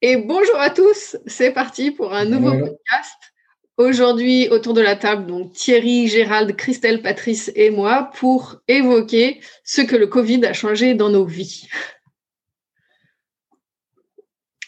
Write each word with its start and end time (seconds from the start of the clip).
Et 0.00 0.16
bonjour 0.16 0.54
à 0.60 0.70
tous, 0.70 1.16
c'est 1.26 1.52
parti 1.52 1.90
pour 1.90 2.14
un 2.14 2.24
nouveau 2.24 2.52
podcast. 2.52 3.18
Aujourd'hui, 3.78 4.48
autour 4.48 4.72
de 4.72 4.80
la 4.80 4.94
table, 4.94 5.26
donc 5.26 5.54
Thierry, 5.54 6.06
Gérald, 6.06 6.54
Christelle, 6.54 7.02
Patrice 7.02 7.50
et 7.56 7.70
moi 7.70 8.12
pour 8.14 8.60
évoquer 8.68 9.40
ce 9.64 9.80
que 9.80 9.96
le 9.96 10.06
Covid 10.06 10.44
a 10.44 10.52
changé 10.52 10.94
dans 10.94 11.10
nos 11.10 11.24
vies. 11.24 11.66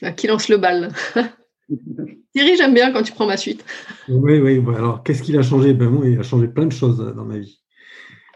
Ah, 0.03 0.11
qui 0.11 0.27
lance 0.27 0.49
le 0.49 0.57
bal? 0.57 0.93
Thierry, 2.35 2.57
j'aime 2.57 2.75
bien 2.75 2.93
quand 2.93 3.05
tu 3.05 3.13
prends 3.13 3.27
ma 3.27 3.37
suite. 3.37 3.65
Oui, 4.09 4.41
oui. 4.41 4.61
Alors, 4.77 5.05
qu'est-ce 5.05 5.23
qu'il 5.23 5.39
a 5.39 5.43
changé? 5.43 5.75
Ben, 5.75 5.91
moi, 5.91 6.09
Il 6.09 6.19
a 6.19 6.25
changé 6.25 6.49
plein 6.49 6.67
de 6.67 6.73
choses 6.73 6.99
dans 6.99 7.25
ma 7.25 7.39
vie. 7.39 7.61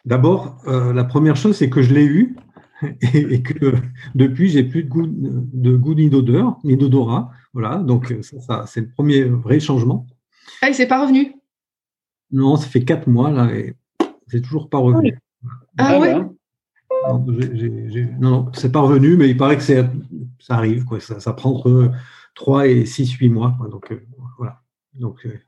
D'abord, 0.05 0.59
euh, 0.69 0.93
la 0.93 1.03
première 1.03 1.35
chose, 1.35 1.57
c'est 1.57 1.71
que 1.71 1.83
je 1.83 1.93
l'ai 1.93 2.05
eu 2.05 2.37
et, 3.15 3.43
que 3.43 3.75
depuis, 4.15 4.49
j'ai 4.49 4.65
plus 4.65 4.85
de 4.85 4.89
goût, 4.89 5.07
de 5.07 5.77
goût 5.77 5.95
ni 5.95 6.11
d'odeur, 6.11 6.59
ni 6.65 6.77
d'odorat. 6.77 7.31
Voilà, 7.53 7.79
donc 7.79 8.15
ça, 8.23 8.65
c'est 8.67 8.81
le 8.81 8.89
premier 8.89 9.25
vrai 9.25 9.61
changement. 9.61 10.07
Ah, 10.63 10.69
il 10.69 10.75
s'est 10.75 10.89
pas 10.89 11.03
revenu? 11.03 11.35
Non, 12.31 12.57
ça 12.57 12.67
fait 12.67 12.85
quatre 12.85 13.09
mois 13.09 13.31
là 13.31 13.55
et 13.55 13.75
c'est 14.29 14.41
toujours 14.41 14.69
pas 14.69 14.79
revenu. 14.79 15.17
Ah, 15.79 15.99
ouais? 15.99 16.15
Non, 17.09 17.27
non, 18.19 18.51
c'est 18.55 18.73
pas 18.73 18.81
revenu, 18.81 19.17
mais 19.17 19.29
il 19.29 19.37
paraît 19.37 19.59
que 19.59 19.63
ça 19.63 19.85
arrive, 20.49 20.85
quoi. 20.85 21.01
Ça, 21.01 21.33
prend 21.33 21.51
entre 21.51 21.93
3 22.35 22.69
et 22.69 22.87
6, 22.87 23.13
8 23.13 23.29
mois. 23.29 23.57
Donc 23.71 23.93
euh, 23.93 24.01
voilà. 24.39 24.63
Donc 24.95 25.27
euh, 25.27 25.39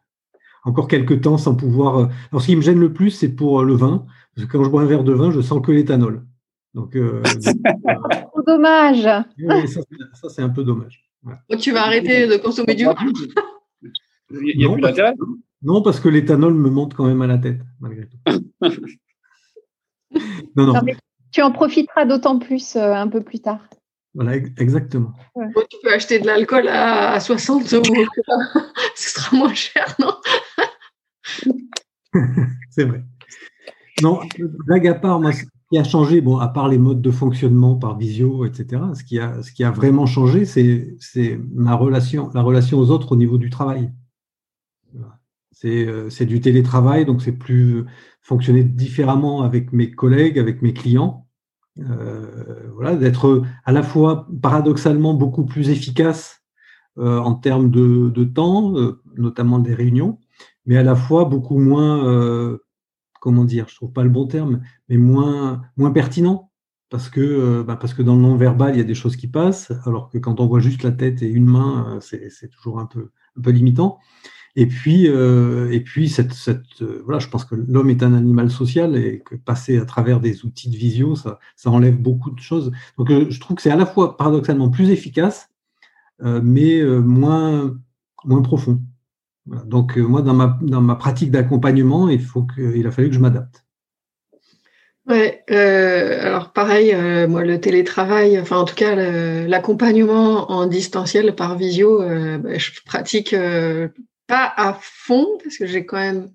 encore 0.65 0.89
quelques 0.89 1.23
temps 1.23 1.39
sans 1.39 1.55
pouvoir. 1.55 1.99
Euh, 1.99 2.07
alors 2.31 2.43
ce 2.43 2.47
qui 2.47 2.57
me 2.57 2.61
gêne 2.61 2.79
le 2.79 2.93
plus, 2.93 3.11
c'est 3.11 3.35
pour 3.35 3.63
le 3.65 3.75
vin. 3.75 4.07
Parce 4.35 4.47
que 4.47 4.53
quand 4.53 4.65
je 4.65 4.71
bois 4.71 4.83
un 4.83 4.87
verre 4.87 5.05
de 5.05 5.13
vin, 5.13 5.31
je 5.31 5.41
sens 5.41 5.65
que 5.65 5.73
l'éthanol. 5.73 6.25
Donc, 6.77 6.95
euh, 6.95 7.23
dommage. 8.47 9.03
ça, 9.03 10.29
c'est 10.29 10.43
un 10.43 10.51
peu 10.51 10.63
dommage. 10.63 11.03
tu 11.59 11.73
vas 11.73 11.87
arrêter 11.87 12.27
de 12.27 12.37
consommer 12.37 12.75
du 12.75 12.85
vin? 12.85 12.95
Il 14.31 14.59
n'y 14.59 14.67
a 14.67 14.71
plus 14.71 14.83
d'intérêt? 14.83 15.15
Non, 15.63 15.81
parce 15.81 16.01
que 16.01 16.11
l'éthanol 16.11 16.53
me 16.53 16.69
monte 16.69 16.93
quand 16.93 17.07
même 17.07 17.23
à 17.23 17.27
la 17.27 17.39
tête, 17.39 17.63
malgré 17.81 18.07
tout. 18.07 18.19
non, 20.55 20.67
non. 20.67 20.75
tu 21.33 21.41
en 21.41 21.51
profiteras 21.51 22.05
d'autant 22.05 22.39
plus 22.39 22.77
euh, 22.77 22.93
un 22.93 23.09
peu 23.09 23.23
plus 23.23 23.41
tard. 23.41 23.67
Voilà, 24.13 24.37
exactement. 24.37 25.15
tu 25.71 25.79
peux 25.83 25.95
acheter 25.95 26.19
de 26.19 26.27
l'alcool 26.27 26.69
à, 26.69 27.19
60 27.19 27.73
euros. 27.73 27.85
Ce 28.95 29.15
sera 29.15 29.35
moins 29.35 29.55
cher, 29.55 29.97
non? 29.99 30.15
C'est 32.69 32.85
vrai. 32.85 33.03
Non, 34.03 34.21
blague 34.67 34.89
à 34.89 34.95
part, 34.95 35.21
moi, 35.21 35.33
qui 35.71 35.79
a 35.79 35.85
changé, 35.85 36.21
bon, 36.21 36.39
à 36.39 36.49
part 36.49 36.69
les 36.69 36.79
modes 36.79 37.03
de 37.03 37.11
fonctionnement 37.11 37.77
par 37.77 37.99
visio, 37.99 38.45
etc., 38.45 38.83
ce 38.95 39.03
qui 39.03 39.19
a, 39.19 39.43
ce 39.43 39.53
qui 39.53 39.65
a 39.65 39.71
vraiment 39.71 40.07
changé, 40.07 40.45
c'est 40.45 41.41
ma 41.53 41.75
relation, 41.75 42.31
la 42.35 42.43
relation 42.43 42.79
aux 42.79 42.91
autres 42.91 43.13
au 43.13 43.17
niveau 43.17 43.39
du 43.39 43.51
travail. 43.51 43.91
Euh, 45.65 46.11
c'est 46.11 46.27
du 46.27 46.41
télétravail, 46.41 47.05
donc 47.07 47.23
c'est 47.23 47.33
plus 47.33 47.85
fonctionner 48.21 48.63
différemment 48.63 49.43
avec 49.43 49.73
mes 49.73 49.91
collègues, 49.91 50.39
avec 50.39 50.63
mes 50.63 50.73
clients. 50.73 51.27
Euh, 51.79 52.71
voilà, 52.75 52.97
d'être 52.97 53.43
à 53.65 53.73
la 53.73 53.83
fois 53.83 54.29
paradoxalement 54.41 55.15
beaucoup 55.15 55.45
plus 55.45 55.69
efficace 55.69 56.43
euh, 56.99 57.19
en 57.19 57.35
termes 57.35 57.71
de 57.71 58.25
temps, 58.25 58.75
notamment 59.17 59.59
des 59.59 59.75
réunions, 59.75 60.19
mais 60.65 60.77
à 60.77 60.83
la 60.83 60.95
fois 60.95 61.25
beaucoup 61.25 61.59
moins 61.59 62.59
comment 63.21 63.45
dire, 63.45 63.67
je 63.69 63.75
trouve 63.77 63.93
pas 63.93 64.05
le 64.05 64.11
bon 64.11 64.27
terme, 64.27 64.61
mais 64.89 64.97
moins, 64.97 65.63
pertinent. 65.95 66.51
Parce 66.89 67.09
que, 67.09 67.21
euh, 67.21 67.65
bah, 67.65 67.77
parce 67.77 67.95
que 67.95 68.03
dans 68.03 68.15
le 68.15 68.23
non-verbal, 68.23 68.75
il 68.75 68.79
y 68.79 68.81
a 68.81 68.85
des 68.85 68.95
choses 68.95 69.17
qui 69.17 69.27
passent, 69.27 69.73
alors 69.87 70.09
que 70.09 70.19
quand 70.19 70.39
on 70.39 70.47
voit 70.47 70.61
juste 70.61 70.85
la 70.85 70.93
tête 70.93 71.21
et 71.21 71.29
une 71.29 71.47
main, 71.47 71.97
euh, 71.97 72.29
c'est 72.31 72.49
toujours 72.49 72.79
un 72.79 72.87
peu, 72.87 73.11
limitant. 73.51 73.99
Et 74.55 74.67
puis, 74.67 75.09
euh, 75.09 75.71
et 75.73 75.81
puis 75.81 76.15
voilà, 77.05 77.19
je 77.19 77.29
pense 77.29 77.45
que 77.45 77.57
l'homme 77.57 77.91
est 77.91 78.03
un 78.03 78.15
animal 78.15 78.51
social 78.51 78.97
et 78.97 79.21
que 79.21 79.35
passer 79.35 79.79
à 79.79 79.85
travers 79.85 80.21
des 80.21 80.45
outils 80.45 80.71
de 80.71 80.77
visio, 80.77 81.17
ça, 81.17 81.39
enlève 81.67 82.01
beaucoup 82.01 82.31
de 82.31 82.41
choses. 82.41 82.73
Donc, 82.99 83.11
je 83.11 83.41
trouve 83.41 83.57
que 83.57 83.63
c'est 83.63 83.71
à 83.71 83.77
la 83.77 83.87
fois 83.87 84.17
paradoxalement 84.17 84.71
plus 84.71 84.91
efficace, 84.91 85.51
mais 86.21 86.83
moins 86.85 87.77
profond. 88.45 88.81
Donc, 89.47 89.97
euh, 89.97 90.03
moi, 90.03 90.23
dans 90.23 90.35
ma, 90.35 90.59
dans 90.63 90.81
ma 90.81 90.97
pratique 90.97 91.31
d'accompagnement, 91.31 92.09
il, 92.09 92.21
a 92.87 92.91
fallu 92.91 93.09
que 93.09 93.15
je 93.15 93.21
m'adapte. 93.21 93.65
Ouais, 95.09 95.45
euh, 95.53 96.27
alors 96.27 96.53
pareil, 96.53 96.93
euh, 96.93 97.29
moi 97.29 97.45
le 97.45 97.61
télétravail, 97.61 98.41
enfin 98.41 98.57
en 98.57 98.65
tout 98.65 98.75
cas 98.75 98.97
l'accompagnement 99.47 100.51
en 100.51 100.67
distanciel 100.67 101.37
par 101.37 101.57
visio, 101.57 102.01
bah, 102.01 102.59
je 102.59 102.71
pratique 102.85 103.33
pas 104.27 104.53
à 104.57 104.77
fond 104.83 105.29
parce 105.45 105.59
que 105.59 105.67
j'ai 105.67 105.87
quand 105.87 105.99
même 105.99 106.31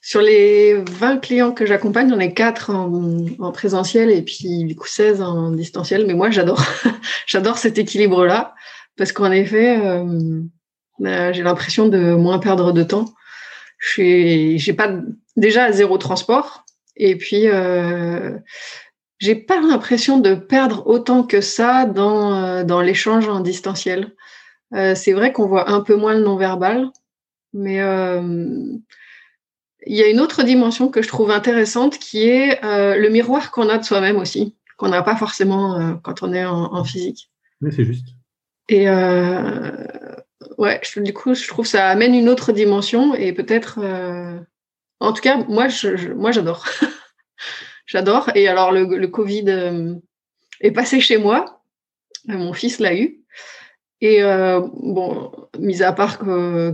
sur 0.00 0.20
les 0.20 0.82
20 0.90 1.18
clients 1.18 1.52
que 1.52 1.64
j'accompagne, 1.64 2.10
j'en 2.10 2.18
ai 2.18 2.34
4 2.34 2.70
en, 2.70 3.24
en, 3.38 3.52
présentiel 3.52 4.10
et 4.10 4.22
puis 4.22 4.64
du 4.64 4.74
coup 4.74 4.88
16 4.88 5.22
en 5.22 5.52
distanciel. 5.52 6.04
Mais 6.04 6.14
moi 6.14 6.28
j'adore, 6.30 6.64
j'adore 7.28 7.56
cet 7.56 7.78
équilibre 7.78 8.26
là 8.26 8.56
parce 8.96 9.12
qu'en 9.12 9.30
effet 9.30 9.78
euh, 11.02 11.32
j'ai 11.32 11.42
l'impression 11.42 11.88
de 11.88 12.14
moins 12.14 12.38
perdre 12.38 12.72
de 12.72 12.82
temps. 12.82 13.06
Je 13.78 14.54
j'ai 14.56 14.72
pas 14.72 14.94
déjà 15.36 15.72
zéro 15.72 15.98
transport 15.98 16.64
et 16.96 17.16
puis 17.16 17.48
euh, 17.48 18.38
j'ai 19.18 19.34
pas 19.34 19.60
l'impression 19.60 20.18
de 20.18 20.34
perdre 20.34 20.86
autant 20.86 21.22
que 21.24 21.40
ça 21.40 21.84
dans 21.84 22.34
euh, 22.34 22.64
dans 22.64 22.80
l'échange 22.80 23.28
en 23.28 23.40
distanciel. 23.40 24.12
Euh, 24.74 24.94
c'est 24.94 25.12
vrai 25.12 25.32
qu'on 25.32 25.46
voit 25.46 25.70
un 25.70 25.80
peu 25.80 25.96
moins 25.96 26.14
le 26.14 26.22
non-verbal, 26.22 26.90
mais 27.52 27.76
il 29.84 29.96
y 29.96 30.02
a 30.02 30.08
une 30.08 30.20
autre 30.20 30.44
dimension 30.44 30.88
que 30.88 31.02
je 31.02 31.08
trouve 31.08 31.30
intéressante 31.30 31.98
qui 31.98 32.28
est 32.28 32.60
le 32.62 33.08
miroir 33.08 33.50
qu'on 33.50 33.68
a 33.68 33.78
de 33.78 33.84
soi-même 33.84 34.16
aussi, 34.16 34.54
qu'on 34.78 34.88
n'a 34.88 35.02
pas 35.02 35.16
forcément 35.16 35.98
quand 36.02 36.22
on 36.22 36.32
est 36.32 36.44
en, 36.44 36.72
en 36.72 36.84
physique. 36.84 37.30
Oui, 37.60 37.70
c'est 37.74 37.84
juste. 37.84 38.06
Et 38.68 38.86
ouais, 40.62 40.80
du 40.96 41.12
coup, 41.12 41.34
je 41.34 41.46
trouve 41.48 41.64
que 41.64 41.70
ça 41.70 41.88
amène 41.88 42.14
une 42.14 42.28
autre 42.28 42.52
dimension 42.52 43.14
et 43.14 43.32
peut-être. 43.32 43.80
Euh, 43.82 44.38
en 45.00 45.12
tout 45.12 45.20
cas, 45.20 45.38
moi, 45.48 45.68
je, 45.68 46.12
moi, 46.12 46.30
j'adore. 46.30 46.64
j'adore. 47.86 48.30
Et 48.34 48.46
alors, 48.48 48.70
le, 48.72 49.06
Covid 49.06 49.44
euh, 49.48 49.94
est 50.60 50.70
passé 50.70 51.00
chez 51.00 51.18
moi. 51.18 51.62
Euh, 52.30 52.34
mon 52.34 52.52
fils 52.52 52.78
l'a 52.78 52.94
eu. 52.94 53.18
Et 54.04 54.20
bon, 54.20 55.30
mis 55.60 55.80
à 55.84 55.92
part 55.92 56.18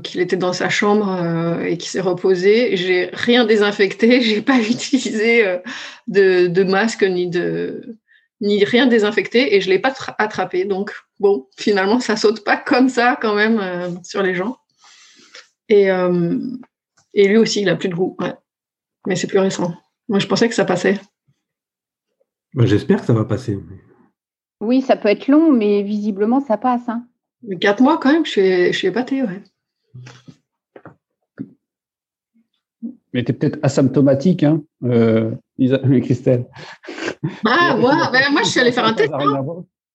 qu'il 0.03 0.21
était 0.21 0.39
dans 0.39 0.55
sa 0.55 0.71
chambre 0.71 1.61
et 1.63 1.77
qu'il 1.77 1.91
s'est 1.91 2.01
reposé, 2.01 2.75
j'ai 2.79 3.11
rien 3.13 3.45
désinfecté, 3.45 4.21
j'ai 4.23 4.41
pas 4.41 4.59
utilisé 4.59 5.59
de, 6.07 6.63
masque 6.63 7.03
ni 7.03 7.27
de 7.27 7.99
ni 8.41 8.65
rien 8.65 8.87
désinfecté 8.87 9.57
et 9.57 9.61
je 9.61 9.69
l'ai 9.69 9.79
pas 9.79 9.95
attrapé. 10.19 10.65
Donc 10.65 10.93
bon, 11.19 11.49
finalement, 11.57 12.01
ça 12.01 12.17
saute 12.17 12.45
pas 12.45 12.57
comme 12.57 12.89
ça 12.89 13.19
quand 13.21 13.35
même 13.35 13.59
euh, 13.61 13.91
sur 14.05 14.23
les 14.23 14.35
gens. 14.35 14.57
Et, 15.69 15.91
euh, 15.91 16.39
et, 17.15 17.29
lui 17.29 17.37
aussi, 17.37 17.63
il 17.63 17.69
a 17.69 17.77
plus 17.77 17.89
de 17.89 17.95
goût. 17.95 18.17
Mais 19.07 19.17
c'est 19.17 19.27
plus 19.27 19.39
récent. 19.39 19.75
Moi, 20.09 20.19
je 20.19 20.27
pensais 20.27 20.49
que 20.49 20.55
ça 20.55 20.65
passait. 20.65 20.99
Bah, 22.55 22.65
j'espère 22.65 23.01
que 23.01 23.07
ça 23.07 23.13
va 23.13 23.25
passer. 23.25 23.59
Oui, 24.61 24.81
ça 24.81 24.97
peut 24.97 25.09
être 25.09 25.29
long, 25.29 25.53
mais 25.53 25.83
visiblement, 25.83 26.41
ça 26.41 26.57
passe. 26.57 26.89
Hein. 26.89 27.07
Quatre 27.61 27.83
mois 27.83 27.99
quand 27.99 28.13
même, 28.13 28.25
je 28.25 28.31
suis, 28.31 28.73
je 28.73 28.77
suis 28.77 28.89
épatée. 28.89 29.23
Ouais. 29.23 29.43
Mais 33.13 33.25
tu 33.25 33.33
es 33.33 33.35
peut-être 33.35 33.59
asymptomatique, 33.63 34.43
hein, 34.43 34.63
euh, 34.85 35.31
Christelle. 36.03 36.47
Ah, 37.45 37.77
moi, 37.77 38.11
ben, 38.13 38.31
moi, 38.33 38.43
je 38.43 38.49
suis 38.49 38.61
allée 38.61 38.73
faire 38.73 38.85
un 38.85 38.93
test. 38.93 39.13
Hein. 39.13 39.45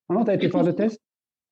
Ah 0.10 0.14
non, 0.14 0.24
tu 0.24 0.32
as 0.32 0.34
été 0.34 0.50
faire 0.50 0.64
le 0.64 0.74
test? 0.74 1.00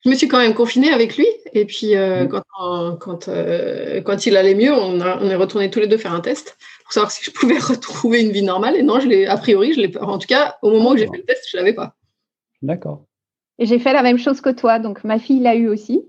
Je 0.04 0.10
me 0.10 0.16
suis 0.16 0.28
quand 0.28 0.40
même 0.40 0.56
confinée 0.56 0.92
avec 0.92 1.16
lui. 1.16 1.28
Et 1.54 1.66
puis, 1.66 1.96
euh, 1.96 2.26
quand, 2.26 2.98
quand, 2.98 3.28
euh, 3.28 4.02
quand, 4.02 4.26
il 4.26 4.36
allait 4.36 4.56
mieux, 4.56 4.74
on, 4.74 5.00
on 5.00 5.30
est 5.30 5.36
retourné 5.36 5.70
tous 5.70 5.80
les 5.80 5.88
deux 5.88 5.98
faire 5.98 6.14
un 6.14 6.22
test 6.22 6.58
pour 6.84 6.94
savoir 6.94 7.12
si 7.12 7.24
je 7.24 7.32
pouvais 7.32 7.58
retrouver 7.60 8.22
une 8.22 8.32
vie 8.32 8.42
normale. 8.42 8.76
Et 8.76 8.84
non, 8.84 9.00
je 9.00 9.08
l'ai, 9.08 9.28
a 9.28 9.38
priori, 9.38 9.74
je 9.74 9.80
l'ai 9.80 9.96
En 10.00 10.18
tout 10.18 10.28
cas, 10.28 10.56
au 10.64 10.72
moment 10.72 10.92
où 10.92 10.98
j'ai 10.98 11.08
fait 11.08 11.18
le 11.18 11.24
test, 11.24 11.46
je 11.52 11.58
ne 11.58 11.62
l'avais 11.62 11.76
pas. 11.76 11.96
D'accord. 12.64 13.06
Et 13.60 13.68
j'ai 13.68 13.78
fait 13.78 13.94
la 13.94 14.02
même 14.02 14.18
chose 14.18 14.42
que 14.42 14.50
toi. 14.50 14.80
Donc, 14.80 15.04
ma 15.04 15.20
fille 15.20 15.40
l'a 15.40 15.56
eu 15.56 15.68
aussi. 15.68 16.04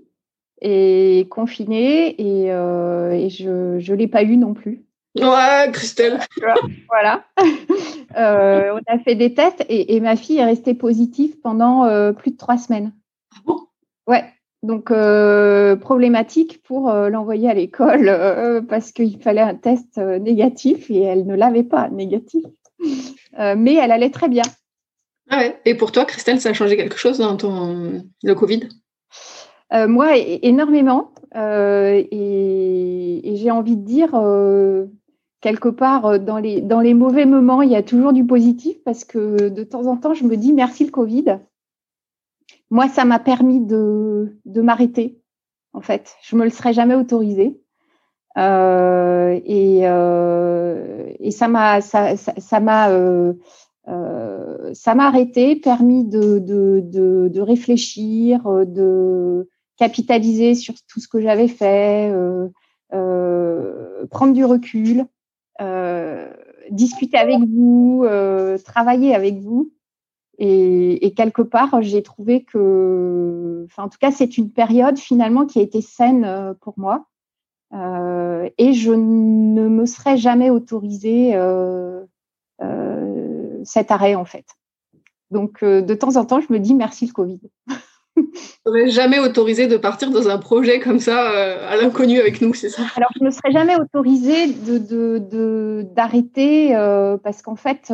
et 0.59 1.27
confinée 1.29 2.19
et, 2.19 2.47
je 3.29 3.91
ne 3.91 3.95
l'ai 3.95 4.07
pas 4.07 4.23
eu 4.23 4.37
non 4.37 4.55
plus. 4.55 4.83
Ouais, 5.15 5.69
Christelle. 5.71 6.19
voilà. 6.89 7.23
on 8.15 8.79
a 8.87 8.99
fait 9.03 9.15
des 9.15 9.33
tests 9.33 9.63
et, 9.69 9.99
ma 9.99 10.15
fille 10.15 10.39
est 10.39 10.45
restée 10.45 10.73
positive 10.73 11.39
pendant 11.41 12.13
plus 12.13 12.31
de 12.31 12.37
trois 12.37 12.57
semaines. 12.57 12.93
Ah 13.35 13.39
bon? 13.45 13.59
Ouais. 14.07 14.25
Donc, 14.63 14.91
problématique 15.81 16.63
pour 16.63 16.91
l'envoyer 16.91 17.49
à 17.49 17.53
l'école 17.53 18.65
parce 18.69 18.91
qu'il 18.91 19.21
fallait 19.21 19.41
un 19.41 19.55
test 19.55 19.97
négatif 19.97 20.89
et 20.89 21.01
elle 21.01 21.27
ne 21.27 21.35
l'avait 21.35 21.63
pas 21.63 21.89
négatif. 21.89 22.43
mais 23.37 23.75
elle 23.75 23.91
allait 23.91 24.09
très 24.09 24.29
bien. 24.29 24.43
Ah 25.29 25.37
ouais. 25.39 25.59
Et 25.65 25.75
pour 25.75 25.91
toi, 25.91 26.05
Christelle, 26.05 26.41
ça 26.41 26.49
a 26.49 26.53
changé 26.53 26.75
quelque 26.75 26.97
chose 26.97 27.19
dans 27.19 27.37
ton 27.37 28.03
le 28.23 28.35
Covid? 28.35 28.69
Euh, 29.73 29.87
Moi, 29.87 30.17
énormément. 30.17 31.13
Euh, 31.35 32.03
et, 32.11 33.33
j'ai 33.35 33.51
envie 33.51 33.75
de 33.75 33.83
dire, 33.83 34.13
euh, 34.13 34.85
quelque 35.43 35.69
part, 35.69 36.19
dans 36.19 36.39
les, 36.39 36.61
dans 36.61 36.81
les 36.81 36.95
mauvais 36.95 37.25
moments, 37.27 37.61
il 37.61 37.69
y 37.69 37.75
a 37.75 37.83
toujours 37.83 38.13
du 38.13 38.25
positif 38.25 38.75
parce 38.83 39.05
que 39.05 39.49
de 39.49 39.63
temps 39.63 39.85
en 39.85 39.97
temps, 39.97 40.15
je 40.15 40.23
me 40.23 40.37
dis 40.37 40.53
merci 40.53 40.85
le 40.85 40.91
Covid. 40.91 41.39
Moi, 42.71 42.87
ça 42.89 43.05
m'a 43.05 43.19
permis 43.19 43.59
de, 43.59 44.39
de 44.45 44.61
m'arrêter, 44.61 45.21
en 45.73 45.81
fait. 45.81 46.15
Je 46.23 46.35
me 46.35 46.43
le 46.43 46.49
serais 46.49 46.73
jamais 46.73 46.95
autorisé. 46.95 47.61
et, 48.37 49.79
et 51.19 51.31
ça 51.31 51.47
m'a 51.47 51.81
ça, 51.81 52.17
ça 52.17 52.59
m'a 52.59 52.89
euh, 53.87 54.73
ça 54.73 54.95
m'a 54.95 55.07
arrêté, 55.07 55.55
permis 55.55 56.05
de, 56.05 56.39
de, 56.39 56.81
de, 56.83 57.29
de, 57.31 57.41
réfléchir, 57.41 58.47
euh, 58.47 58.65
de 58.65 59.49
capitaliser 59.77 60.55
sur 60.55 60.73
tout 60.87 60.99
ce 60.99 61.07
que 61.07 61.19
j'avais 61.19 61.49
fait, 61.49 62.09
euh, 62.11 62.47
euh, 62.93 64.05
prendre 64.09 64.33
du 64.33 64.45
recul, 64.45 65.01
euh, 65.01 65.05
discuter 66.69 67.17
avec 67.17 67.39
vous, 67.39 68.05
travailler 68.65 69.15
avec 69.15 69.39
vous. 69.39 69.71
Et, 70.39 71.13
quelque 71.15 71.41
part, 71.41 71.81
j'ai 71.81 72.03
trouvé 72.03 72.43
que, 72.43 73.67
en 73.77 73.89
tout 73.89 73.97
cas, 73.99 74.11
c'est 74.11 74.37
une 74.37 74.51
période 74.51 74.97
finalement 74.97 75.45
qui 75.45 75.59
a 75.59 75.61
été 75.61 75.81
saine 75.81 76.55
pour 76.61 76.73
moi. 76.77 77.05
et 77.73 78.73
je 78.73 78.91
ne 78.91 79.67
me 79.67 79.85
serais 79.85 80.17
jamais 80.17 80.49
autorisée 80.49 81.35
euh, 82.61 83.61
cet 83.65 83.91
arrêt 83.91 84.15
en 84.15 84.25
fait. 84.25 84.45
Donc 85.31 85.63
euh, 85.63 85.81
de 85.81 85.95
temps 85.95 86.17
en 86.17 86.25
temps, 86.25 86.41
je 86.41 86.51
me 86.51 86.59
dis 86.59 86.73
merci 86.73 87.07
le 87.07 87.13
Covid. 87.13 87.39
n'aurais 88.65 88.89
jamais 88.89 89.19
autorisé 89.19 89.67
de 89.67 89.77
partir 89.77 90.09
dans 90.11 90.29
un 90.29 90.37
projet 90.37 90.79
comme 90.79 90.99
ça 90.99 91.31
euh, 91.31 91.69
à 91.69 91.75
l'inconnu 91.77 92.19
avec 92.19 92.41
nous, 92.41 92.53
c'est 92.53 92.69
ça? 92.69 92.83
Alors, 92.95 93.09
je 93.19 93.23
ne 93.23 93.29
serais 93.29 93.51
jamais 93.51 93.75
autorisée 93.75 94.47
d'arrêter 95.83 96.69
de, 96.69 96.75
euh, 96.75 97.17
parce 97.17 97.41
qu'en 97.41 97.55
fait, 97.55 97.93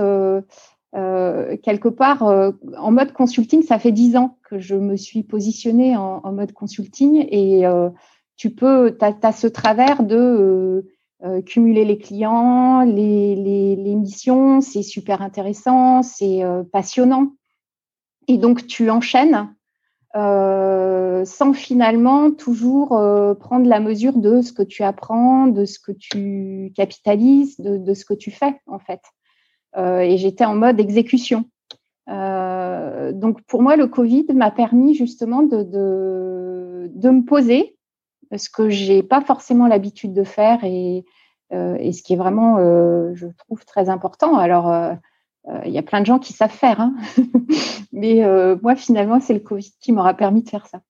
quelque 0.93 1.89
part, 1.89 2.23
en 2.23 2.91
mode 2.91 3.13
consulting, 3.13 3.63
ça 3.63 3.79
fait 3.79 3.91
dix 3.91 4.15
ans 4.15 4.37
que 4.49 4.59
je 4.59 4.75
me 4.75 4.95
suis 4.95 5.23
positionnée 5.23 5.95
en, 5.97 6.31
mode 6.31 6.53
consulting 6.53 7.25
et 7.29 7.63
tu 8.37 8.49
peux, 8.49 8.97
tu 8.97 9.05
as, 9.05 9.31
ce 9.31 9.47
travers 9.47 10.03
de 10.03 10.85
euh, 11.25 11.41
cumuler 11.41 11.83
les 11.83 11.97
clients, 11.97 12.83
les, 12.83 13.35
les, 13.35 13.95
missions, 13.95 14.61
c'est 14.61 14.83
super 14.83 15.21
intéressant, 15.21 16.01
c'est 16.01 16.45
euh, 16.45 16.63
passionnant. 16.63 17.33
Et 18.29 18.37
donc, 18.37 18.67
tu 18.67 18.89
enchaînes 18.89 19.53
euh, 20.15 21.23
sans 21.25 21.53
finalement 21.53 22.31
toujours 22.31 22.89
prendre 23.39 23.67
la 23.67 23.79
mesure 23.79 24.17
de 24.17 24.41
ce 24.41 24.53
que 24.53 24.63
tu 24.63 24.83
apprends, 24.83 25.47
de 25.47 25.65
ce 25.65 25.79
que 25.79 25.91
tu 25.91 26.71
capitalises, 26.75 27.59
de, 27.59 27.93
ce 27.93 28.05
que 28.05 28.13
tu 28.13 28.31
fais, 28.31 28.59
en 28.67 28.79
fait. 28.79 29.01
et 29.77 30.17
j'étais 30.17 30.45
en 30.45 30.55
mode 30.55 30.79
exécution. 30.79 31.45
donc, 32.07 33.41
pour 33.47 33.61
moi, 33.61 33.75
le 33.75 33.87
Covid 33.87 34.27
m'a 34.33 34.51
permis 34.51 34.95
justement 34.95 35.43
de, 35.43 35.63
de, 35.63 36.91
de 36.93 37.09
me 37.09 37.23
poser 37.23 37.77
ce 38.35 38.49
que 38.49 38.69
j'ai 38.69 39.03
pas 39.03 39.21
forcément 39.21 39.67
l'habitude 39.67 40.13
de 40.13 40.23
faire 40.23 40.63
et, 40.63 41.05
euh, 41.51 41.75
et 41.79 41.93
ce 41.93 42.03
qui 42.03 42.13
est 42.13 42.17
vraiment, 42.17 42.57
euh, 42.57 43.11
je 43.15 43.27
trouve, 43.27 43.65
très 43.65 43.89
important. 43.89 44.37
Alors, 44.37 44.71
euh, 44.71 44.93
il 45.65 45.71
y 45.71 45.77
a 45.77 45.83
plein 45.83 46.01
de 46.01 46.05
gens 46.05 46.19
qui 46.19 46.33
savent 46.33 46.51
faire, 46.51 46.79
hein 46.79 46.95
mais 47.91 48.21
moi, 48.61 48.75
finalement, 48.75 49.19
c'est 49.19 49.33
le 49.33 49.39
Covid 49.39 49.71
qui 49.79 49.91
m'aura 49.91 50.13
permis 50.13 50.43
de 50.43 50.49
faire 50.49 50.67
ça. 50.67 50.81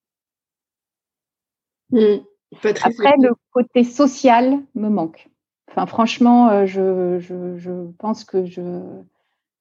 Mmh. 1.92 2.18
Après, 2.64 3.16
le 3.22 3.34
côté 3.52 3.84
social 3.84 4.60
me 4.76 4.90
manque. 4.90 5.30
Enfin, 5.70 5.86
franchement, 5.86 6.66
je, 6.66 7.20
je, 7.20 7.58
je 7.58 7.72
pense 8.00 8.24
que 8.24 8.46
je. 8.46 8.62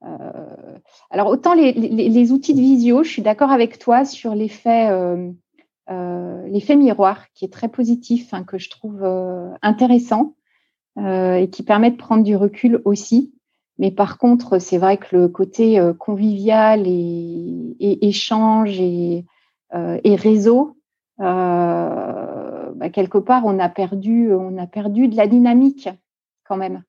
Euh, 0.05 0.79
alors, 1.11 1.29
autant 1.29 1.55
les, 1.55 1.73
les, 1.73 2.09
les, 2.09 2.33
outils 2.33 2.55
de 2.55 2.61
visio, 2.61 3.03
je 3.03 3.11
suis 3.11 3.23
d'accord 3.23 3.51
avec 3.51 3.79
toi 3.79 4.05
sur 4.05 4.35
l'effet 4.35 4.89
euh, 4.91 5.31
l'effet 6.47 6.77
miroir, 6.77 7.31
qui 7.35 7.45
est 7.45 7.53
très 7.53 7.69
positif, 7.69 8.33
hein, 8.33 8.45
que 8.45 8.59
je 8.59 8.71
trouve 8.71 9.05
intéressant. 9.63 10.35
Euh, 10.99 11.37
et 11.37 11.49
qui 11.49 11.63
permet 11.63 11.93
de 11.93 11.97
prendre 11.97 12.25
du 12.25 12.35
recul 12.35 12.83
aussi. 12.85 13.33
Mais 13.79 13.91
par 13.91 14.19
contre, 14.19 14.59
c'est 14.59 14.79
vrai 14.79 14.97
que 14.97 15.17
le 15.17 15.29
côté 15.29 15.79
euh, 15.79 15.93
convivial 15.93 16.85
et, 16.87 17.77
échange 17.81 18.81
et, 18.81 19.25
euh, 19.75 19.99
réseau, 20.05 20.77
bah, 21.19 22.91
quelque 22.93 23.19
part, 23.19 23.45
on 23.45 23.59
a 23.59 23.69
perdu, 23.69 24.33
on 24.33 24.57
a 24.59 24.67
perdu 24.67 25.09
de 25.09 25.17
la 25.17 25.27
dynamique 25.27 25.89
quand 26.45 26.57
même. 26.57 26.83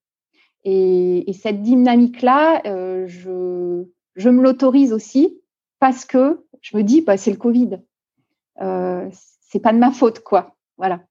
Et, 0.66 1.32
cette 1.34 1.62
dynamique-là, 1.62 2.62
je, 3.06 3.86
je 4.16 4.30
me 4.30 4.42
l'autorise 4.44 4.94
aussi 4.94 5.40
parce 5.80 6.06
que 6.06 6.46
je 6.62 6.78
me 6.78 6.84
dis, 6.84 7.02
bah, 7.02 7.18
c'est 7.18 7.32
le 7.32 7.38
Covid. 7.38 7.80
Euh, 8.62 9.10
c'est 9.42 9.60
pas 9.60 9.74
de 9.74 9.78
ma 9.78 9.92
faute, 9.92 10.20
quoi. 10.20 10.56
Voilà. 10.78 11.02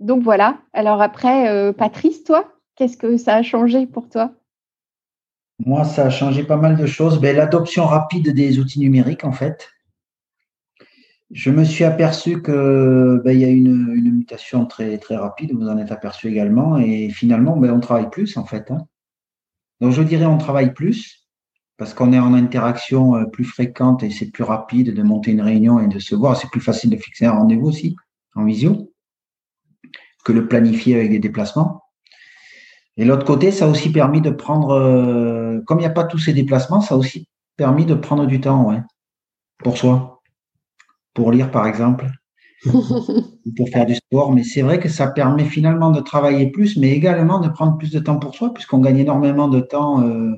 Donc 0.00 0.22
voilà. 0.22 0.58
Alors 0.72 1.02
après, 1.02 1.48
euh, 1.48 1.72
Patrice, 1.72 2.24
toi, 2.24 2.52
qu'est-ce 2.76 2.96
que 2.96 3.16
ça 3.16 3.34
a 3.36 3.42
changé 3.42 3.86
pour 3.86 4.08
toi? 4.08 4.32
Moi, 5.64 5.84
ça 5.84 6.06
a 6.06 6.10
changé 6.10 6.44
pas 6.44 6.56
mal 6.56 6.76
de 6.76 6.86
choses. 6.86 7.20
Ben, 7.20 7.36
L'adoption 7.36 7.84
rapide 7.84 8.32
des 8.32 8.58
outils 8.60 8.78
numériques, 8.78 9.24
en 9.24 9.32
fait. 9.32 9.68
Je 11.30 11.50
me 11.50 11.64
suis 11.64 11.84
aperçu 11.84 12.40
que 12.40 13.20
ben, 13.24 13.32
il 13.32 13.40
y 13.40 13.44
a 13.44 13.48
une, 13.48 13.92
une, 13.94 14.12
mutation 14.12 14.64
très, 14.66 14.96
très 14.98 15.16
rapide, 15.16 15.52
vous 15.52 15.68
en 15.68 15.76
êtes 15.76 15.92
aperçu 15.92 16.28
également, 16.28 16.78
et 16.78 17.10
finalement, 17.10 17.56
ben, 17.56 17.72
on 17.72 17.80
travaille 17.80 18.08
plus, 18.08 18.36
en 18.36 18.44
fait. 18.44 18.70
Hein. 18.70 18.86
Donc 19.80 19.92
je 19.92 20.02
dirais 20.02 20.26
on 20.26 20.38
travaille 20.38 20.72
plus, 20.72 21.28
parce 21.76 21.94
qu'on 21.94 22.12
est 22.12 22.18
en 22.18 22.34
interaction 22.34 23.16
euh, 23.16 23.24
plus 23.24 23.44
fréquente 23.44 24.02
et 24.02 24.10
c'est 24.10 24.30
plus 24.30 24.44
rapide 24.44 24.94
de 24.94 25.02
monter 25.02 25.30
une 25.30 25.40
réunion 25.40 25.80
et 25.80 25.86
de 25.86 25.98
se 25.98 26.14
voir. 26.14 26.36
C'est 26.36 26.50
plus 26.50 26.60
facile 26.60 26.90
de 26.90 26.96
fixer 26.96 27.26
un 27.26 27.32
rendez-vous 27.32 27.68
aussi 27.68 27.96
en 28.34 28.44
visio 28.44 28.87
que 30.28 30.32
le 30.34 30.46
planifier 30.46 30.94
avec 30.96 31.10
des 31.10 31.18
déplacements. 31.18 31.82
Et 32.98 33.06
l'autre 33.06 33.24
côté, 33.24 33.50
ça 33.50 33.64
a 33.64 33.68
aussi 33.68 33.90
permis 33.90 34.20
de 34.20 34.28
prendre, 34.28 34.72
euh, 34.72 35.60
comme 35.66 35.78
il 35.78 35.82
n'y 35.82 35.86
a 35.86 35.90
pas 35.90 36.04
tous 36.04 36.18
ces 36.18 36.34
déplacements, 36.34 36.82
ça 36.82 36.94
a 36.94 36.98
aussi 36.98 37.28
permis 37.56 37.86
de 37.86 37.94
prendre 37.94 38.26
du 38.26 38.38
temps, 38.38 38.68
ouais, 38.68 38.82
pour 39.64 39.78
soi, 39.78 40.20
pour 41.14 41.32
lire 41.32 41.50
par 41.50 41.66
exemple, 41.66 42.10
pour 43.56 43.68
faire 43.70 43.86
du 43.86 43.94
sport. 43.94 44.32
Mais 44.32 44.44
c'est 44.44 44.60
vrai 44.60 44.78
que 44.78 44.90
ça 44.90 45.06
permet 45.06 45.46
finalement 45.46 45.90
de 45.90 46.00
travailler 46.00 46.50
plus, 46.50 46.76
mais 46.76 46.90
également 46.90 47.40
de 47.40 47.48
prendre 47.48 47.78
plus 47.78 47.90
de 47.90 48.00
temps 48.00 48.18
pour 48.18 48.34
soi, 48.34 48.52
puisqu'on 48.52 48.80
gagne 48.80 48.98
énormément 48.98 49.48
de 49.48 49.60
temps. 49.60 50.02
Euh, 50.02 50.34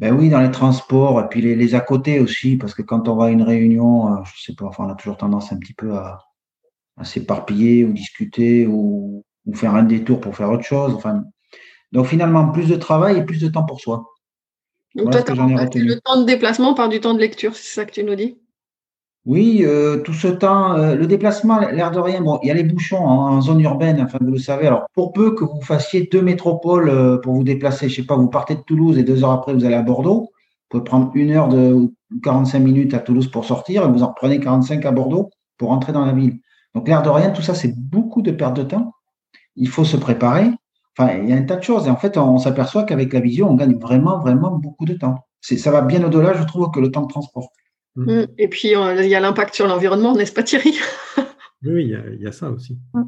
ben 0.00 0.12
oui, 0.12 0.28
dans 0.28 0.40
les 0.40 0.50
transports, 0.50 1.20
et 1.20 1.28
puis 1.28 1.40
les, 1.40 1.54
les, 1.56 1.74
à 1.74 1.80
côté 1.80 2.20
aussi, 2.20 2.56
parce 2.56 2.74
que 2.74 2.82
quand 2.82 3.08
on 3.08 3.16
va 3.16 3.26
à 3.26 3.30
une 3.30 3.42
réunion, 3.42 4.12
euh, 4.12 4.20
je 4.24 4.42
sais 4.42 4.54
pas, 4.54 4.66
enfin, 4.66 4.84
on 4.86 4.90
a 4.90 4.94
toujours 4.94 5.16
tendance 5.16 5.52
un 5.52 5.58
petit 5.58 5.74
peu 5.74 5.94
à, 5.96 6.27
à 6.98 7.04
s'éparpiller 7.04 7.84
ou 7.84 7.92
discuter 7.92 8.66
ou, 8.66 9.24
faire 9.54 9.74
un 9.74 9.82
détour 9.82 10.20
pour 10.20 10.36
faire 10.36 10.50
autre 10.50 10.64
chose. 10.64 10.92
Enfin, 10.94 11.24
donc 11.92 12.06
finalement, 12.06 12.50
plus 12.50 12.68
de 12.68 12.76
travail 12.76 13.18
et 13.18 13.22
plus 13.22 13.40
de 13.40 13.48
temps 13.48 13.64
pour 13.64 13.80
soi. 13.80 14.04
Donc 14.94 15.10
toi, 15.10 15.20
le 15.20 16.00
temps 16.00 16.20
de 16.20 16.26
déplacement 16.26 16.74
par 16.74 16.88
du 16.88 17.00
temps 17.00 17.14
de 17.14 17.18
lecture, 17.18 17.54
c'est 17.54 17.74
ça 17.74 17.84
que 17.84 17.92
tu 17.92 18.04
nous 18.04 18.14
dis? 18.14 18.38
Oui, 19.28 19.62
euh, 19.62 19.98
tout 19.98 20.14
ce 20.14 20.28
temps, 20.28 20.74
euh, 20.76 20.94
le 20.94 21.06
déplacement, 21.06 21.58
l'air 21.58 21.90
de 21.90 21.98
rien, 21.98 22.22
bon, 22.22 22.38
il 22.42 22.48
y 22.48 22.50
a 22.50 22.54
les 22.54 22.62
bouchons 22.62 23.04
en, 23.04 23.40
zone 23.42 23.60
urbaine, 23.60 24.00
enfin 24.00 24.16
vous 24.22 24.30
le 24.30 24.38
savez. 24.38 24.66
Alors 24.66 24.86
pour 24.94 25.12
peu 25.12 25.34
que 25.34 25.44
vous 25.44 25.60
fassiez 25.60 26.08
deux 26.10 26.22
métropoles 26.22 26.88
euh, 26.88 27.18
pour 27.18 27.34
vous 27.34 27.44
déplacer, 27.44 27.90
je 27.90 27.96
sais 27.96 28.06
pas, 28.06 28.16
vous 28.16 28.28
partez 28.28 28.54
de 28.54 28.60
Toulouse 28.60 28.96
et 28.96 29.02
deux 29.02 29.24
heures 29.24 29.32
après 29.32 29.52
vous 29.52 29.66
allez 29.66 29.74
à 29.74 29.82
Bordeaux, 29.82 30.20
vous 30.20 30.68
pouvez 30.70 30.84
prendre 30.84 31.10
une 31.14 31.30
heure 31.32 31.48
de 31.48 31.92
45 32.22 32.58
minutes 32.58 32.94
à 32.94 33.00
Toulouse 33.00 33.30
pour 33.30 33.44
sortir 33.44 33.84
et 33.84 33.88
vous 33.88 34.02
en 34.02 34.08
reprenez 34.08 34.40
45 34.40 34.86
à 34.86 34.92
Bordeaux 34.92 35.30
pour 35.58 35.68
rentrer 35.68 35.92
dans 35.92 36.06
la 36.06 36.12
ville. 36.12 36.38
Donc, 36.78 36.86
l'air 36.86 37.02
de 37.02 37.08
rien, 37.08 37.30
tout 37.30 37.42
ça, 37.42 37.56
c'est 37.56 37.74
beaucoup 37.76 38.22
de 38.22 38.30
perte 38.30 38.56
de 38.56 38.62
temps. 38.62 38.92
Il 39.56 39.68
faut 39.68 39.84
se 39.84 39.96
préparer. 39.96 40.48
Enfin, 40.96 41.14
il 41.16 41.28
y 41.28 41.32
a 41.32 41.36
un 41.36 41.42
tas 41.42 41.56
de 41.56 41.62
choses. 41.64 41.88
Et 41.88 41.90
en 41.90 41.96
fait, 41.96 42.16
on, 42.16 42.38
s'aperçoit 42.38 42.84
qu'avec 42.84 43.12
la 43.12 43.18
vision, 43.18 43.50
on 43.50 43.54
gagne 43.54 43.76
vraiment, 43.76 44.20
vraiment 44.20 44.52
beaucoup 44.52 44.84
de 44.84 44.94
temps. 44.94 45.26
Ça 45.40 45.72
va 45.72 45.80
bien 45.80 46.04
au-delà, 46.04 46.34
je 46.34 46.44
trouve, 46.44 46.70
que 46.70 46.78
le 46.78 46.92
temps 46.92 47.02
de 47.02 47.08
transport. 47.08 47.50
Mm. 47.96 48.12
Mm. 48.12 48.26
Et 48.38 48.46
puis, 48.46 48.68
il 48.74 49.08
y 49.08 49.14
a 49.16 49.18
l'impact 49.18 49.56
sur 49.56 49.66
l'environnement, 49.66 50.14
n'est-ce 50.14 50.32
pas 50.32 50.44
Thierry? 50.44 50.78
Oui, 51.64 51.92
il 51.92 52.22
y, 52.22 52.26
a 52.28 52.30
ça 52.30 52.48
aussi. 52.48 52.78
Mm. 52.94 53.02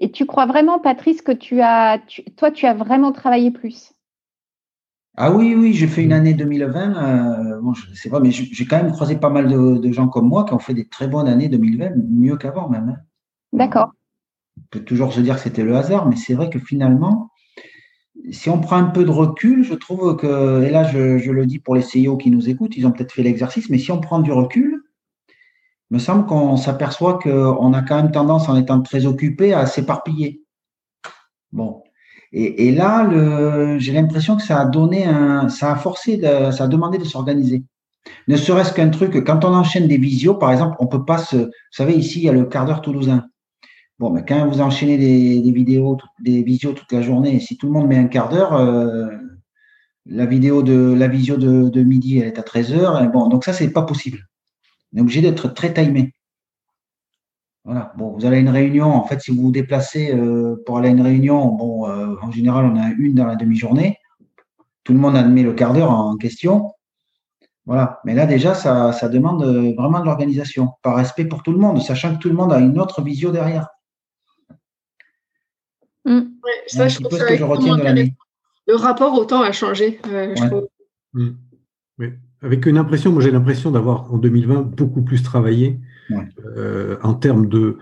Et 0.00 0.10
tu 0.10 0.26
crois 0.26 0.46
vraiment, 0.46 0.80
Patrice, 0.80 1.22
que 1.22 1.30
tu 1.30 1.60
as, 1.60 2.00
toi, 2.36 2.50
tu 2.50 2.66
as 2.66 2.74
vraiment 2.74 3.12
travaillé 3.12 3.52
plus? 3.52 3.92
Ah 5.16 5.32
oui, 5.32 5.54
oui, 5.54 5.74
j'ai 5.74 5.86
fait 5.86 6.02
une 6.02 6.12
année 6.12 6.34
2020. 6.34 7.56
Euh, 7.56 7.60
bon, 7.60 7.74
je 7.74 7.92
sais 7.94 8.08
pas, 8.08 8.20
mais 8.20 8.30
j'ai 8.30 8.64
quand 8.66 8.76
même 8.76 8.92
croisé 8.92 9.16
pas 9.16 9.30
mal 9.30 9.48
de, 9.48 9.92
gens 9.92 10.08
comme 10.08 10.28
moi 10.28 10.44
qui 10.44 10.54
ont 10.54 10.58
fait 10.58 10.74
des 10.74 10.88
très 10.88 11.08
bonnes 11.08 11.28
années 11.28 11.48
2020, 11.48 11.90
mieux 12.08 12.36
qu'avant 12.36 12.68
même. 12.68 12.90
Hein. 12.90 13.02
D'accord. 13.52 13.92
On 14.56 14.62
peut 14.70 14.84
toujours 14.84 15.12
se 15.12 15.20
dire 15.20 15.36
que 15.36 15.42
c'était 15.42 15.64
le 15.64 15.76
hasard, 15.76 16.08
mais 16.08 16.16
c'est 16.16 16.34
vrai 16.34 16.48
que 16.48 16.58
finalement, 16.58 17.30
si 18.30 18.50
on 18.50 18.60
prend 18.60 18.76
un 18.76 18.84
peu 18.84 19.04
de 19.04 19.10
recul, 19.10 19.64
je 19.64 19.74
trouve 19.74 20.16
que, 20.16 20.62
et 20.62 20.70
là 20.70 20.84
je, 20.84 21.30
le 21.30 21.46
dis 21.46 21.58
pour 21.58 21.74
les 21.74 21.82
CEO 21.82 22.16
qui 22.16 22.30
nous 22.30 22.48
écoutent, 22.48 22.76
ils 22.76 22.86
ont 22.86 22.92
peut-être 22.92 23.12
fait 23.12 23.22
l'exercice, 23.22 23.70
mais 23.70 23.78
si 23.78 23.90
on 23.90 24.00
prend 24.00 24.20
du 24.20 24.32
recul, 24.32 24.82
il 25.90 25.94
me 25.94 25.98
semble 25.98 26.26
qu'on 26.26 26.56
s'aperçoit 26.56 27.18
qu'on 27.18 27.72
a 27.72 27.82
quand 27.82 27.96
même 27.96 28.12
tendance, 28.12 28.48
en 28.48 28.56
étant 28.56 28.80
très 28.80 29.06
occupé, 29.06 29.52
à 29.52 29.66
s'éparpiller. 29.66 30.44
Bon, 31.52 31.82
et, 32.32 32.70
là, 32.70 33.10
j'ai 33.78 33.92
l'impression 33.92 34.36
que 34.36 34.42
ça 34.42 34.60
a 34.60 34.64
donné 34.64 35.04
un, 35.04 35.48
ça 35.48 35.72
a 35.72 35.76
forcé, 35.76 36.20
ça 36.20 36.64
a 36.64 36.68
demandé 36.68 36.98
de 36.98 37.04
s'organiser. 37.04 37.64
Ne 38.28 38.36
serait-ce 38.36 38.72
qu'un 38.72 38.88
truc, 38.90 39.24
quand 39.24 39.44
on 39.44 39.54
enchaîne 39.54 39.88
des 39.88 39.98
visios, 39.98 40.34
par 40.34 40.52
exemple, 40.52 40.76
on 40.78 40.86
peut 40.86 41.04
pas 41.04 41.18
se, 41.18 41.36
vous 41.36 41.50
savez, 41.72 41.94
ici, 41.94 42.20
il 42.20 42.24
y 42.24 42.28
a 42.28 42.32
le 42.32 42.44
quart 42.44 42.66
d'heure 42.66 42.82
toulousain. 42.82 43.26
Bon, 43.98 44.10
mais 44.10 44.24
quand 44.24 44.48
vous 44.48 44.60
enchaînez 44.60 44.96
des, 44.96 45.52
vidéos, 45.52 45.98
des 46.20 46.42
visios 46.42 46.72
toute 46.72 46.90
la 46.92 47.02
journée, 47.02 47.38
si 47.40 47.58
tout 47.58 47.66
le 47.66 47.72
monde 47.72 47.88
met 47.88 47.98
un 47.98 48.06
quart 48.06 48.30
d'heure, 48.30 48.54
euh, 48.54 49.08
la 50.06 50.26
vidéo 50.26 50.62
de, 50.62 50.94
la 50.96 51.08
visio 51.08 51.36
de, 51.36 51.82
midi, 51.82 52.18
elle 52.18 52.28
est 52.28 52.38
à 52.38 52.42
13 52.42 52.72
heures. 52.74 53.10
bon, 53.10 53.28
donc 53.28 53.44
ça, 53.44 53.52
c'est 53.52 53.70
pas 53.70 53.82
possible. 53.82 54.26
On 54.92 54.98
est 54.98 55.00
obligé 55.02 55.20
d'être 55.20 55.48
très 55.48 55.74
timé. 55.74 56.14
Voilà. 57.64 57.92
Bon, 57.96 58.12
vous 58.12 58.24
allez 58.24 58.38
à 58.38 58.40
une 58.40 58.48
réunion. 58.48 58.86
En 58.86 59.04
fait, 59.04 59.20
si 59.20 59.30
vous 59.30 59.42
vous 59.42 59.52
déplacez 59.52 60.14
euh, 60.14 60.56
pour 60.64 60.78
aller 60.78 60.88
à 60.88 60.92
une 60.92 61.02
réunion, 61.02 61.46
bon, 61.46 61.88
euh, 61.88 62.16
en 62.22 62.30
général, 62.30 62.64
on 62.64 62.76
a 62.76 62.90
une 62.98 63.14
dans 63.14 63.26
la 63.26 63.36
demi-journée. 63.36 63.98
Tout 64.84 64.92
le 64.92 64.98
monde 64.98 65.16
admet 65.16 65.42
le 65.42 65.52
quart 65.52 65.72
d'heure 65.72 65.90
en 65.90 66.16
question. 66.16 66.72
Voilà. 67.66 68.00
Mais 68.04 68.14
là, 68.14 68.26
déjà, 68.26 68.54
ça, 68.54 69.08
demande 69.08 69.42
euh, 69.42 69.74
vraiment 69.76 70.00
de 70.00 70.06
l'organisation, 70.06 70.70
par 70.82 70.96
respect 70.96 71.26
pour 71.26 71.42
tout 71.42 71.52
le 71.52 71.58
monde, 71.58 71.80
sachant 71.82 72.14
que 72.16 72.20
tout 72.20 72.28
le 72.28 72.34
monde 72.34 72.52
a 72.52 72.58
une 72.58 72.78
autre 72.78 73.02
vision 73.02 73.30
derrière. 73.30 73.68
Mm. 76.06 76.20
ça, 76.66 76.88
je 76.88 76.98
trouve 77.00 77.18
que 77.18 77.36
je 77.36 77.44
retiens 77.44 77.76
de 77.76 77.82
l'année. 77.82 78.14
Le 78.66 78.76
rapport 78.76 79.12
au 79.14 79.24
temps 79.24 79.42
a 79.42 79.52
changé, 79.52 80.00
mm. 81.12 81.30
Avec 82.42 82.64
une 82.64 82.78
impression, 82.78 83.12
moi 83.12 83.20
j'ai 83.20 83.30
l'impression 83.30 83.70
d'avoir 83.70 84.10
en 84.10 84.16
2020 84.16 84.62
beaucoup 84.62 85.02
plus 85.02 85.22
travaillé 85.22 85.78
euh, 86.56 86.96
en 87.02 87.14
termes 87.14 87.48
de, 87.48 87.78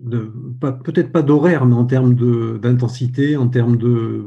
peut-être 0.00 1.12
pas 1.12 1.22
d'horaire, 1.22 1.66
mais 1.66 1.74
en 1.74 1.84
termes 1.84 2.14
d'intensité, 2.58 3.36
en 3.36 3.48
termes 3.48 3.76
de, 3.76 4.26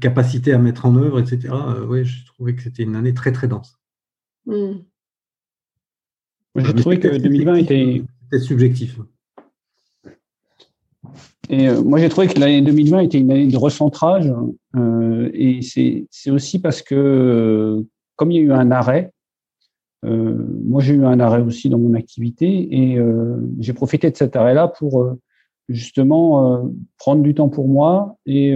capacité 0.00 0.52
à 0.52 0.58
mettre 0.58 0.86
en 0.86 0.96
œuvre, 0.96 1.20
etc. 1.20 1.54
Euh, 1.54 1.86
oui, 1.86 2.04
je 2.04 2.26
trouvais 2.26 2.56
que 2.56 2.62
c'était 2.62 2.82
une 2.82 2.96
année 2.96 3.14
très 3.14 3.30
très 3.30 3.46
dense. 3.46 3.78
Hmm. 4.44 4.78
J'ai 6.56 6.74
trouvé 6.74 6.98
que 6.98 7.16
2020 7.16 7.54
était. 7.54 8.02
subjectif. 8.40 8.98
Et 11.48 11.68
euh, 11.68 11.80
moi, 11.80 12.00
j'ai 12.00 12.08
trouvé 12.08 12.26
que 12.26 12.40
l'année 12.40 12.60
2020 12.62 13.00
était 13.00 13.18
une 13.18 13.30
année 13.30 13.46
de 13.46 13.56
recentrage. 13.56 14.32
et 15.32 15.60
c'est 15.62 16.30
aussi 16.32 16.60
parce 16.60 16.82
que, 16.82 17.84
comme 18.16 18.32
il 18.32 18.36
y 18.36 18.40
a 18.40 18.42
eu 18.42 18.52
un 18.52 18.72
arrêt, 18.72 19.13
euh, 19.13 19.13
moi, 20.04 20.82
j'ai 20.82 20.94
eu 20.94 21.04
un 21.04 21.20
arrêt 21.20 21.40
aussi 21.40 21.68
dans 21.68 21.78
mon 21.78 21.94
activité 21.94 22.68
et 22.70 22.98
euh, 22.98 23.36
j'ai 23.58 23.72
profité 23.72 24.10
de 24.10 24.16
cet 24.16 24.36
arrêt-là 24.36 24.68
pour 24.68 25.02
euh, 25.02 25.20
justement 25.68 26.70
prendre 26.98 27.22
du 27.22 27.34
temps 27.34 27.48
pour 27.48 27.68
moi 27.68 28.18
et, 28.26 28.54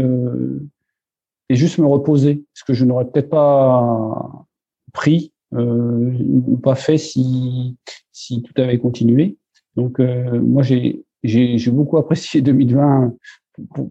et 1.49 1.55
juste 1.55 1.79
me 1.79 1.87
reposer, 1.87 2.45
ce 2.53 2.65
que 2.65 2.75
je 2.75 2.85
n'aurais 2.85 3.07
peut-être 3.07 3.31
pas 3.31 4.47
pris 4.93 5.33
ou 5.53 6.59
pas 6.63 6.75
fait 6.75 6.99
si, 6.99 7.79
si 8.13 8.43
tout 8.43 8.53
avait 8.61 8.79
continué. 8.79 9.39
Donc, 9.75 10.01
moi, 10.01 10.63
j'ai 10.63 11.03
j'ai 11.23 11.71
beaucoup 11.71 11.97
apprécié 11.97 12.41
2020 12.43 13.15
pour, 13.75 13.91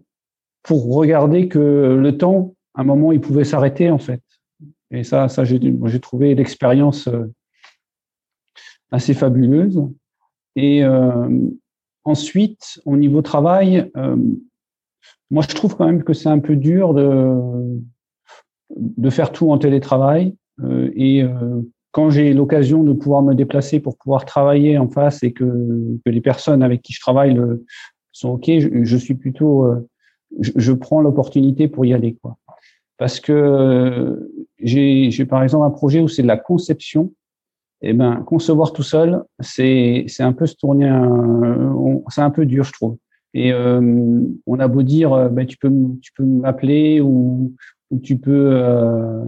pour, 0.62 0.94
regarder 0.94 1.48
que 1.48 1.58
le 2.00 2.16
temps, 2.16 2.54
à 2.74 2.82
un 2.82 2.84
moment, 2.84 3.10
il 3.10 3.20
pouvait 3.20 3.42
s'arrêter 3.42 3.90
en 3.90 3.98
fait. 3.98 4.22
Et 4.90 5.02
ça, 5.02 5.28
ça 5.28 5.42
j'ai 5.44 5.60
trouvé 6.00 6.36
l'expérience 6.36 7.08
assez 8.90 9.14
fabuleuse. 9.14 9.82
Et 10.56 10.84
euh, 10.84 11.28
ensuite, 12.04 12.80
au 12.84 12.96
niveau 12.96 13.22
travail, 13.22 13.90
euh, 13.96 14.16
moi, 15.30 15.44
je 15.48 15.54
trouve 15.54 15.76
quand 15.76 15.86
même 15.86 16.02
que 16.02 16.12
c'est 16.12 16.28
un 16.28 16.38
peu 16.38 16.56
dur 16.56 16.94
de, 16.94 17.80
de 18.76 19.10
faire 19.10 19.32
tout 19.32 19.50
en 19.50 19.58
télétravail. 19.58 20.34
Euh, 20.64 20.90
et 20.96 21.24
quand 21.92 22.10
j'ai 22.10 22.34
l'occasion 22.34 22.82
de 22.82 22.92
pouvoir 22.92 23.22
me 23.22 23.34
déplacer 23.34 23.80
pour 23.80 23.96
pouvoir 23.96 24.24
travailler 24.24 24.78
en 24.78 24.88
face 24.88 25.22
et 25.22 25.32
que, 25.32 25.44
que 26.04 26.10
les 26.10 26.20
personnes 26.20 26.62
avec 26.62 26.82
qui 26.82 26.92
je 26.92 27.00
travaille 27.00 27.34
le, 27.34 27.64
sont 28.12 28.30
OK, 28.30 28.50
je, 28.50 28.96
suis 28.96 29.14
plutôt, 29.14 29.66
je, 30.40 30.50
je, 30.56 30.72
prends 30.72 31.00
l'opportunité 31.00 31.68
pour 31.68 31.86
y 31.86 31.94
aller. 31.94 32.16
Quoi. 32.20 32.36
Parce 32.96 33.20
que 33.20 34.30
j'ai 34.58 35.26
par 35.26 35.42
exemple 35.42 35.64
un 35.64 35.70
projet 35.70 36.00
où 36.00 36.08
c'est 36.08 36.22
de 36.22 36.26
la 36.26 36.36
conception 36.36 37.12
eh 37.82 37.92
ben, 37.92 38.22
concevoir 38.26 38.72
tout 38.72 38.82
seul, 38.82 39.22
c'est 39.40 40.06
un 40.20 40.32
peu 40.32 40.46
se 40.46 40.56
tourner, 40.56 40.90
c'est 42.08 42.22
un 42.22 42.30
peu 42.30 42.44
dur, 42.46 42.64
je 42.64 42.72
trouve. 42.72 42.96
Et 43.34 43.52
euh, 43.52 44.20
on 44.46 44.58
a 44.58 44.68
beau 44.68 44.82
dire, 44.82 45.12
euh, 45.12 45.28
ben, 45.28 45.46
tu 45.46 45.58
peux 45.58 45.70
tu 46.00 46.12
peux 46.14 46.24
m'appeler 46.24 47.00
ou, 47.00 47.54
ou 47.90 47.98
tu 47.98 48.18
peux, 48.18 48.50
euh, 48.52 49.22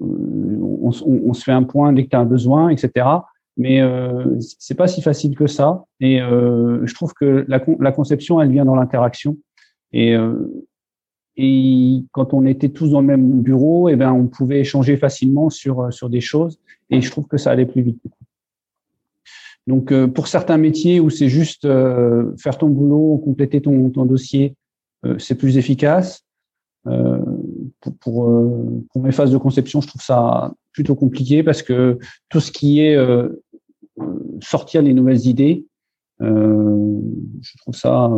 on, 0.00 0.90
on, 1.06 1.32
se 1.32 1.44
fait 1.44 1.52
un 1.52 1.62
point 1.62 1.92
dès 1.92 2.04
que 2.04 2.10
tu 2.10 2.16
as 2.16 2.20
un 2.20 2.26
besoin, 2.26 2.68
etc. 2.68 3.06
Mais 3.56 3.80
euh, 3.80 4.36
c'est 4.40 4.76
pas 4.76 4.86
si 4.86 5.02
facile 5.02 5.36
que 5.36 5.46
ça. 5.46 5.84
Et 6.00 6.20
euh, 6.20 6.84
je 6.84 6.94
trouve 6.94 7.12
que 7.14 7.44
la, 7.48 7.60
la 7.80 7.92
conception, 7.92 8.40
elle 8.40 8.50
vient 8.50 8.64
dans 8.64 8.76
l'interaction. 8.76 9.36
Et 9.92 10.14
euh, 10.14 10.67
et 11.40 12.04
quand 12.10 12.34
on 12.34 12.44
était 12.46 12.68
tous 12.68 12.90
dans 12.90 13.00
le 13.00 13.06
même 13.06 13.42
bureau, 13.42 13.88
eh 13.88 13.94
ben, 13.94 14.12
on 14.12 14.26
pouvait 14.26 14.58
échanger 14.58 14.96
facilement 14.96 15.50
sur, 15.50 15.92
sur 15.92 16.10
des 16.10 16.20
choses. 16.20 16.58
Et 16.90 17.00
je 17.00 17.10
trouve 17.12 17.28
que 17.28 17.38
ça 17.38 17.52
allait 17.52 17.64
plus 17.64 17.82
vite. 17.82 18.02
Donc, 19.68 19.92
euh, 19.92 20.08
pour 20.08 20.26
certains 20.26 20.56
métiers 20.56 20.98
où 20.98 21.10
c'est 21.10 21.28
juste 21.28 21.64
euh, 21.64 22.34
faire 22.38 22.58
ton 22.58 22.68
boulot, 22.68 23.18
compléter 23.18 23.60
ton, 23.62 23.88
ton 23.90 24.04
dossier, 24.04 24.56
euh, 25.06 25.16
c'est 25.18 25.36
plus 25.36 25.58
efficace. 25.58 26.24
pour, 26.84 27.94
pour, 28.00 28.14
pour, 28.92 29.02
mes 29.02 29.12
phases 29.12 29.30
de 29.30 29.38
conception, 29.38 29.80
je 29.80 29.86
trouve 29.86 30.02
ça 30.02 30.52
plutôt 30.72 30.96
compliqué 30.96 31.44
parce 31.44 31.62
que 31.62 31.98
tout 32.30 32.40
ce 32.40 32.50
qui 32.50 32.80
est 32.80 32.96
sortir 34.40 34.80
les 34.82 34.94
nouvelles 34.94 35.26
idées, 35.26 35.66
je 36.20 37.58
trouve 37.58 37.74
ça 37.74 38.10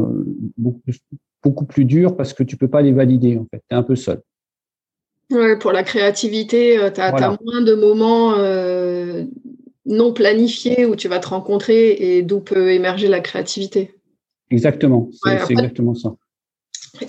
beaucoup 0.56 0.78
plus, 0.78 1.00
beaucoup 1.42 1.64
plus 1.64 1.84
dur 1.84 2.16
parce 2.16 2.32
que 2.32 2.42
tu 2.42 2.56
peux 2.56 2.68
pas 2.68 2.82
les 2.82 2.92
valider 2.92 3.38
en 3.38 3.46
fait. 3.50 3.62
Tu 3.68 3.74
es 3.74 3.78
un 3.78 3.82
peu 3.82 3.96
seul. 3.96 4.20
Ouais, 5.30 5.56
pour 5.56 5.72
la 5.72 5.84
créativité, 5.84 6.76
tu 6.92 7.00
as, 7.00 7.38
moins 7.44 7.62
de 7.62 7.74
moments 7.74 8.34
euh, 8.36 9.24
non 9.86 10.12
planifiés 10.12 10.86
où 10.86 10.96
tu 10.96 11.08
vas 11.08 11.20
te 11.20 11.28
rencontrer 11.28 11.90
et 11.90 12.22
d'où 12.22 12.40
peut 12.40 12.72
émerger 12.72 13.06
la 13.06 13.20
créativité. 13.20 13.94
Exactement, 14.50 15.08
c'est 15.22 15.52
exactement 15.52 15.94
ça. 15.94 16.14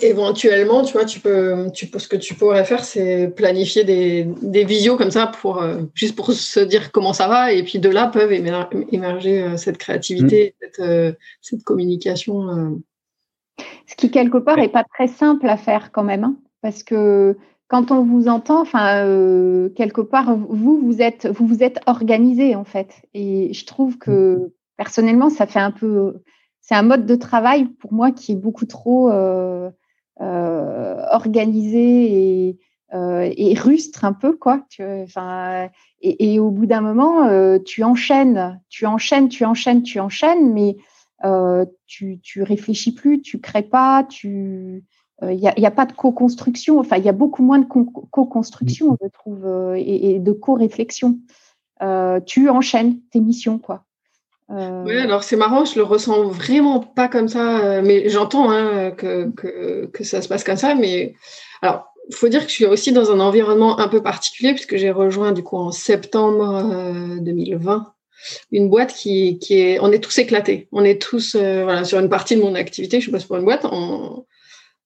Éventuellement, 0.03 0.83
tu 0.83 0.93
vois, 0.93 1.05
tu 1.05 1.19
peux, 1.19 1.71
tu, 1.73 1.89
ce 1.97 2.07
que 2.07 2.15
tu 2.15 2.35
pourrais 2.35 2.63
faire, 2.63 2.85
c'est 2.85 3.33
planifier 3.35 3.83
des, 3.83 4.27
des 4.43 4.63
visios 4.63 4.95
comme 4.95 5.09
ça 5.09 5.25
pour 5.25 5.59
euh, 5.59 5.81
juste 5.95 6.15
pour 6.15 6.31
se 6.31 6.59
dire 6.59 6.91
comment 6.91 7.13
ça 7.13 7.27
va, 7.27 7.51
et 7.51 7.63
puis 7.63 7.79
de 7.79 7.89
là 7.89 8.05
peuvent 8.05 8.31
émerger 8.31 9.41
euh, 9.41 9.57
cette 9.57 9.79
créativité, 9.79 10.53
mmh. 10.61 10.65
cette, 10.77 11.17
cette, 11.41 11.63
communication. 11.63 12.79
Ce 13.91 13.95
qui, 13.97 14.09
quelque 14.09 14.37
part, 14.37 14.55
n'est 14.55 14.69
pas 14.69 14.85
très 14.85 15.07
simple 15.07 15.49
à 15.49 15.57
faire 15.57 15.91
quand 15.91 16.03
même, 16.03 16.23
hein, 16.23 16.35
parce 16.61 16.81
que 16.81 17.37
quand 17.67 17.91
on 17.91 18.03
vous 18.03 18.29
entend, 18.29 18.61
enfin, 18.61 19.03
euh, 19.05 19.67
quelque 19.69 19.99
part, 19.99 20.33
vous, 20.37 20.79
vous 20.79 21.01
êtes, 21.01 21.27
vous 21.27 21.45
vous 21.45 21.61
êtes 21.61 21.81
organisé, 21.87 22.55
en 22.55 22.63
fait. 22.63 23.01
Et 23.13 23.53
je 23.53 23.65
trouve 23.65 23.97
que, 23.97 24.53
personnellement, 24.77 25.29
ça 25.29 25.45
fait 25.45 25.59
un 25.59 25.71
peu. 25.71 26.21
C'est 26.61 26.75
un 26.75 26.83
mode 26.83 27.05
de 27.05 27.15
travail, 27.15 27.65
pour 27.65 27.91
moi, 27.91 28.11
qui 28.11 28.31
est 28.31 28.35
beaucoup 28.35 28.65
trop 28.65 29.11
euh, 29.11 29.69
euh, 30.21 31.05
organisé 31.11 32.47
et, 32.47 32.59
et, 32.93 33.53
rustre, 33.55 34.05
un 34.05 34.13
peu, 34.13 34.37
quoi. 34.37 34.63
Tu, 34.69 34.83
et, 34.83 36.33
et, 36.33 36.39
au 36.39 36.49
bout 36.49 36.65
d'un 36.65 36.81
moment, 36.81 37.27
tu 37.65 37.83
enchaînes, 37.83 38.61
tu 38.69 38.85
enchaînes, 38.85 39.27
tu 39.27 39.43
enchaînes, 39.43 39.83
tu 39.83 39.99
enchaînes, 39.99 40.53
mais 40.53 40.77
euh, 41.25 41.65
tu, 41.87 42.19
tu 42.21 42.43
réfléchis 42.43 42.93
plus, 42.93 43.21
tu 43.21 43.39
crées 43.39 43.63
pas, 43.63 44.03
tu 44.03 44.83
il 45.23 45.37
n'y 45.37 45.67
a, 45.67 45.71
pas 45.71 45.85
de 45.85 45.91
co-construction, 45.91 46.79
enfin, 46.79 46.97
il 46.97 47.05
y 47.05 47.09
a 47.09 47.11
beaucoup 47.11 47.43
moins 47.43 47.59
de 47.59 47.65
co-construction, 47.65 48.97
je 48.99 49.07
trouve, 49.09 49.75
et, 49.77 50.17
de 50.17 50.31
co-réflexion. 50.31 51.19
tu 52.25 52.49
enchaînes 52.49 52.99
tes 53.11 53.19
missions, 53.19 53.59
quoi. 53.59 53.83
Oui, 54.49 54.97
alors 54.97 55.23
c'est 55.23 55.35
marrant, 55.35 55.63
je 55.63 55.77
le 55.77 55.83
ressens 55.83 56.23
vraiment 56.23 56.79
pas 56.79 57.07
comme 57.07 57.27
ça, 57.27 57.83
mais 57.83 58.09
j'entends 58.09 58.49
hein, 58.49 58.89
que, 58.89 59.29
que, 59.29 59.85
que, 59.93 60.03
ça 60.03 60.23
se 60.23 60.27
passe 60.27 60.43
comme 60.43 60.57
ça, 60.57 60.73
mais 60.73 61.13
alors 61.61 61.91
il 62.09 62.15
faut 62.15 62.27
dire 62.27 62.41
que 62.41 62.49
je 62.49 62.55
suis 62.55 62.65
aussi 62.65 62.91
dans 62.91 63.11
un 63.11 63.19
environnement 63.19 63.79
un 63.79 63.87
peu 63.87 64.01
particulier 64.01 64.53
puisque 64.53 64.75
j'ai 64.75 64.91
rejoint 64.91 65.31
du 65.31 65.43
coup 65.43 65.57
en 65.57 65.71
septembre 65.71 67.19
2020 67.21 67.73
euh, 67.73 67.79
une 68.51 68.69
boîte 68.69 68.93
qui, 68.93 69.39
qui, 69.39 69.59
est, 69.59 69.79
on 69.79 69.91
est 69.91 69.99
tous 69.99 70.17
éclatés, 70.17 70.67
on 70.71 70.83
est 70.83 71.01
tous 71.01 71.35
euh, 71.35 71.63
voilà 71.63 71.83
sur 71.83 71.99
une 71.99 72.09
partie 72.09 72.35
de 72.35 72.41
mon 72.41 72.55
activité, 72.55 73.01
je 73.01 73.11
passe 73.11 73.25
pour 73.25 73.37
une 73.37 73.45
boîte, 73.45 73.65
on, 73.65 74.25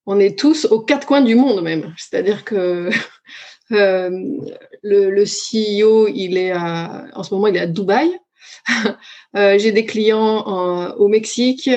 on 0.06 0.20
est 0.20 0.38
tous 0.38 0.66
aux 0.66 0.80
quatre 0.80 1.08
coins 1.08 1.22
du 1.22 1.36
monde 1.36 1.62
même, 1.64 1.94
c'est-à-dire 1.98 2.46
que 2.46 2.90
euh, 3.72 4.10
le, 4.84 5.24
CEO 5.24 6.08
il 6.08 6.38
est 6.38 6.52
à, 6.52 7.06
en 7.14 7.24
ce 7.24 7.34
moment 7.34 7.48
il 7.48 7.58
est 7.58 7.62
à 7.62 7.68
Dubaï, 7.68 8.12
j'ai 9.34 9.72
des 9.72 9.86
clients 9.86 10.44
en, 10.46 10.92
au 10.92 11.08
Mexique. 11.08 11.70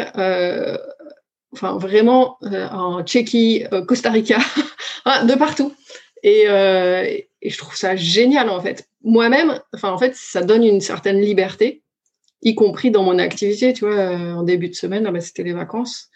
Enfin, 1.55 1.79
vraiment 1.79 2.37
en 2.43 3.03
Tchéquie, 3.03 3.65
Costa 3.87 4.11
Rica, 4.11 4.37
de 5.25 5.35
partout. 5.35 5.73
Euh, 6.25 7.05
et, 7.05 7.51
je 7.51 7.59
trouve 7.59 7.77
ça 7.77 7.97
génial 7.97 8.51
en 8.51 8.61
fait. 8.61 8.88
Moi-même, 9.03 9.61
enfin 9.75 9.91
en 9.91 9.99
fait, 9.99 10.15
ça 10.17 10.43
donne 10.43 10.65
une 10.65 10.81
certaine 10.81 11.21
liberté, 11.21 11.83
y 12.43 12.55
compris 12.55 12.91
dans 12.91 13.03
mon 13.03 13.19
activité. 13.19 13.73
Tu 13.73 13.85
vois, 13.85 13.95
euh, 13.95 14.33
en 14.35 14.43
début 14.43 14.69
de 14.69 14.75
semaine, 14.75 15.07
ah 15.07 15.13
ben, 15.13 15.21
c'était 15.21 15.45
les 15.45 15.53
vacances. 15.53 16.09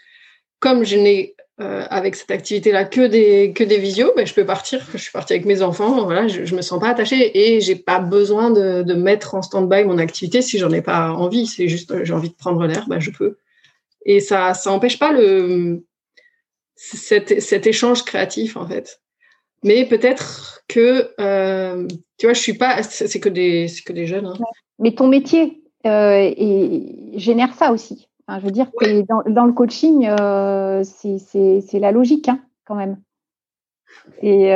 Comme 0.59 0.85
je 0.85 0.97
n'ai 0.97 1.35
euh, 1.61 1.85
avec 1.91 2.17
cette 2.17 2.31
activité-là 2.31 2.85
que 2.85 3.07
des 3.07 3.53
que 3.53 3.63
des 3.63 3.79
visios, 3.79 4.13
ben, 4.17 4.27
je 4.27 4.35
peux 4.35 4.47
partir. 4.47 4.85
Je 4.93 4.99
suis 4.99 5.13
partie 5.13 5.35
avec 5.35 5.47
mes 5.47 5.63
enfants. 5.63 6.05
Voilà, 6.05 6.27
je, 6.29 6.55
me 6.55 6.63
sens 6.63 6.81
pas 6.81 6.89
attachée 6.89 7.39
et 7.39 7.61
j'ai 7.61 7.77
pas 7.77 8.01
besoin 8.01 8.51
de, 8.51 8.83
de 8.83 8.95
mettre 8.95 9.35
en 9.35 9.43
stand-by 9.43 9.85
mon 9.85 9.99
activité 9.99 10.43
si 10.43 10.59
j'en 10.59 10.71
ai 10.71 10.83
pas 10.83 11.13
envie. 11.13 11.47
C'est 11.47 11.69
juste 11.69 12.05
j'ai 12.05 12.13
envie 12.15 12.31
de 12.31 12.35
prendre 12.35 12.67
l'air, 12.67 12.87
ben, 12.89 13.01
je 13.01 13.11
peux. 13.11 13.37
Et 14.07 14.21
ça 14.21 14.55
ça 14.55 14.73
empêche 14.73 14.99
pas 14.99 15.13
le 15.13 15.85
cet, 16.75 17.41
cet 17.41 17.67
échange 17.67 18.05
créatif 18.05 18.57
en 18.57 18.67
fait. 18.67 19.01
Mais 19.63 19.87
peut-être 19.87 20.63
que, 20.69 21.11
euh, 21.21 21.87
tu 22.19 22.27
vois, 22.27 22.33
je 22.33 22.41
suis 22.41 22.55
pas, 22.55 22.83
c'est 22.83 23.21
que 23.21 23.29
des, 23.29 23.67
que 23.85 23.93
des 23.93 24.07
jeunes. 24.07 24.27
Hein. 24.27 24.39
Mais 24.79 24.93
ton 24.93 25.09
métier 25.09 25.63
euh, 25.87 26.33
et 26.37 27.13
génère 27.15 27.55
ça 27.55 27.73
aussi. 27.73 28.09
Enfin, 28.27 28.41
je 28.41 28.47
veux 28.47 28.53
dire 28.53 28.71
que 28.79 29.03
dans, 29.03 29.23
dans, 29.27 29.47
le 29.47 29.53
coaching, 29.53 30.07
euh, 30.09 30.83
c'est 30.85 31.79
la 31.79 31.93
logique 31.93 32.29
hein, 32.29 32.41
quand 32.65 32.75
même. 32.75 32.99
Et, 34.23 34.53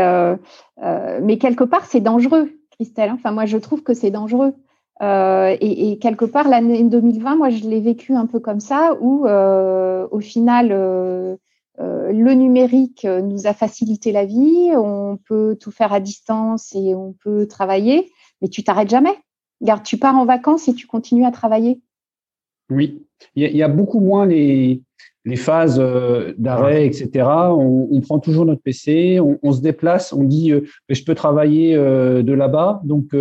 mais 1.23 1.39
quelque 1.39 1.65
part, 1.65 1.85
c'est 1.85 2.01
dangereux, 2.01 2.51
Christelle. 2.71 3.11
Enfin, 3.13 3.33
moi, 3.33 3.47
je 3.47 3.59
trouve 3.59 3.83
que 3.83 3.95
c'est 3.95 4.11
dangereux. 4.11 4.55
Euh, 5.03 5.55
et, 5.61 5.93
et, 5.93 5.99
quelque 5.99 6.25
part, 6.25 6.49
l'année 6.49 6.83
2020, 6.83 7.37
moi, 7.37 7.51
je 7.51 7.65
l'ai 7.65 7.81
vécu 7.81 8.15
un 8.15 8.27
peu 8.27 8.41
comme 8.41 8.61
ça, 8.61 8.97
où 9.01 9.27
au 9.27 10.21
final, 10.21 10.69
euh, 10.73 11.37
le 11.79 12.33
numérique 12.35 13.05
euh, 13.05 13.21
nous 13.21 13.47
a 13.47 13.53
facilité 13.53 14.13
la 14.13 14.25
vie, 14.25 14.71
on 14.75 15.19
peut 15.29 15.57
tout 15.61 15.71
faire 15.71 15.93
à 15.93 16.01
distance 16.01 16.75
et 16.75 16.95
on 16.95 17.15
peut 17.23 17.47
travailler, 17.47 18.11
mais 18.41 18.49
tu 18.49 18.65
t'arrêtes 18.65 18.91
jamais. 18.91 19.15
Garde, 19.63 19.83
tu 19.83 19.97
pars 19.97 20.17
en 20.17 20.25
vacances 20.25 20.69
et 20.69 20.75
tu 20.75 20.87
continues 20.87 21.25
à 21.25 21.31
travailler. 21.31 21.81
Oui, 22.71 23.07
il 23.37 23.57
y, 23.57 23.63
a, 23.63 23.69
beaucoup 23.69 24.01
moins 24.01 24.27
les, 24.27 24.83
les 25.25 25.37
phases 25.37 25.79
euh, 25.79 26.35
d'arrêt, 26.37 26.85
etc. 26.85 27.29
On, 27.29 28.01
prend 28.01 28.19
toujours 28.19 28.45
notre 28.45 28.63
PC, 28.63 29.21
on, 29.21 29.53
se 29.53 29.61
déplace, 29.61 30.13
on 30.13 30.25
dit 30.25 30.53
je 30.89 31.05
peux 31.05 31.15
travailler 31.15 31.77
de 31.77 32.33
là-bas, 32.33 32.81
donc 32.85 33.15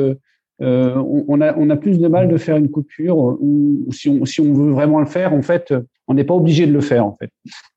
on, 0.59 1.41
a, 1.41 1.57
on 1.57 1.69
a 1.69 1.75
plus 1.75 1.99
de 1.99 2.07
mal 2.07 2.27
de 2.27 2.37
faire 2.37 2.57
une 2.57 2.69
coupure 2.69 3.17
ou 3.17 3.85
si 3.91 4.09
on, 4.09 4.25
si 4.25 4.41
on 4.41 4.53
veut 4.53 4.71
vraiment 4.71 4.99
le 4.99 5.05
faire, 5.05 5.33
en 5.33 5.41
fait, 5.41 5.73
on 6.07 6.13
n'est 6.13 6.23
pas 6.23 6.33
obligé 6.33 6.67
de 6.67 6.71
le 6.71 6.81
faire 6.81 7.05
en 7.05 7.15
fait. 7.15 7.29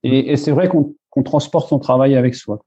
Et, 0.03 0.37
c'est 0.37 0.53
vrai 0.53 0.69
qu'on 0.69 1.23
transporte 1.23 1.69
son 1.69 1.79
travail 1.79 2.17
avec 2.17 2.35
soi. 2.35 2.61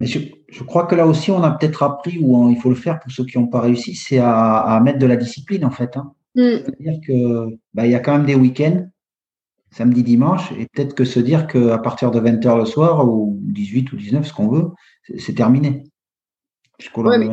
Mais 0.00 0.06
je, 0.06 0.62
crois 0.64 0.86
que 0.86 0.94
là 0.94 1.06
aussi, 1.06 1.30
on 1.30 1.42
a 1.42 1.50
peut-être 1.50 1.82
appris, 1.82 2.18
ou 2.18 2.50
il 2.50 2.56
faut 2.56 2.70
le 2.70 2.74
faire 2.74 3.00
pour 3.00 3.12
ceux 3.12 3.24
qui 3.24 3.38
n'ont 3.38 3.48
pas 3.48 3.60
réussi, 3.60 3.94
c'est 3.94 4.18
à, 4.18 4.80
mettre 4.82 4.98
de 4.98 5.06
la 5.06 5.16
discipline 5.16 5.64
en 5.64 5.70
fait. 5.70 5.96
Hein. 5.96 6.12
Mm. 6.34 6.42
C'est-à-dire 6.64 7.00
que 7.06 7.58
bah, 7.74 7.86
il 7.86 7.92
y 7.92 7.94
a 7.94 8.00
quand 8.00 8.12
même 8.12 8.26
des 8.26 8.34
week-ends, 8.34 8.86
samedi, 9.70 10.02
dimanche, 10.02 10.52
et 10.52 10.66
peut-être 10.72 10.94
que 10.94 11.04
se 11.04 11.20
dire 11.20 11.46
qu'à 11.46 11.78
partir 11.78 12.10
de 12.10 12.20
20h 12.20 12.58
le 12.58 12.64
soir, 12.64 13.06
ou 13.06 13.38
18 13.42 13.92
ou 13.92 13.96
19, 13.96 14.26
ce 14.26 14.32
qu'on 14.32 14.48
veut, 14.48 14.70
c'est 15.18 15.34
terminé. 15.34 15.84
Ouais, 16.96 17.18
mais 17.18 17.28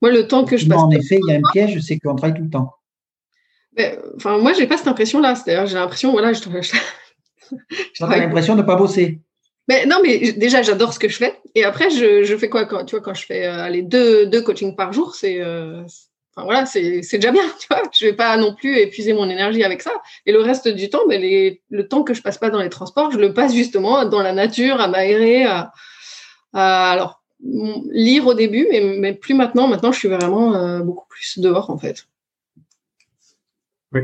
Moi, 0.00 0.10
le 0.10 0.26
temps 0.26 0.44
que 0.44 0.56
je 0.56 0.66
passe. 0.66 0.78
En 0.78 0.90
effet, 0.90 1.18
il 1.22 1.30
y 1.30 1.34
a 1.34 1.38
un 1.38 1.52
piège, 1.52 1.78
c'est 1.80 1.98
qu'on 1.98 2.14
travaille 2.14 2.36
tout 2.36 2.44
le 2.44 2.50
temps. 2.50 2.74
Enfin, 4.16 4.38
moi, 4.38 4.52
j'ai 4.52 4.66
pas 4.66 4.76
cette 4.76 4.88
impression-là. 4.88 5.34
C'est-à-dire, 5.34 5.66
j'ai 5.66 5.76
l'impression, 5.76 6.12
voilà, 6.12 6.32
je, 6.32 6.40
je, 6.62 6.76
je 7.94 8.04
l'impression 8.04 8.54
de 8.54 8.62
ne 8.62 8.66
pas 8.66 8.76
bosser. 8.76 9.20
Mais 9.68 9.86
non, 9.86 9.98
mais 10.02 10.32
déjà, 10.32 10.62
j'adore 10.62 10.92
ce 10.92 10.98
que 10.98 11.08
je 11.08 11.16
fais. 11.16 11.38
Et 11.54 11.64
après, 11.64 11.90
je, 11.90 12.24
je 12.24 12.36
fais 12.36 12.48
quoi 12.48 12.64
quand, 12.64 12.84
tu 12.84 12.96
vois, 12.96 13.04
quand 13.04 13.14
je 13.14 13.24
fais 13.24 13.46
euh, 13.46 13.82
deux, 13.82 14.26
deux 14.26 14.42
coachings 14.42 14.74
par 14.74 14.92
jour, 14.92 15.14
c'est 15.14 15.40
euh, 15.40 15.84
enfin, 16.34 16.44
voilà, 16.44 16.66
c'est 16.66 17.02
déjà 17.12 17.30
bien. 17.30 17.44
Tu 17.60 17.68
vois 17.70 17.82
je 17.96 18.06
vais 18.06 18.12
pas 18.12 18.36
non 18.36 18.54
plus 18.54 18.78
épuiser 18.78 19.12
mon 19.12 19.30
énergie 19.30 19.62
avec 19.62 19.82
ça. 19.82 19.92
Et 20.26 20.32
le 20.32 20.40
reste 20.40 20.66
du 20.66 20.90
temps, 20.90 21.06
ben, 21.08 21.20
les, 21.20 21.62
le 21.70 21.86
temps 21.86 22.02
que 22.02 22.14
je 22.14 22.22
passe 22.22 22.38
pas 22.38 22.50
dans 22.50 22.60
les 22.60 22.68
transports, 22.68 23.12
je 23.12 23.18
le 23.18 23.32
passe 23.32 23.54
justement 23.54 24.04
dans 24.04 24.22
la 24.22 24.32
nature, 24.32 24.80
à 24.80 24.88
m'aérer, 24.88 25.44
à, 25.44 25.70
alors 26.52 27.19
lire 27.42 28.26
au 28.26 28.34
début, 28.34 28.66
mais, 28.70 28.96
mais, 28.98 29.14
plus 29.14 29.34
maintenant. 29.34 29.68
Maintenant, 29.68 29.92
je 29.92 29.98
suis 29.98 30.08
vraiment 30.08 30.54
euh, 30.54 30.80
beaucoup 30.80 31.06
plus 31.08 31.38
dehors 31.38 31.70
en 31.70 31.78
fait. 31.78 32.06
Oui. 33.92 34.02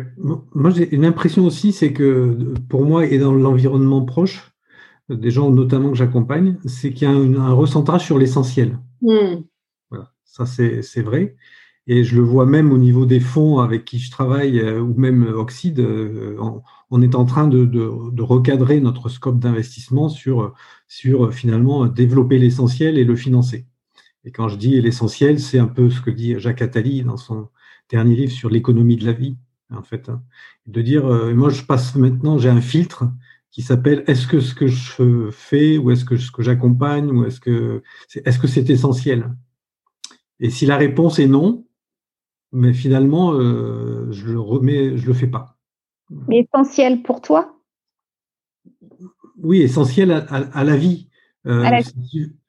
Moi, 0.54 0.70
j'ai 0.70 0.92
une 0.94 1.04
impression 1.04 1.44
aussi, 1.44 1.72
c'est 1.72 1.92
que 1.92 2.54
pour 2.68 2.84
moi 2.84 3.06
et 3.06 3.18
dans 3.18 3.32
l'environnement 3.32 4.04
proche, 4.04 4.50
des 5.08 5.30
gens 5.30 5.50
notamment 5.50 5.90
que 5.90 5.96
j'accompagne, 5.96 6.56
c'est 6.66 6.92
qu'il 6.92 7.08
y 7.08 7.10
a 7.10 7.14
un, 7.14 7.52
recentrage 7.52 8.04
sur 8.04 8.18
l'essentiel. 8.18 8.78
Hmm. 9.00 9.42
Voilà, 9.90 10.10
ça 10.24 10.44
c'est 10.46 11.02
vrai. 11.02 11.36
Et 11.86 12.02
je 12.04 12.16
le 12.16 12.22
vois 12.22 12.46
même 12.46 12.72
au 12.72 12.78
niveau 12.78 13.06
des 13.06 13.20
fonds 13.20 13.60
avec 13.60 13.84
qui 13.84 13.98
je 13.98 14.10
travaille, 14.10 14.58
euh, 14.58 14.80
ou 14.80 14.94
même 14.94 15.22
Oxide, 15.22 15.80
euh, 15.80 16.36
on, 16.90 17.02
est 17.02 17.14
en 17.14 17.24
train 17.24 17.46
de, 17.46 17.64
de, 17.64 18.10
de 18.10 18.22
recadrer 18.22 18.80
notre 18.80 19.08
scope 19.08 19.38
d'investissement 19.38 20.08
sur, 20.08 20.54
sur 20.88 21.32
finalement 21.32 21.86
développer 21.86 22.38
l'essentiel 22.38 22.98
et 22.98 23.04
le 23.04 23.14
financer. 23.16 23.66
Et 24.24 24.32
quand 24.32 24.48
je 24.48 24.56
dis 24.56 24.80
l'essentiel, 24.80 25.38
c'est 25.38 25.60
un 25.60 25.68
peu 25.68 25.88
ce 25.90 26.00
que 26.00 26.10
dit 26.10 26.38
Jacques 26.40 26.62
Attali 26.62 27.04
dans 27.04 27.16
son 27.16 27.48
dernier 27.88 28.16
livre 28.16 28.32
sur 28.32 28.50
l'économie 28.50 28.96
de 28.96 29.06
la 29.06 29.12
vie 29.12 29.36
en 29.74 29.82
fait. 29.82 30.08
Hein. 30.08 30.22
De 30.66 30.82
dire, 30.82 31.06
euh, 31.06 31.34
moi 31.34 31.50
je 31.50 31.62
passe 31.62 31.94
maintenant, 31.94 32.38
j'ai 32.38 32.48
un 32.48 32.60
filtre 32.60 33.04
qui 33.50 33.62
s'appelle 33.62 34.04
est-ce 34.06 34.26
que 34.26 34.40
ce 34.40 34.54
que 34.54 34.66
je 34.66 35.30
fais 35.30 35.78
ou 35.78 35.90
est-ce 35.90 36.04
que 36.04 36.16
ce 36.16 36.30
que 36.30 36.42
j'accompagne 36.42 37.10
ou 37.10 37.24
est-ce 37.24 37.40
que 37.40 37.82
est-ce 38.14 38.38
que 38.38 38.46
c'est 38.46 38.68
essentiel? 38.68 39.34
Et 40.40 40.50
si 40.50 40.66
la 40.66 40.76
réponse 40.76 41.18
est 41.18 41.26
non, 41.28 41.65
mais 42.56 42.72
finalement 42.72 43.34
euh, 43.34 44.10
je 44.10 44.26
le 44.26 44.40
remets, 44.40 44.96
je 44.96 45.06
le 45.06 45.12
fais 45.12 45.26
pas. 45.26 45.58
Mais 46.28 46.40
essentiel 46.40 47.02
pour 47.02 47.20
toi? 47.20 47.54
Oui, 49.42 49.60
essentiel 49.60 50.10
à, 50.10 50.64
la 50.64 50.76
vie. 50.76 51.08
Euh, 51.46 51.68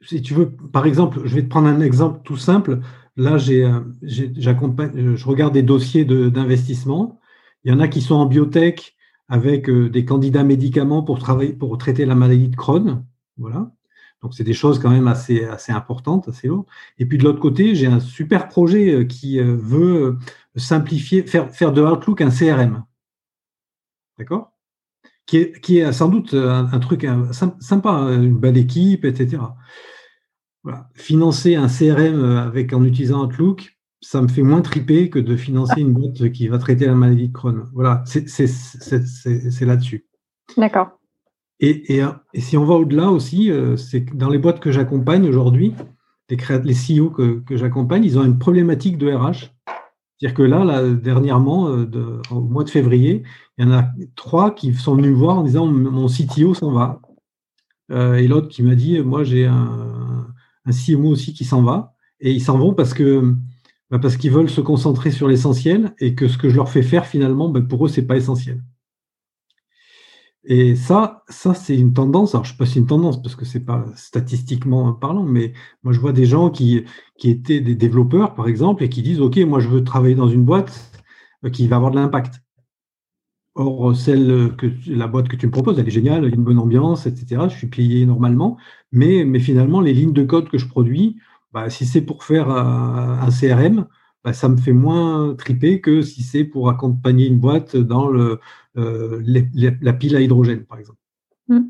si, 0.01 0.21
tu, 0.21 0.33
veux, 0.33 0.49
par 0.49 0.85
exemple, 0.85 1.21
je 1.25 1.35
vais 1.35 1.43
te 1.43 1.49
prendre 1.49 1.67
un 1.67 1.81
exemple 1.81 2.21
tout 2.23 2.37
simple. 2.37 2.79
Là, 3.17 3.37
euh, 3.49 3.81
j'accompagne, 4.01 5.15
je 5.15 5.27
regarde 5.27 5.53
des 5.53 5.63
dossiers 5.63 6.05
d'investissement. 6.05 7.19
Il 7.63 7.71
y 7.71 7.75
en 7.75 7.79
a 7.79 7.87
qui 7.87 8.01
sont 8.01 8.15
en 8.15 8.25
biotech 8.25 8.95
avec 9.27 9.69
des 9.69 10.05
candidats 10.05 10.45
médicaments 10.45 11.03
pour 11.03 11.19
travailler, 11.19 11.51
pour 11.51 11.77
traiter 11.77 12.05
la 12.05 12.15
maladie 12.15 12.47
de 12.47 12.55
Crohn. 12.55 13.03
Voilà. 13.37 13.71
Donc, 14.21 14.33
c'est 14.33 14.43
des 14.43 14.53
choses 14.53 14.79
quand 14.79 14.89
même 14.89 15.07
assez, 15.07 15.45
assez 15.45 15.71
importantes, 15.71 16.27
assez 16.27 16.47
lourdes. 16.47 16.65
Et 16.97 17.05
puis, 17.05 17.17
de 17.17 17.23
l'autre 17.23 17.39
côté, 17.39 17.75
j'ai 17.75 17.87
un 17.87 17.99
super 17.99 18.49
projet 18.49 18.91
euh, 18.91 19.03
qui 19.05 19.39
veut 19.39 20.17
simplifier, 20.55 21.23
faire, 21.23 21.51
faire 21.51 21.71
de 21.71 21.81
Outlook 21.81 22.21
un 22.21 22.29
CRM. 22.29 22.83
D'accord? 24.17 24.51
Qui 25.25 25.37
est, 25.37 25.61
qui 25.61 25.77
est 25.79 25.91
sans 25.91 26.07
doute 26.07 26.33
un, 26.33 26.79
truc 26.79 27.05
sympa, 27.59 27.89
hein, 27.89 28.23
une 28.23 28.37
belle 28.37 28.57
équipe, 28.57 29.05
etc. 29.05 29.39
Financer 30.95 31.55
un 31.55 31.67
CRM 31.67 32.23
euh, 32.23 32.41
avec, 32.41 32.73
en 32.73 32.83
utilisant 32.83 33.25
Outlook, 33.25 33.77
ça 34.01 34.21
me 34.21 34.27
fait 34.27 34.41
moins 34.41 34.61
triper 34.61 35.09
que 35.09 35.19
de 35.19 35.35
financer 35.35 35.81
une 35.81 35.93
boîte 35.93 36.31
qui 36.31 36.47
va 36.47 36.57
traiter 36.57 36.85
la 36.85 36.95
maladie 36.95 37.29
de 37.29 37.33
Crohn. 37.33 37.67
Voilà, 37.73 38.03
c'est 38.05 39.65
là-dessus. 39.65 40.05
D'accord. 40.55 40.99
Et, 41.59 41.97
et, 41.97 42.41
si 42.41 42.57
on 42.57 42.65
va 42.65 42.75
au-delà 42.75 43.09
aussi, 43.09 43.51
euh, 43.51 43.77
c'est 43.77 44.05
que 44.05 44.15
dans 44.15 44.29
les 44.29 44.37
boîtes 44.37 44.59
que 44.59 44.71
j'accompagne 44.71 45.27
aujourd'hui, 45.27 45.73
les, 46.29 46.37
CEO 46.37 47.09
que, 47.09 47.39
que 47.39 47.57
j'accompagne, 47.57 48.03
ils 48.03 48.19
ont 48.19 48.23
une 48.23 48.37
problématique 48.37 48.97
de 48.97 49.11
RH. 49.11 49.51
C'est-à-dire 50.19 50.35
que 50.35 50.43
là, 50.43 50.83
dernièrement, 50.89 51.69
euh, 51.69 52.21
au 52.31 52.41
mois 52.41 52.63
de 52.63 52.69
février, 52.69 53.23
il 53.57 53.65
y 53.65 53.67
en 53.67 53.71
a 53.71 53.85
trois 54.15 54.53
qui 54.53 54.73
sont 54.73 54.95
venus 54.95 55.11
me 55.11 55.15
voir 55.15 55.39
en 55.39 55.43
disant 55.43 55.65
mon 55.65 56.07
CTO 56.07 56.53
s'en 56.53 56.71
va. 56.71 57.01
et 57.91 58.27
l'autre 58.27 58.49
qui 58.49 58.63
m'a 58.63 58.75
dit, 58.75 58.99
moi 58.99 59.23
j'ai 59.23 59.45
un, 59.45 60.27
un 60.65 60.71
CMO 60.71 61.09
aussi 61.09 61.33
qui 61.33 61.45
s'en 61.45 61.63
va, 61.63 61.93
et 62.19 62.31
ils 62.31 62.41
s'en 62.41 62.57
vont 62.57 62.73
parce 62.73 62.93
que 62.93 63.35
bah, 63.89 63.99
parce 63.99 64.17
qu'ils 64.17 64.31
veulent 64.31 64.49
se 64.49 64.61
concentrer 64.61 65.11
sur 65.11 65.27
l'essentiel 65.27 65.93
et 65.99 66.13
que 66.13 66.27
ce 66.27 66.37
que 66.37 66.49
je 66.49 66.55
leur 66.55 66.69
fais 66.69 66.81
faire 66.81 67.05
finalement, 67.05 67.47
bah, 67.49 67.61
pour 67.61 67.85
eux, 67.85 67.89
c'est 67.89 68.05
pas 68.05 68.17
essentiel. 68.17 68.61
Et 70.49 70.75
ça, 70.77 71.23
ça 71.27 71.53
c'est 71.53 71.77
une 71.77 71.93
tendance. 71.93 72.33
Alors, 72.33 72.45
je 72.45 72.51
ne 72.51 72.53
sais 72.53 72.57
pas 72.57 72.65
si 72.65 72.73
c'est 72.73 72.79
une 72.79 72.87
tendance 72.87 73.21
parce 73.21 73.35
que 73.35 73.43
c'est 73.43 73.65
pas 73.65 73.85
statistiquement 73.95 74.93
parlant, 74.93 75.23
mais 75.23 75.51
moi, 75.83 75.91
je 75.93 75.99
vois 75.99 76.13
des 76.13 76.25
gens 76.25 76.49
qui, 76.49 76.85
qui 77.17 77.29
étaient 77.29 77.59
des 77.59 77.75
développeurs, 77.75 78.33
par 78.33 78.47
exemple, 78.47 78.83
et 78.83 78.89
qui 78.89 79.01
disent 79.01 79.19
OK, 79.19 79.37
moi, 79.39 79.59
je 79.59 79.67
veux 79.67 79.83
travailler 79.83 80.15
dans 80.15 80.29
une 80.29 80.45
boîte 80.45 80.89
euh, 81.45 81.49
qui 81.49 81.67
va 81.67 81.75
avoir 81.75 81.91
de 81.91 81.97
l'impact. 81.97 82.41
Or, 83.55 83.95
celle 83.95 84.55
que 84.57 84.67
la 84.87 85.07
boîte 85.07 85.27
que 85.27 85.35
tu 85.35 85.47
me 85.47 85.51
proposes, 85.51 85.79
elle 85.79 85.87
est 85.87 85.91
géniale, 85.91 86.23
il 86.25 86.29
y 86.29 86.31
a 86.31 86.35
une 86.35 86.43
bonne 86.43 86.59
ambiance, 86.59 87.07
etc. 87.07 87.49
Je 87.49 87.57
suis 87.57 87.67
payé 87.67 88.05
normalement, 88.05 88.57
mais, 88.91 89.25
mais 89.25 89.39
finalement, 89.39 89.81
les 89.81 89.93
lignes 89.93 90.13
de 90.13 90.23
code 90.23 90.47
que 90.49 90.57
je 90.57 90.67
produis, 90.67 91.17
bah, 91.53 91.69
si 91.69 91.85
c'est 91.85 92.01
pour 92.01 92.23
faire 92.23 92.49
un, 92.51 93.29
CRM, 93.31 93.87
bah, 94.23 94.33
ça 94.33 94.47
me 94.49 94.57
fait 94.57 94.73
moins 94.73 95.35
triper 95.35 95.81
que 95.81 96.01
si 96.01 96.21
c'est 96.23 96.43
pour 96.43 96.69
accompagner 96.69 97.27
une 97.27 97.39
boîte 97.39 97.75
dans 97.75 98.07
le, 98.09 98.39
euh, 98.77 99.23
la 99.81 99.93
pile 99.93 100.15
à 100.15 100.21
hydrogène, 100.21 100.63
par 100.65 100.77
exemple. 100.77 100.99
Hmm. 101.47 101.63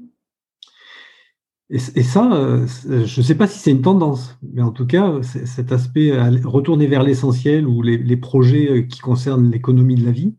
Et, 1.69 1.79
ça, 1.79 2.33
euh, 2.33 2.65
je 2.85 3.19
ne 3.19 3.25
sais 3.25 3.35
pas 3.35 3.45
si 3.45 3.59
c'est 3.59 3.71
une 3.71 3.81
tendance, 3.81 4.37
mais 4.41 4.61
en 4.61 4.71
tout 4.71 4.87
cas, 4.87 5.21
cet 5.21 5.73
aspect 5.73 6.17
retourner 6.45 6.87
vers 6.87 7.03
l'essentiel 7.03 7.67
ou 7.67 7.81
les, 7.81 8.17
projets 8.17 8.71
euh, 8.71 8.81
qui 8.83 8.99
concernent 8.99 9.51
l'économie 9.51 9.95
de 9.95 10.05
la 10.05 10.11
vie, 10.11 10.35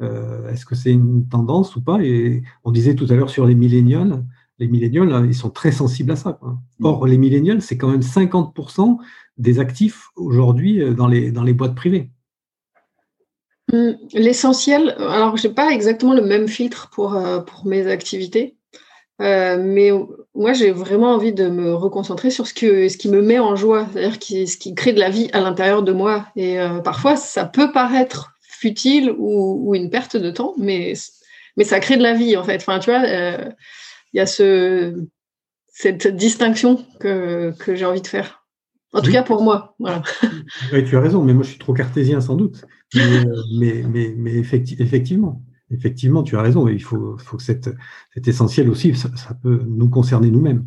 est-ce 0.00 0.64
que 0.64 0.74
c'est 0.74 0.92
une 0.92 1.28
tendance 1.28 1.76
ou 1.76 1.82
pas? 1.82 2.02
Et 2.02 2.42
on 2.64 2.72
disait 2.72 2.94
tout 2.94 3.06
à 3.10 3.14
l'heure 3.14 3.28
sur 3.28 3.46
les 3.46 3.54
millénials, 3.54 4.24
les 4.58 4.66
millénials, 4.66 5.12
hein, 5.12 5.26
ils 5.26 5.34
sont 5.34 5.50
très 5.50 5.72
sensibles 5.72 6.12
à 6.12 6.16
ça. 6.16 6.40
Mm. 6.78 6.84
Or, 6.86 7.06
les 7.06 7.18
millénials, 7.18 7.60
c'est 7.60 7.76
quand 7.76 7.90
même 7.90 8.00
50% 8.00 8.96
des 9.36 9.58
actifs 9.58 10.08
aujourd'hui 10.16 10.82
dans 10.94 11.06
les, 11.06 11.30
dans 11.32 11.42
les 11.42 11.52
boîtes 11.52 11.74
privées. 11.74 12.10
Mm. 13.72 13.92
L'essentiel, 14.14 14.96
alors 14.98 15.36
je 15.36 15.46
n'ai 15.46 15.54
pas 15.54 15.70
exactement 15.70 16.14
le 16.14 16.22
même 16.22 16.48
filtre 16.48 16.90
pour, 16.92 17.14
euh, 17.14 17.40
pour 17.40 17.66
mes 17.66 17.86
activités, 17.86 18.56
euh, 19.20 19.58
mais 19.60 19.90
moi 20.34 20.52
j'ai 20.52 20.70
vraiment 20.70 21.14
envie 21.14 21.32
de 21.32 21.48
me 21.48 21.74
reconcentrer 21.74 22.30
sur 22.30 22.46
ce, 22.46 22.54
que, 22.54 22.88
ce 22.88 22.96
qui 22.96 23.08
me 23.08 23.22
met 23.22 23.38
en 23.38 23.54
joie, 23.56 23.86
c'est-à-dire 23.92 24.14
ce 24.14 24.56
qui 24.56 24.74
crée 24.74 24.92
de 24.92 25.00
la 25.00 25.10
vie 25.10 25.28
à 25.32 25.40
l'intérieur 25.40 25.82
de 25.82 25.92
moi. 25.92 26.26
Et 26.36 26.56
parfois 26.82 27.16
ça 27.16 27.44
peut 27.44 27.70
paraître 27.70 28.32
futile 28.42 29.14
ou, 29.18 29.68
ou, 29.68 29.74
une 29.74 29.90
perte 29.90 30.16
de 30.16 30.30
temps, 30.30 30.54
mais, 30.58 30.94
mais 31.56 31.64
ça 31.64 31.80
crée 31.80 31.96
de 31.96 32.02
la 32.02 32.14
vie 32.14 32.36
en 32.36 32.44
fait. 32.44 32.56
Enfin, 32.56 32.78
tu 32.78 32.90
vois, 32.90 33.06
il 33.06 34.16
y 34.16 34.20
a 34.20 34.26
ce, 34.26 34.94
cette 35.68 36.06
distinction 36.08 36.84
que, 36.98 37.52
que 37.58 37.74
j'ai 37.74 37.84
envie 37.84 38.02
de 38.02 38.06
faire. 38.06 38.40
En 38.92 39.02
tout 39.02 39.12
cas 39.12 39.22
pour 39.22 39.42
moi. 39.42 39.74
Voilà. 39.78 40.02
tu 40.70 40.96
as 40.96 41.00
raison, 41.00 41.22
mais 41.22 41.34
moi 41.34 41.44
je 41.44 41.50
suis 41.50 41.58
trop 41.58 41.74
cartésien 41.74 42.20
sans 42.20 42.34
doute. 42.34 42.64
Mais, 42.94 43.84
mais, 43.88 44.14
mais, 44.16 44.34
effectivement, 44.34 45.42
effectivement, 45.72 46.22
tu 46.22 46.36
as 46.36 46.42
raison. 46.42 46.66
Il 46.68 46.82
faut, 46.82 47.16
que 47.16 47.42
cet, 47.42 47.70
essentiel 48.26 48.68
aussi, 48.68 48.94
ça, 48.94 49.08
peut 49.40 49.62
nous 49.66 49.88
concerner 49.88 50.30
nous-mêmes. 50.30 50.66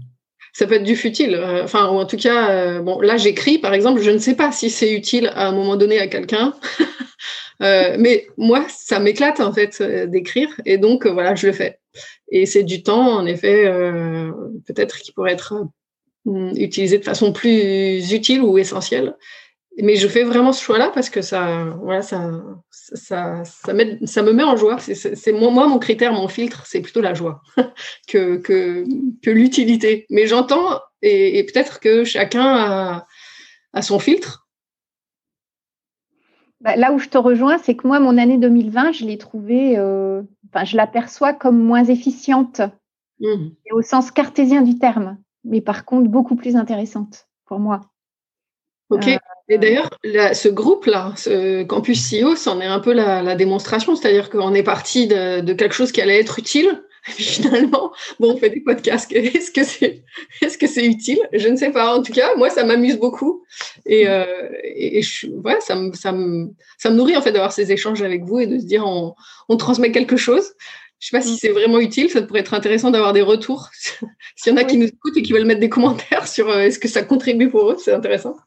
Ça 0.53 0.67
peut 0.67 0.75
être 0.75 0.83
du 0.83 0.95
futile. 0.95 1.35
Euh, 1.35 1.63
enfin, 1.63 1.89
ou 1.89 1.95
en 1.95 2.05
tout 2.05 2.17
cas, 2.17 2.51
euh, 2.51 2.81
bon, 2.81 3.01
là 3.01 3.17
j'écris, 3.17 3.57
par 3.57 3.73
exemple, 3.73 4.01
je 4.01 4.11
ne 4.11 4.19
sais 4.19 4.35
pas 4.35 4.51
si 4.51 4.69
c'est 4.69 4.93
utile 4.93 5.31
à 5.33 5.47
un 5.47 5.51
moment 5.51 5.75
donné 5.75 5.99
à 5.99 6.07
quelqu'un. 6.07 6.53
Euh, 7.61 7.95
mais 7.97 8.27
moi, 8.35 8.65
ça 8.67 8.99
m'éclate 8.99 9.39
en 9.39 9.53
fait 9.53 9.81
d'écrire 9.81 10.49
et 10.65 10.77
donc 10.77 11.05
voilà, 11.05 11.35
je 11.35 11.47
le 11.47 11.53
fais. 11.53 11.79
Et 12.29 12.45
c'est 12.45 12.63
du 12.63 12.83
temps, 12.83 13.19
en 13.19 13.25
effet, 13.25 13.71
peut-être 14.65 14.97
qui 14.97 15.13
pourrait 15.13 15.33
être 15.33 15.67
utilisé 16.25 16.97
de 16.97 17.03
façon 17.03 17.31
plus 17.31 18.11
utile 18.11 18.41
ou 18.41 18.57
essentielle. 18.57 19.15
Mais 19.81 19.95
je 19.95 20.07
fais 20.07 20.23
vraiment 20.23 20.53
ce 20.53 20.63
choix-là 20.63 20.91
parce 20.93 21.09
que 21.09 21.21
ça, 21.21 21.65
voilà, 21.81 22.03
ça, 22.03 22.31
ça, 22.69 23.43
ça, 23.43 23.73
ça, 24.05 24.21
me 24.21 24.31
met 24.31 24.43
en 24.43 24.55
joie. 24.55 24.77
C'est 24.79 25.31
moi, 25.31 25.49
moi, 25.49 25.67
mon 25.67 25.79
critère, 25.79 26.13
mon 26.13 26.27
filtre, 26.27 26.63
c'est 26.67 26.81
plutôt 26.81 27.01
la 27.01 27.15
joie 27.15 27.41
que, 28.07 28.37
que, 28.37 28.85
que 29.23 29.31
l'utilité. 29.31 30.05
Mais 30.11 30.27
j'entends, 30.27 30.79
et, 31.01 31.43
peut-être 31.43 31.79
que 31.79 32.03
chacun 32.03 32.45
a, 32.45 33.07
a 33.73 33.81
son 33.81 33.97
filtre. 33.97 34.47
Bah, 36.61 36.75
là 36.75 36.93
où 36.93 36.99
je 36.99 37.09
te 37.09 37.17
rejoins, 37.17 37.57
c'est 37.57 37.75
que 37.75 37.87
moi, 37.87 37.99
mon 37.99 38.17
année 38.17 38.37
2020, 38.37 38.91
je 38.91 39.05
l'ai 39.05 39.17
trouvée 39.17 39.77
euh, 39.77 40.21
enfin, 40.53 40.65
je 40.65 40.77
l'aperçois 40.77 41.33
comme 41.33 41.59
moins 41.59 41.83
efficiente, 41.83 42.61
mmh. 43.19 43.47
au 43.71 43.81
sens 43.81 44.11
cartésien 44.11 44.61
du 44.61 44.77
terme, 44.77 45.17
mais 45.43 45.61
par 45.61 45.85
contre 45.85 46.09
beaucoup 46.09 46.35
plus 46.35 46.55
intéressante 46.55 47.27
pour 47.45 47.59
moi. 47.59 47.81
Ok. 48.93 49.07
Euh, 49.07 49.17
et 49.49 49.57
d'ailleurs, 49.57 49.89
ce 50.03 50.47
groupe-là, 50.47 51.13
ce 51.17 51.63
Campus 51.63 52.09
CEO, 52.09 52.35
c'en 52.35 52.61
est 52.61 52.65
un 52.65 52.79
peu 52.79 52.93
la, 52.93 53.35
démonstration, 53.35 53.95
c'est-à-dire 53.95 54.29
qu'on 54.29 54.53
est 54.53 54.63
parti 54.63 55.07
de, 55.07 55.53
quelque 55.53 55.75
chose 55.75 55.91
qui 55.91 56.01
allait 56.01 56.19
être 56.19 56.39
utile, 56.39 56.83
et 57.09 57.11
puis 57.11 57.23
finalement, 57.25 57.91
bon, 58.21 58.33
on 58.33 58.37
fait 58.37 58.49
des 58.49 58.61
podcasts. 58.61 59.11
Est-ce 59.11 59.51
que 59.51 59.63
c'est, 60.67 60.85
utile? 60.85 61.19
Je 61.33 61.49
ne 61.49 61.57
sais 61.57 61.71
pas. 61.71 61.93
En 61.93 62.01
tout 62.01 62.13
cas, 62.13 62.35
moi, 62.37 62.49
ça 62.49 62.63
m'amuse 62.63 62.97
beaucoup, 62.97 63.43
et, 63.85 64.07
euh, 64.07 64.47
je, 65.01 65.27
ça 65.59 65.75
me, 65.75 65.93
ça 65.93 66.13
me, 66.13 66.51
ça 66.77 66.89
me 66.89 66.95
nourrit 66.95 67.17
en 67.17 67.21
fait 67.21 67.33
d'avoir 67.33 67.51
ces 67.51 67.71
échanges 67.73 68.01
avec 68.01 68.23
vous 68.23 68.39
et 68.39 68.47
de 68.47 68.57
se 68.57 68.65
dire 68.65 68.85
on, 68.85 69.13
on 69.49 69.57
transmet 69.57 69.91
quelque 69.91 70.15
chose. 70.15 70.53
Je 71.03 71.07
ne 71.07 71.19
sais 71.19 71.25
pas 71.25 71.33
si 71.33 71.37
c'est 71.37 71.49
vraiment 71.49 71.79
utile. 71.79 72.09
Ça 72.09 72.21
pourrait 72.21 72.39
être 72.39 72.53
intéressant 72.53 72.89
d'avoir 72.89 73.11
des 73.11 73.21
retours. 73.21 73.67
S'il 74.37 74.53
y 74.53 74.55
en 74.55 74.57
a 74.57 74.63
qui 74.63 74.77
nous 74.77 74.87
écoutent 74.87 75.17
et 75.17 75.21
qui 75.21 75.33
veulent 75.33 75.43
mettre 75.43 75.59
des 75.59 75.67
commentaires 75.67 76.29
sur 76.29 76.47
euh, 76.49 76.59
est-ce 76.59 76.79
que 76.79 76.87
ça 76.87 77.03
contribue 77.03 77.49
pour 77.49 77.71
eux, 77.71 77.77
c'est 77.77 77.91
intéressant. 77.91 78.37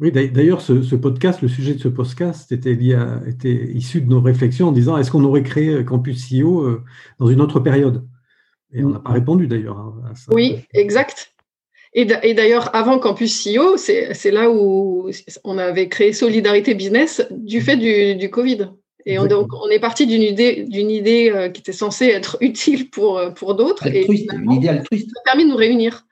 Oui, 0.00 0.10
d'ailleurs, 0.10 0.60
ce, 0.60 0.94
podcast, 0.96 1.40
le 1.40 1.48
sujet 1.48 1.74
de 1.74 1.78
ce 1.78 1.86
podcast 1.86 2.50
était, 2.50 2.74
lié 2.74 2.98
était 3.28 3.70
issu 3.72 4.00
de 4.00 4.08
nos 4.08 4.20
réflexions 4.20 4.68
en 4.68 4.72
disant 4.72 4.96
est-ce 4.96 5.10
qu'on 5.10 5.22
aurait 5.22 5.44
créé 5.44 5.84
Campus 5.84 6.28
CEO 6.28 6.62
euh, 6.62 6.82
dans 7.20 7.28
une 7.28 7.40
autre 7.40 7.60
période? 7.60 8.04
Et 8.72 8.82
on 8.82 8.90
n'a 8.90 8.98
pas 8.98 9.12
répondu 9.12 9.46
d'ailleurs 9.46 9.78
hein, 9.78 9.94
à 10.10 10.14
ça. 10.16 10.34
Oui, 10.34 10.58
exact. 10.72 11.34
Et 11.96 12.34
d'ailleurs, 12.34 12.74
avant 12.74 12.98
Campus 12.98 13.46
CEO, 13.46 13.76
c'est 13.76 14.30
là 14.32 14.50
où 14.50 15.08
on 15.44 15.58
avait 15.58 15.88
créé 15.88 16.12
Solidarité 16.12 16.74
Business 16.74 17.24
du 17.30 17.60
fait 17.60 17.76
du, 17.76 18.30
Covid. 18.30 18.70
Et 19.06 19.20
on, 19.20 19.28
on, 19.30 19.68
est 19.68 19.78
parti 19.78 20.06
d'une 20.06 20.22
idée, 20.22 20.64
d'une 20.68 20.90
idée 20.90 21.30
euh, 21.30 21.50
qui 21.50 21.60
était 21.60 21.72
censée 21.72 22.06
être 22.06 22.38
utile 22.40 22.90
pour, 22.90 23.18
euh, 23.18 23.30
pour 23.30 23.54
d'autres. 23.54 23.86
Et 23.86 24.06
une 24.06 24.50
idée 24.50 24.68
altruiste. 24.68 25.10
Ça 25.14 25.20
a 25.20 25.24
permis 25.24 25.44
de 25.44 25.50
nous 25.50 25.56
réunir. 25.56 26.04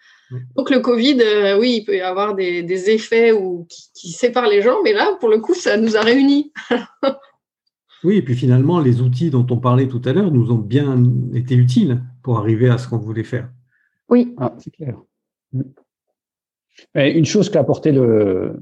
Donc 0.56 0.70
le 0.70 0.80
Covid, 0.80 1.18
euh, 1.20 1.58
oui, 1.58 1.78
il 1.78 1.84
peut 1.84 1.96
y 1.96 2.00
avoir 2.00 2.34
des, 2.34 2.90
effets 2.90 3.32
ou, 3.32 3.66
qui, 3.94 4.12
séparent 4.12 4.48
les 4.48 4.62
gens, 4.62 4.82
mais 4.82 4.92
là, 4.92 5.16
pour 5.20 5.28
le 5.28 5.38
coup, 5.38 5.54
ça 5.54 5.76
nous 5.76 5.96
a 5.96 6.00
réunis. 6.00 6.52
oui, 8.04 8.16
et 8.16 8.22
puis 8.22 8.34
finalement, 8.34 8.80
les 8.80 9.00
outils 9.00 9.30
dont 9.30 9.46
on 9.50 9.58
parlait 9.58 9.88
tout 9.88 10.02
à 10.04 10.12
l'heure 10.12 10.30
nous 10.30 10.50
ont 10.50 10.58
bien 10.58 11.02
été 11.34 11.54
utiles 11.54 12.02
pour 12.22 12.38
arriver 12.38 12.68
à 12.68 12.78
ce 12.78 12.88
qu'on 12.88 12.98
voulait 12.98 13.24
faire. 13.24 13.50
Oui, 14.08 14.34
ah, 14.38 14.54
c'est 14.58 14.70
clair. 14.70 15.00
Une 16.94 17.24
chose 17.24 17.50
qu'a 17.50 17.60
apporté 17.60 17.92
le, 17.92 18.56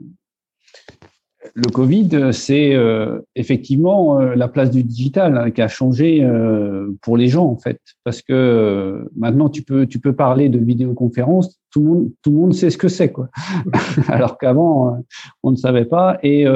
le 1.55 1.71
Covid, 1.71 2.33
c'est 2.33 2.75
euh, 2.75 3.21
effectivement 3.35 4.21
euh, 4.21 4.35
la 4.35 4.49
place 4.49 4.71
du 4.71 4.83
digital 4.85 5.37
hein, 5.37 5.51
qui 5.51 5.63
a 5.63 5.69
changé 5.69 6.23
euh, 6.23 6.91
pour 7.03 7.17
les 7.17 7.29
gens 7.29 7.47
en 7.47 7.57
fait, 7.57 7.81
parce 8.05 8.23
que 8.23 9.09
maintenant 9.17 9.49
tu 9.49 9.63
peux 9.63 9.87
tu 9.87 9.99
peux 9.99 10.15
parler 10.15 10.49
de 10.49 10.59
vidéoconférence, 10.59 11.61
tout 11.71 11.81
le 11.81 11.87
monde 11.87 12.11
tout 12.23 12.31
le 12.31 12.37
monde 12.37 12.55
sait 12.55 12.71
ce 12.71 12.79
que 12.79 12.89
c'est 12.89 13.11
quoi, 13.11 13.29
alors 14.09 14.39
qu'avant 14.39 14.99
on 15.43 15.51
ne 15.51 15.57
savait 15.57 15.85
pas. 15.85 16.19
Et 16.23 16.47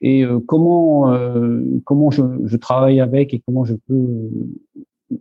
et 0.00 0.24
comment 0.46 1.12
comment 1.84 2.10
je, 2.10 2.22
je, 2.44 2.56
travaille 2.56 3.00
avec 3.00 3.34
et 3.34 3.42
comment 3.44 3.64
je 3.64 3.74
peux 3.86 4.30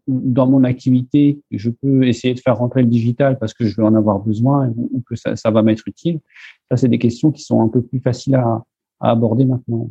dans 0.07 0.47
mon 0.47 0.63
activité 0.63 1.39
je 1.51 1.69
peux 1.69 2.05
essayer 2.05 2.33
de 2.33 2.39
faire 2.39 2.57
rentrer 2.57 2.81
le 2.81 2.87
digital 2.87 3.39
parce 3.39 3.53
que 3.53 3.65
je 3.65 3.75
vais 3.75 3.83
en 3.83 3.95
avoir 3.95 4.19
besoin 4.19 4.73
ou 4.75 5.01
que 5.07 5.15
ça, 5.15 5.35
ça 5.35 5.49
va 5.49 5.61
m'être 5.61 5.87
utile. 5.87 6.19
Ça 6.69 6.77
c'est 6.77 6.89
des 6.89 6.99
questions 6.99 7.31
qui 7.31 7.43
sont 7.43 7.61
un 7.61 7.69
peu 7.69 7.81
plus 7.81 7.99
faciles 7.99 8.35
à 8.35 8.63
à 8.99 9.12
aborder 9.12 9.45
maintenant. 9.45 9.89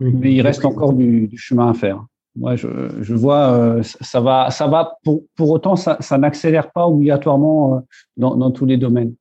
Mais 0.00 0.32
il 0.32 0.40
reste 0.40 0.64
encore 0.64 0.94
du, 0.94 1.30
chemin 1.36 1.70
à 1.70 1.74
faire. 1.74 2.06
Moi, 2.36 2.56
je, 2.56 2.68
je 3.00 3.14
vois, 3.14 3.52
euh, 3.52 3.82
ça 3.82 4.20
va, 4.20 4.50
ça 4.50 4.66
va. 4.66 4.96
Pour, 5.04 5.24
pour 5.36 5.50
autant, 5.50 5.76
ça, 5.76 5.98
ça 6.00 6.16
n'accélère 6.16 6.70
pas 6.72 6.86
obligatoirement 6.86 7.76
euh, 7.76 7.80
dans, 8.16 8.36
dans, 8.36 8.50
tous 8.50 8.64
les 8.64 8.78
domaines. 8.78 9.14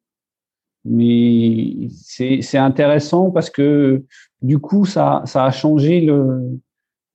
Mais 0.86 1.90
c'est 1.92 2.58
intéressant 2.58 3.32
parce 3.32 3.50
que 3.50 4.06
du 4.42 4.60
coup, 4.60 4.86
ça, 4.86 5.22
ça 5.26 5.44
a 5.44 5.52
changé 5.52 6.00
le, 6.00 6.60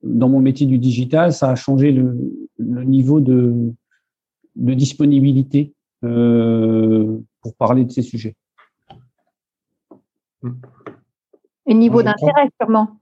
dans 0.02 0.28
mon 0.28 0.40
métier 0.40 0.66
du 0.66 0.78
digital, 0.78 1.32
ça 1.32 1.50
a 1.50 1.54
changé 1.54 1.90
le, 1.90 2.16
le 2.58 2.84
niveau 2.84 3.20
de, 3.20 3.72
de 4.56 4.74
disponibilité 4.74 5.72
euh, 6.04 7.18
pour 7.40 7.54
parler 7.54 7.84
de 7.84 7.90
ces 7.90 8.02
sujets. 8.02 8.34
Et 11.66 11.74
niveau 11.74 12.02
d'intérêt, 12.02 12.48
sûrement. 12.60 13.00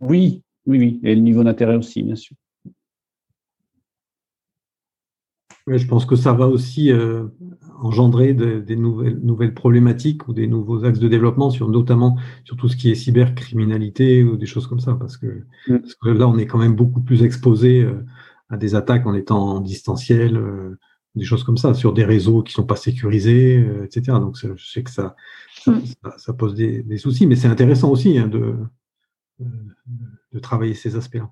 Oui, 0.00 0.42
oui, 0.66 0.78
oui. 0.78 1.00
Et 1.04 1.14
le 1.14 1.20
niveau 1.20 1.44
d'intérêt 1.44 1.76
aussi, 1.76 2.02
bien 2.02 2.16
sûr. 2.16 2.36
je 5.70 5.86
pense 5.86 6.06
que 6.06 6.16
ça 6.16 6.32
va 6.32 6.46
aussi 6.46 6.90
engendrer 7.82 8.32
des 8.32 8.76
nouvelles, 8.76 9.18
nouvelles, 9.18 9.52
problématiques 9.52 10.26
ou 10.26 10.32
des 10.32 10.46
nouveaux 10.46 10.86
axes 10.86 10.98
de 10.98 11.08
développement, 11.08 11.50
sur, 11.50 11.68
notamment 11.68 12.16
sur 12.44 12.56
tout 12.56 12.70
ce 12.70 12.76
qui 12.76 12.90
est 12.90 12.94
cybercriminalité 12.94 14.24
ou 14.24 14.36
des 14.38 14.46
choses 14.46 14.66
comme 14.66 14.80
ça, 14.80 14.94
parce 14.94 15.18
que, 15.18 15.44
mm. 15.68 15.78
parce 15.80 15.94
que 15.94 16.08
là, 16.08 16.26
on 16.26 16.38
est 16.38 16.46
quand 16.46 16.56
même 16.56 16.74
beaucoup 16.74 17.02
plus 17.02 17.22
exposé 17.22 17.86
à 18.48 18.56
des 18.56 18.74
attaques 18.74 19.06
en 19.06 19.12
étant 19.12 19.56
en 19.56 19.60
distanciel, 19.60 20.40
des 21.14 21.24
choses 21.24 21.44
comme 21.44 21.58
ça, 21.58 21.74
sur 21.74 21.92
des 21.92 22.04
réseaux 22.04 22.42
qui 22.42 22.54
sont 22.54 22.66
pas 22.66 22.76
sécurisés, 22.76 23.66
etc. 23.84 24.18
Donc, 24.20 24.38
je 24.42 24.64
sais 24.64 24.82
que 24.82 24.90
ça, 24.90 25.16
ça, 26.16 26.32
pose 26.32 26.54
des, 26.54 26.98
soucis, 26.98 27.26
mais 27.26 27.36
c'est 27.36 27.48
intéressant 27.48 27.90
aussi 27.90 28.18
hein, 28.18 28.28
de, 28.28 28.56
de, 29.40 30.38
travailler 30.38 30.74
ces 30.74 30.96
aspects-là. 30.96 31.30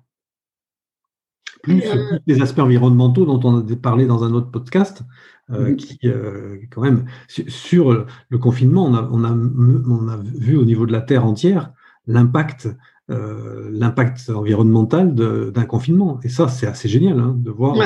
Plus 1.63 1.81
euh, 1.85 2.19
les 2.27 2.41
aspects 2.41 2.59
environnementaux 2.59 3.25
dont 3.25 3.39
on 3.43 3.59
a 3.59 3.75
parlé 3.75 4.05
dans 4.05 4.23
un 4.23 4.33
autre 4.33 4.51
podcast, 4.51 5.03
euh, 5.49 5.75
qui, 5.75 5.99
euh, 6.05 6.57
quand 6.69 6.81
même, 6.81 7.05
sur 7.27 8.05
le 8.29 8.37
confinement, 8.37 8.85
on 8.85 8.93
a, 8.93 9.09
on, 9.11 9.23
a, 9.23 9.31
on 9.31 10.07
a 10.07 10.17
vu 10.17 10.57
au 10.57 10.65
niveau 10.65 10.85
de 10.85 10.91
la 10.91 11.01
Terre 11.01 11.25
entière 11.25 11.71
l'impact 12.05 12.69
l'impact 13.09 14.29
environnemental 14.29 15.15
d'un 15.15 15.65
confinement. 15.65 16.19
Et 16.23 16.29
ça, 16.29 16.49
c'est 16.49 16.67
assez 16.67 16.89
génial 16.89 17.21
hein, 17.21 17.33
de 17.37 17.49
voir 17.51 17.77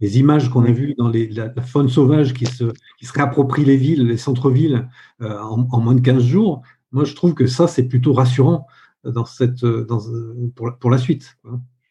les 0.00 0.18
images 0.18 0.48
qu'on 0.48 0.64
a 0.64 0.70
vues 0.70 0.94
dans 0.96 1.08
les, 1.08 1.28
la, 1.28 1.50
faune 1.62 1.88
sauvage 1.88 2.32
qui 2.34 2.46
se, 2.46 2.64
qui 2.98 3.06
se 3.06 3.12
réapproprie 3.12 3.64
les 3.64 3.76
villes, 3.76 4.06
les 4.06 4.16
centres-villes 4.16 4.88
en, 5.20 5.66
en, 5.70 5.80
moins 5.80 5.94
de 5.94 6.00
15 6.00 6.22
jours. 6.22 6.62
Moi, 6.92 7.04
je 7.04 7.14
trouve 7.14 7.34
que 7.34 7.46
ça, 7.46 7.68
c'est 7.68 7.84
plutôt 7.84 8.12
rassurant 8.12 8.66
dans 9.04 9.24
cette, 9.24 9.64
dans, 9.64 10.00
pour, 10.54 10.70
pour 10.78 10.90
la 10.90 10.98
suite. 10.98 11.36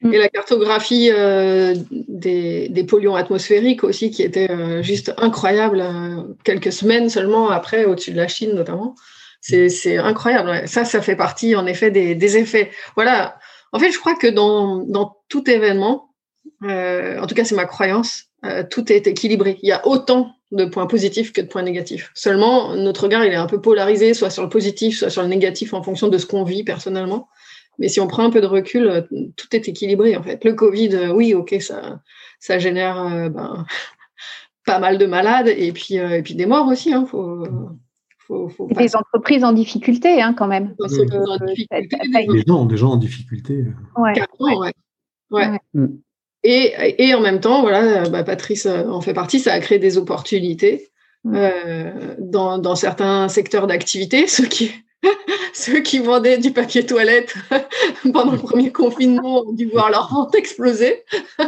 Et 0.02 0.18
la 0.18 0.30
cartographie 0.30 1.10
euh, 1.12 1.76
des, 1.92 2.70
des, 2.70 2.84
polluants 2.86 3.16
atmosphériques 3.16 3.84
aussi, 3.84 4.12
qui 4.12 4.24
était 4.24 4.50
euh, 4.50 4.82
juste 4.82 5.14
incroyable, 5.18 5.82
euh, 5.82 6.24
quelques 6.46 6.72
semaines 6.72 7.10
seulement 7.10 7.50
après, 7.50 7.84
au-dessus 7.84 8.12
de 8.12 8.18
la 8.18 8.30
Chine 8.30 8.54
notamment. 8.56 8.96
C'est 9.42 9.98
incroyable. 9.98 10.68
Ça, 10.68 10.86
ça 10.86 11.02
fait 11.02 11.16
partie 11.16 11.56
en 11.56 11.66
effet 11.66 11.92
des, 11.92 12.16
des, 12.16 12.38
effets. 12.38 12.72
Voilà. 12.96 13.38
En 13.72 13.80
fait, 13.80 13.92
je 13.92 14.00
crois 14.00 14.16
que 14.16 14.28
dans, 14.28 14.78
dans 14.78 15.18
tout 15.28 15.50
événement, 15.50 16.09
en 16.62 17.28
tout 17.28 17.36
cas 17.36 17.44
c'est 17.44 17.56
ma 17.56 17.66
croyance, 17.66 18.26
tout 18.70 18.92
est 18.92 19.08
équilibré. 19.08 19.60
Il 19.62 19.70
y 19.70 19.72
a 19.72 19.86
autant 19.88 20.34
de 20.52 20.66
points 20.66 20.88
positifs 20.88 21.32
que 21.32 21.42
de 21.42 21.48
points 21.48 21.62
négatifs. 21.62 22.12
Seulement, 22.16 22.76
notre 22.76 23.04
regard, 23.04 23.24
il 23.26 23.32
est 23.32 23.36
un 23.36 23.46
peu 23.46 23.62
polarisé, 23.62 24.14
soit 24.14 24.30
sur 24.30 24.44
le 24.44 24.50
positif, 24.50 24.98
soit 24.98 25.10
sur 25.10 25.22
le 25.22 25.28
négatif, 25.28 25.74
en 25.74 25.84
fonction 25.84 26.08
de 26.08 26.18
ce 26.18 26.26
qu'on 26.26 26.44
vit 26.44 26.64
personnellement. 26.64 27.30
Mais 27.78 27.88
si 27.88 28.00
on 28.00 28.08
prend 28.08 28.24
un 28.24 28.30
peu 28.30 28.42
de 28.42 28.48
recul, 28.48 28.88
euh, 28.88 29.02
tout 29.38 29.48
est 29.56 29.68
équilibré, 29.68 30.16
en 30.18 30.24
fait. 30.24 30.44
Le 30.44 30.54
Covid, 30.54 30.90
euh, 30.96 31.14
oui, 31.14 31.34
ok, 31.34 31.56
ça, 31.62 32.02
ça 32.40 32.60
génère 32.60 33.00
euh, 33.00 33.30
ben, 33.30 33.66
pas 34.66 34.80
mal 34.80 34.98
de 34.98 35.06
malades 35.06 35.48
et 35.48 35.72
puis, 35.72 35.96
et 35.96 36.22
puis 36.22 36.36
des 36.36 36.46
morts 36.46 36.68
aussi. 36.68 36.94
Hein, 36.94 37.06
faut, 37.06 37.48
des 38.72 38.96
entreprises 38.96 39.44
en 39.44 39.54
difficulté, 39.54 40.22
hein, 40.22 40.36
quand 40.38 40.48
même. 40.48 40.76
Des, 40.78 42.44
gens, 42.46 42.66
des 42.66 42.78
gens 42.78 42.92
en 42.92 42.98
difficulté. 42.98 43.66
Ouais. 43.98 44.14
ouais. 44.40 44.72
ouais. 45.32 45.60
Mm. 45.74 45.88
Et, 46.52 46.96
et, 46.98 47.14
en 47.14 47.22
même 47.22 47.40
temps, 47.40 47.62
voilà, 47.62 48.10
bah, 48.10 48.24
Patrice 48.24 48.66
en 48.66 49.02
fait 49.02 49.14
partie, 49.14 49.40
ça 49.40 49.54
a 49.54 49.60
créé 49.60 49.78
des 49.78 50.00
opportunités 50.00 50.90
mm. 51.24 51.36
euh, 51.36 52.16
dans, 52.18 52.58
dans, 52.58 52.76
certains 52.76 53.30
secteurs 53.30 53.68
d'activité, 53.68 54.26
ceux 54.28 54.48
qui, 54.48 54.72
ceux 55.54 55.82
qui 55.82 56.00
vendaient 56.00 56.40
du 56.40 56.50
papier 56.52 56.84
toilette 56.88 57.36
pendant 58.14 58.32
le 58.32 58.40
premier 58.40 58.72
confinement 58.72 59.44
ont 59.48 59.54
dû 59.54 59.68
voir 59.68 59.92
leur 59.92 60.12
vente 60.12 60.34
exploser. 60.34 61.04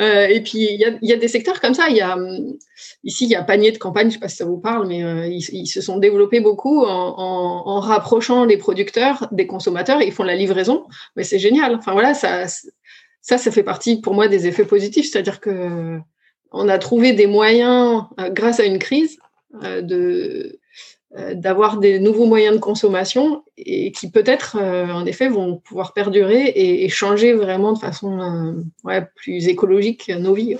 euh, 0.00 0.26
et 0.26 0.40
puis, 0.40 0.66
il 0.68 0.80
y 0.80 0.84
a, 0.84 0.98
y 1.00 1.12
a, 1.12 1.16
des 1.16 1.28
secteurs 1.28 1.60
comme 1.60 1.74
ça. 1.74 1.88
Il 1.88 1.96
y 1.96 2.00
a, 2.00 2.18
ici, 3.04 3.26
il 3.26 3.30
y 3.30 3.36
a 3.36 3.44
Panier 3.44 3.70
de 3.70 3.78
campagne, 3.78 4.06
je 4.06 4.08
ne 4.08 4.12
sais 4.14 4.18
pas 4.18 4.28
si 4.28 4.38
ça 4.38 4.44
vous 4.44 4.58
parle, 4.58 4.88
mais 4.88 5.04
euh, 5.04 5.28
ils, 5.28 5.46
ils, 5.52 5.68
se 5.68 5.80
sont 5.80 5.98
développés 5.98 6.40
beaucoup 6.40 6.84
en, 6.84 7.14
en, 7.16 7.62
en, 7.64 7.78
rapprochant 7.78 8.44
les 8.44 8.56
producteurs 8.56 9.28
des 9.30 9.46
consommateurs. 9.46 10.02
Ils 10.02 10.12
font 10.12 10.24
la 10.24 10.34
livraison, 10.34 10.88
mais 11.14 11.22
c'est 11.22 11.38
génial. 11.38 11.76
Enfin 11.76 11.92
voilà, 11.92 12.12
ça, 12.12 12.46
ça, 13.26 13.38
ça 13.38 13.50
fait 13.50 13.64
partie 13.64 14.00
pour 14.00 14.14
moi 14.14 14.28
des 14.28 14.46
effets 14.46 14.64
positifs, 14.64 15.10
c'est-à-dire 15.10 15.40
que 15.40 15.98
on 16.52 16.68
a 16.68 16.78
trouvé 16.78 17.12
des 17.12 17.26
moyens, 17.26 18.04
euh, 18.20 18.30
grâce 18.30 18.60
à 18.60 18.64
une 18.64 18.78
crise, 18.78 19.18
euh, 19.64 19.82
de 19.82 20.60
euh, 21.16 21.34
d'avoir 21.34 21.78
des 21.78 21.98
nouveaux 21.98 22.26
moyens 22.26 22.54
de 22.54 22.60
consommation 22.60 23.42
et 23.56 23.90
qui 23.90 24.12
peut-être, 24.12 24.56
en 24.56 25.04
effet, 25.06 25.28
vont 25.28 25.56
pouvoir 25.56 25.92
perdurer 25.92 26.52
et, 26.54 26.88
changer 26.88 27.32
vraiment 27.32 27.72
de 27.72 27.78
façon 27.78 28.64
plus 29.16 29.48
écologique 29.48 30.08
nos 30.08 30.34
vies. 30.34 30.56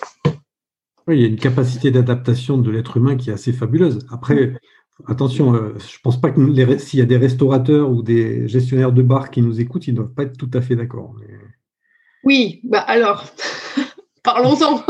Oui, 1.06 1.18
il 1.18 1.22
y 1.22 1.24
a 1.24 1.28
une 1.28 1.36
capacité 1.36 1.92
d'adaptation 1.92 2.58
de 2.58 2.70
l'être 2.70 2.96
humain 2.96 3.16
qui 3.16 3.30
est 3.30 3.34
assez 3.34 3.52
fabuleuse. 3.52 4.06
Après, 4.10 4.54
attention, 5.06 5.52
je 5.52 5.58
ne 5.58 6.02
pense 6.02 6.20
pas 6.20 6.30
que 6.30 6.78
s'il 6.78 6.98
y 6.98 7.02
a 7.02 7.06
des 7.06 7.18
restaurateurs 7.18 7.90
ou 7.90 8.02
des 8.02 8.48
gestionnaires 8.48 8.92
de 8.92 9.02
bars 9.02 9.30
qui 9.30 9.42
nous 9.42 9.60
écoutent, 9.60 9.86
ils 9.86 9.92
ne 9.92 9.98
doivent 9.98 10.14
pas 10.14 10.22
être 10.22 10.38
tout 10.38 10.50
à 10.54 10.62
fait 10.62 10.74
d'accord. 10.74 11.14
Oui, 12.26 12.60
bah 12.64 12.80
alors, 12.80 13.24
parlons-en. 14.24 14.82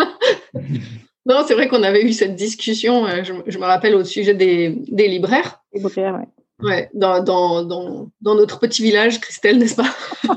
non, 1.26 1.44
c'est 1.46 1.52
vrai 1.52 1.68
qu'on 1.68 1.82
avait 1.82 2.02
eu 2.02 2.14
cette 2.14 2.34
discussion, 2.34 3.04
euh, 3.04 3.22
je, 3.24 3.58
me 3.58 3.64
rappelle, 3.64 3.94
au 3.94 4.04
sujet 4.04 4.32
des, 4.32 4.70
libraires. 4.88 5.60
Les 5.74 5.80
libraires. 5.80 6.22
Ouais, 6.62 6.88
dans, 6.94 7.22
dans, 7.22 7.62
dans, 7.62 8.10
dans, 8.22 8.34
notre 8.36 8.58
petit 8.58 8.82
village, 8.82 9.20
Christelle, 9.20 9.58
n'est-ce 9.58 9.76
pas? 9.76 9.94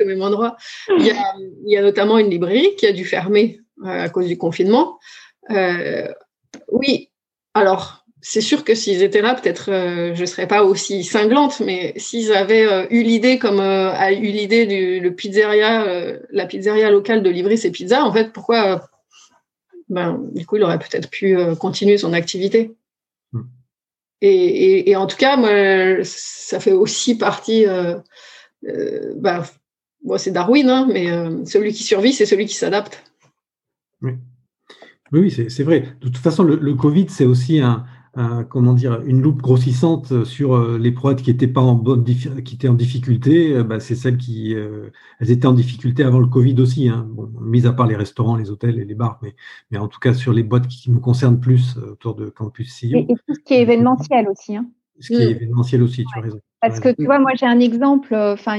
Au 0.00 0.06
même 0.06 0.22
endroit. 0.22 0.56
Il 0.98 1.04
y, 1.04 1.10
a, 1.10 1.34
il 1.66 1.72
y, 1.72 1.76
a, 1.76 1.82
notamment 1.82 2.16
une 2.16 2.30
librairie 2.30 2.74
qui 2.76 2.86
a 2.86 2.92
dû 2.92 3.04
fermer 3.04 3.60
euh, 3.84 4.04
à 4.04 4.08
cause 4.08 4.28
du 4.28 4.38
confinement. 4.38 4.98
Euh, 5.50 6.08
oui, 6.70 7.10
alors, 7.52 8.01
c'est 8.24 8.40
sûr 8.40 8.64
que 8.64 8.76
s'ils 8.76 9.02
étaient 9.02 9.20
là, 9.20 9.34
peut-être 9.34 9.70
euh, 9.70 10.14
je 10.14 10.20
ne 10.20 10.26
serais 10.26 10.46
pas 10.46 10.62
aussi 10.62 11.02
cinglante, 11.02 11.58
mais 11.58 11.92
s'ils 11.96 12.32
avaient 12.32 12.64
euh, 12.64 12.86
eu 12.90 13.02
l'idée, 13.02 13.36
comme 13.36 13.58
euh, 13.58 13.90
a 13.92 14.12
eu 14.12 14.30
l'idée 14.30 14.64
du 14.64 15.00
le 15.00 15.12
pizzeria, 15.12 15.84
la 16.30 16.46
pizzeria 16.46 16.88
locale 16.90 17.24
de 17.24 17.30
livrer 17.30 17.56
ses 17.56 17.72
pizzas, 17.72 18.04
en 18.04 18.12
fait, 18.12 18.32
pourquoi 18.32 18.88
ben, 19.88 20.22
Du 20.32 20.46
coup, 20.46 20.56
il 20.56 20.62
aurait 20.62 20.78
peut-être 20.78 21.10
pu 21.10 21.36
continuer 21.56 21.98
son 21.98 22.12
activité. 22.12 22.76
Hmm. 23.32 23.42
Et, 24.20 24.90
et, 24.90 24.94
en 24.94 25.08
tout 25.08 25.16
cas, 25.16 25.36
moi, 25.36 26.04
ça 26.04 26.60
fait 26.60 26.72
aussi 26.72 27.18
partie. 27.18 27.66
Ben, 28.62 29.42
c'est 30.16 30.30
Darwin, 30.30 30.70
hein, 30.70 30.88
mais 30.88 31.08
celui 31.44 31.72
qui 31.72 31.82
survit, 31.82 32.12
c'est 32.12 32.26
celui 32.26 32.46
qui 32.46 32.54
s'adapte. 32.54 33.02
Oui, 34.00 34.12
oui 35.10 35.30
c'est 35.48 35.64
vrai. 35.64 35.88
De 36.00 36.06
toute 36.06 36.18
façon, 36.18 36.44
le, 36.44 36.54
le 36.54 36.74
Covid, 36.74 37.06
c'est 37.08 37.26
aussi 37.26 37.58
un 37.58 37.84
comment 38.48 38.74
dire, 38.74 39.00
une 39.06 39.22
loupe 39.22 39.40
grossissante 39.40 40.24
sur 40.24 40.54
euh, 40.54 40.78
les 40.78 40.92
proies 40.92 41.14
qui 41.14 41.30
étaient 41.30 41.46
pas 41.46 41.62
en 41.62 41.74
bonne 41.74 42.04
qui 42.04 42.54
étaient 42.54 42.68
en 42.68 42.74
difficulté. 42.74 43.54
Euh, 43.54 43.64
bah, 43.64 43.80
c'est 43.80 43.94
celles 43.94 44.18
qui 44.18 44.54
euh, 44.54 44.90
elles 45.18 45.30
étaient 45.30 45.46
en 45.46 45.54
difficulté 45.54 46.04
avant 46.04 46.18
le 46.18 46.26
Covid 46.26 46.60
aussi, 46.60 46.88
hein. 46.88 47.06
bon, 47.08 47.30
mis 47.40 47.66
à 47.66 47.72
part 47.72 47.86
les 47.86 47.96
restaurants, 47.96 48.36
les 48.36 48.50
hôtels 48.50 48.78
et 48.78 48.84
les 48.84 48.94
bars, 48.94 49.18
mais, 49.22 49.34
mais 49.70 49.78
en 49.78 49.88
tout 49.88 49.98
cas 49.98 50.12
sur 50.12 50.32
les 50.32 50.42
boîtes 50.42 50.68
qui 50.68 50.90
nous 50.90 51.00
concernent 51.00 51.40
plus 51.40 51.78
autour 51.78 52.14
de 52.14 52.26
Campus 52.26 52.74
Sillon. 52.74 53.06
Et, 53.08 53.14
tout 53.14 53.34
ce 53.34 53.40
qui 53.40 53.54
est 53.54 53.62
événementiel 53.62 54.28
aussi. 54.28 54.56
Hein. 54.56 54.66
Ce 55.00 55.08
qui 55.08 55.14
est 55.14 55.30
événementiel 55.30 55.82
aussi, 55.82 56.04
tu 56.04 56.18
as 56.18 56.22
raison. 56.22 56.40
Parce 56.60 56.78
que 56.78 56.90
tu 56.90 57.06
vois, 57.06 57.18
moi 57.18 57.32
j'ai 57.34 57.46
un 57.46 57.58
exemple, 57.58 58.14
enfin, 58.14 58.56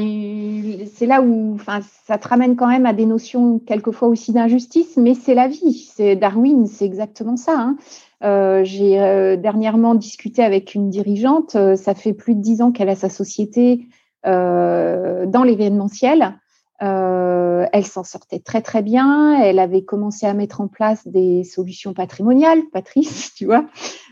c'est 0.91 1.05
là 1.05 1.21
où 1.21 1.53
enfin, 1.53 1.79
ça 2.05 2.17
te 2.17 2.27
ramène 2.27 2.57
quand 2.57 2.67
même 2.67 2.85
à 2.85 2.91
des 2.91 3.05
notions 3.05 3.59
quelquefois 3.59 4.09
aussi 4.09 4.33
d'injustice, 4.33 4.97
mais 4.97 5.13
c'est 5.13 5.35
la 5.35 5.47
vie. 5.47 5.89
C'est 5.95 6.17
Darwin, 6.17 6.65
c'est 6.65 6.85
exactement 6.85 7.37
ça. 7.37 7.57
Hein. 7.57 7.77
Euh, 8.23 8.63
j'ai 8.63 9.01
euh, 9.01 9.35
dernièrement 9.35 9.95
discuté 9.95 10.43
avec 10.43 10.75
une 10.75 10.89
dirigeante. 10.89 11.55
Euh, 11.55 11.75
ça 11.75 11.93
fait 11.93 12.13
plus 12.13 12.35
de 12.35 12.41
dix 12.41 12.61
ans 12.61 12.71
qu'elle 12.71 12.89
a 12.89 12.95
sa 12.95 13.09
société 13.09 13.87
dans 14.25 15.43
l'événementiel. 15.45 16.39
elle 16.79 17.85
s'en 17.85 18.05
sortait 18.05 18.39
très 18.39 18.61
très 18.61 18.81
bien. 18.81 19.37
Elle 19.41 19.59
avait 19.59 19.83
commencé 19.83 20.25
à 20.25 20.33
mettre 20.33 20.61
en 20.61 20.69
place 20.69 21.05
des 21.05 21.43
solutions 21.43 21.93
patrimoniales, 21.93 22.61
Patrice, 22.71 23.33
tu 23.37 23.45
vois, 23.45 23.65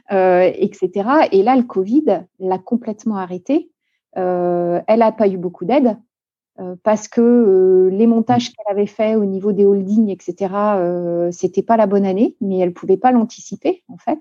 etc. 0.10 1.30
Et 1.32 1.44
là, 1.44 1.56
le 1.56 1.64
Covid 1.64 2.26
l'a 2.40 2.58
complètement 2.58 3.16
arrêtée. 3.16 3.72
elle 4.16 4.84
n'a 5.00 5.14
pas 5.14 5.30
eu 5.30 5.38
beaucoup 5.38 5.64
d'aide. 5.64 5.96
Euh, 6.60 6.76
parce 6.84 7.08
que 7.08 7.22
euh, 7.22 7.90
les 7.92 8.08
montages 8.08 8.50
mmh. 8.50 8.54
qu'elle 8.54 8.72
avait 8.72 8.86
faits 8.86 9.18
au 9.18 9.26
niveau 9.26 9.52
des 9.52 9.66
holdings, 9.66 10.10
etc., 10.10 10.54
euh, 10.76 11.32
c'était 11.32 11.64
pas 11.64 11.78
la 11.78 11.88
bonne 11.88 12.06
année, 12.06 12.36
mais 12.42 12.60
elle 12.60 12.74
pouvait 12.74 12.98
pas 12.98 13.12
l'anticiper 13.12 13.84
en 13.88 13.98
fait. 13.98 14.20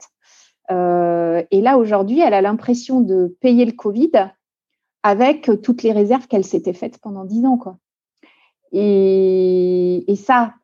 et 0.71 1.61
là 1.61 1.77
aujourd'hui, 1.77 2.21
elle 2.21 2.35
a 2.35 2.41
l'impression 2.41 3.01
de 3.01 3.37
payer 3.41 3.65
le 3.65 3.73
Covid 3.73 4.13
avec 5.03 5.51
toutes 5.63 5.83
les 5.83 5.93
réserves 5.93 6.29
qu'elle 6.29 6.45
s'était 6.45 6.73
faites 6.73 6.99
pendant 6.99 7.25
dix 7.25 7.45
ans, 7.45 7.59
quoi. 7.59 7.79
Et, 8.73 10.05
et, 10.07 10.15
ça, 10.15 10.55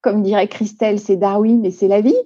comme 0.00 0.22
dirait 0.22 0.48
Christelle, 0.48 0.98
c'est 0.98 1.16
Darwin 1.16 1.64
et 1.64 1.70
c'est 1.70 1.86
la 1.86 2.00
vie. 2.00 2.16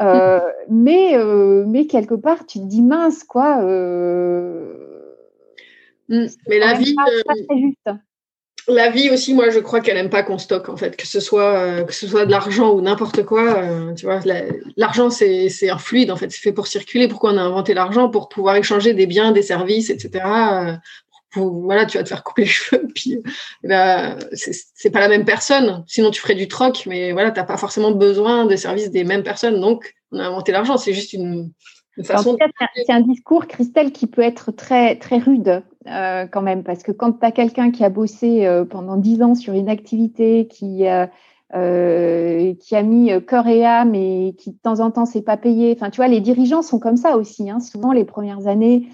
Euh, 0.00 0.40
mais, 0.70 1.16
euh, 1.16 1.64
mais 1.66 1.86
quelque 1.86 2.14
part, 2.14 2.46
tu 2.46 2.58
te 2.58 2.64
dis 2.64 2.82
mince, 2.82 3.24
quoi. 3.24 3.62
Euh, 3.62 5.14
mmh. 6.08 6.26
mais 6.48 6.58
la 6.58 6.74
vie. 6.74 6.94
Pas, 6.94 7.56
juste 7.56 7.98
la 8.68 8.90
vie 8.90 9.10
aussi, 9.10 9.34
moi, 9.34 9.50
je 9.50 9.58
crois 9.58 9.80
qu'elle 9.80 9.96
n'aime 9.96 10.10
pas 10.10 10.22
qu'on 10.22 10.38
stocke, 10.38 10.68
en 10.68 10.76
fait, 10.76 10.96
que 10.96 11.06
ce 11.06 11.20
soit, 11.20 11.58
euh, 11.58 11.84
que 11.84 11.92
ce 11.92 12.06
soit 12.06 12.26
de 12.26 12.30
l'argent 12.30 12.72
ou 12.72 12.80
n'importe 12.80 13.24
quoi. 13.24 13.56
Euh, 13.58 13.94
tu 13.94 14.06
vois, 14.06 14.20
l'argent, 14.76 15.10
c'est 15.10 15.70
un 15.70 15.78
fluide, 15.78 16.10
en 16.10 16.16
fait, 16.16 16.30
c'est 16.30 16.40
fait 16.40 16.52
pour 16.52 16.66
circuler. 16.66 17.08
Pourquoi 17.08 17.32
on 17.32 17.38
a 17.38 17.42
inventé 17.42 17.74
l'argent? 17.74 18.08
Pour 18.08 18.28
pouvoir 18.28 18.56
échanger 18.56 18.94
des 18.94 19.06
biens, 19.06 19.32
des 19.32 19.42
services, 19.42 19.90
etc. 19.90 20.24
Euh, 20.24 20.76
voilà, 21.34 21.86
tu 21.86 21.96
vas 21.96 22.04
te 22.04 22.08
faire 22.08 22.22
couper 22.22 22.42
les 22.42 22.48
cheveux, 22.48 22.86
puis 22.94 23.18
eh 23.64 23.68
ben, 23.68 24.18
c'est 24.32 24.90
pas 24.90 25.00
la 25.00 25.08
même 25.08 25.24
personne. 25.24 25.82
Sinon, 25.86 26.10
tu 26.10 26.20
ferais 26.20 26.34
du 26.34 26.46
troc, 26.46 26.84
mais 26.86 27.12
voilà, 27.12 27.30
t'as 27.30 27.44
pas 27.44 27.56
forcément 27.56 27.90
besoin 27.90 28.46
des 28.46 28.56
services 28.56 28.90
des 28.90 29.04
mêmes 29.04 29.22
personnes. 29.22 29.60
Donc, 29.60 29.94
on 30.12 30.18
a 30.18 30.24
inventé 30.26 30.52
l'argent. 30.52 30.76
C'est 30.76 30.92
juste 30.92 31.14
une, 31.14 31.50
c'est 32.00 32.90
un 32.90 33.00
discours, 33.00 33.46
Christelle, 33.46 33.92
qui 33.92 34.06
peut 34.06 34.22
être 34.22 34.50
très, 34.50 34.96
très 34.96 35.18
rude 35.18 35.62
euh, 35.86 36.26
quand 36.26 36.42
même, 36.42 36.62
parce 36.62 36.82
que 36.82 36.92
quand 36.92 37.12
tu 37.12 37.26
as 37.26 37.32
quelqu'un 37.32 37.70
qui 37.70 37.84
a 37.84 37.90
bossé 37.90 38.46
euh, 38.46 38.64
pendant 38.64 38.96
dix 38.96 39.22
ans 39.22 39.34
sur 39.34 39.52
une 39.52 39.68
activité, 39.68 40.46
qui, 40.46 40.86
euh, 40.86 42.54
qui 42.54 42.76
a 42.76 42.82
mis 42.82 43.10
cœur 43.26 43.46
et 43.46 43.64
âme 43.64 43.94
et 43.94 44.34
qui 44.38 44.52
de 44.52 44.58
temps 44.58 44.80
en 44.80 44.90
temps 44.90 45.04
s'est 45.04 45.22
pas 45.22 45.36
payé, 45.36 45.74
enfin 45.76 45.90
tu 45.90 45.96
vois, 45.96 46.08
les 46.08 46.20
dirigeants 46.20 46.62
sont 46.62 46.78
comme 46.78 46.96
ça 46.96 47.16
aussi. 47.18 47.50
Hein. 47.50 47.60
Souvent, 47.60 47.92
les 47.92 48.04
premières 48.04 48.46
années, 48.46 48.88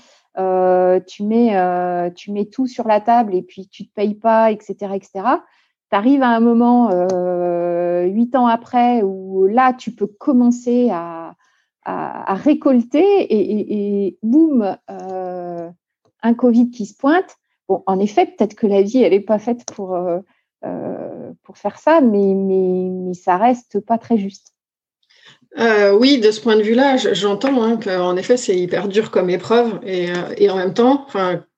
tu, 1.06 1.22
mets, 1.22 2.12
tu 2.16 2.32
mets 2.32 2.46
tout 2.46 2.66
sur 2.66 2.88
la 2.88 3.00
table 3.00 3.34
et 3.34 3.42
puis 3.42 3.68
tu 3.68 3.86
te 3.86 3.94
payes 3.94 4.14
pas, 4.14 4.50
etc. 4.50 4.74
etc. 4.94 5.10
Tu 5.90 5.96
arrives 5.96 6.22
à 6.22 6.28
un 6.28 6.40
moment, 6.40 6.90
huit 8.02 8.34
ans 8.34 8.46
après, 8.48 9.02
où 9.02 9.46
là, 9.46 9.72
tu 9.72 9.92
peux 9.92 10.08
commencer 10.08 10.90
à 10.90 11.34
à, 11.88 12.34
récolter 12.34 13.02
et, 13.30 14.18
boum, 14.22 14.76
euh, 14.90 15.70
un 16.22 16.34
Covid 16.34 16.70
qui 16.70 16.84
se 16.84 16.94
pointe. 16.94 17.36
Bon, 17.68 17.82
en 17.86 17.98
effet, 17.98 18.26
peut-être 18.26 18.54
que 18.54 18.66
la 18.66 18.82
vie, 18.82 19.02
elle 19.02 19.12
n'est 19.12 19.20
pas 19.20 19.38
faite 19.38 19.64
pour, 19.74 19.94
euh, 19.94 20.18
euh, 20.64 21.32
pour 21.42 21.56
faire 21.56 21.78
ça, 21.78 22.00
mais, 22.00 22.34
mais, 22.34 23.14
ça 23.14 23.38
reste 23.38 23.80
pas 23.80 23.96
très 23.96 24.18
juste. 24.18 24.54
oui, 25.56 26.20
de 26.20 26.30
ce 26.30 26.40
point 26.40 26.56
de 26.56 26.62
vue-là, 26.62 26.96
j'entends 26.96 27.62
hein, 27.62 27.78
qu'en 27.78 28.16
effet, 28.16 28.36
c'est 28.36 28.56
hyper 28.56 28.88
dur 28.88 29.10
comme 29.10 29.30
épreuve. 29.30 29.80
Et, 29.84 30.08
et 30.36 30.50
en 30.50 30.56
même 30.56 30.74
temps, 30.74 31.06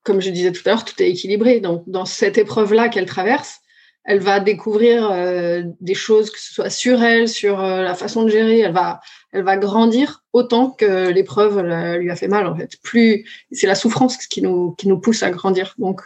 comme 0.05 0.21
je 0.21 0.31
disais 0.31 0.53
tout 0.53 0.62
à 0.66 0.71
l'heure, 0.71 0.85
tout 0.85 1.01
est 1.03 1.11
équilibré. 1.11 1.61
Donc, 1.61 1.83
dans 1.88 2.05
cette 2.05 2.38
épreuve-là 2.38 2.88
qu'elle 2.88 3.07
traverse, 3.07 3.61
elle 4.05 4.21
va 4.21 4.41
découvrir 4.41 5.11
euh, 5.11 5.63
des 5.81 5.95
choses, 5.95 6.31
que 6.31 6.41
ce 6.41 6.55
soit 6.55 6.71
sur 6.71 7.03
elle, 7.03 7.29
sur 7.29 7.61
euh, 7.61 7.83
la 7.83 7.95
façon 7.95 8.25
de 8.25 8.29
gérer. 8.29 8.61
Elle 8.61 8.73
va, 8.73 9.01
elle 9.33 9.45
va 9.45 9.57
grandir 9.57 10.25
autant 10.33 10.71
que 10.71 11.11
l'épreuve 11.11 11.61
lui 11.99 12.11
a 12.11 12.17
fait 12.17 12.29
mal. 12.29 12.47
En 12.47 12.57
fait, 12.57 12.77
plus 12.83 13.27
c'est 13.53 13.67
la 13.67 13.75
souffrance 13.75 14.17
qui 14.17 14.43
nous 14.43 14.73
qui 14.73 14.89
nous 14.89 14.99
pousse 14.99 15.23
à 15.23 15.31
grandir. 15.31 15.75
Donc, 15.79 16.01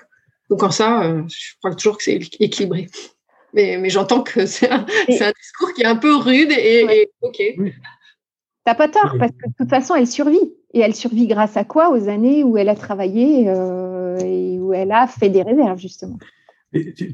donc 0.51 0.63
en 0.63 0.71
ça, 0.71 1.05
euh, 1.05 1.23
je 1.29 1.55
crois 1.59 1.75
toujours 1.75 1.97
que 1.97 2.05
c'est 2.05 2.21
équilibré. 2.41 2.89
Mais, 3.53 3.79
mais 3.79 3.91
j'entends 3.91 4.23
que 4.23 4.45
c'est 4.47 4.71
un, 4.71 4.85
un, 5.09 5.33
discours 5.33 5.73
qui 5.75 5.83
est 5.83 5.87
un 5.87 5.97
peu 5.97 6.17
rude 6.17 6.51
et, 6.51 6.81
et 6.81 7.11
ok. 7.23 7.43
T'as 8.65 8.75
pas 8.75 8.89
tort 8.89 9.17
parce 9.19 9.31
que 9.33 9.49
de 9.49 9.55
toute 9.59 9.71
façon, 9.71 9.95
elle 9.95 10.07
survit. 10.07 10.55
Et 10.73 10.81
elle 10.81 10.95
survit 10.95 11.29
grâce 11.29 11.57
à 11.57 11.65
quoi? 11.65 11.91
Aux 11.91 12.09
années 12.09 12.43
où 12.43 12.57
elle 12.57 12.69
a 12.69 12.75
travaillé 12.75 13.43
et 13.45 14.59
où 14.59 14.73
elle 14.73 14.91
a 14.91 15.07
fait 15.07 15.29
des 15.29 15.43
réserves 15.43 15.79
justement 15.79 16.19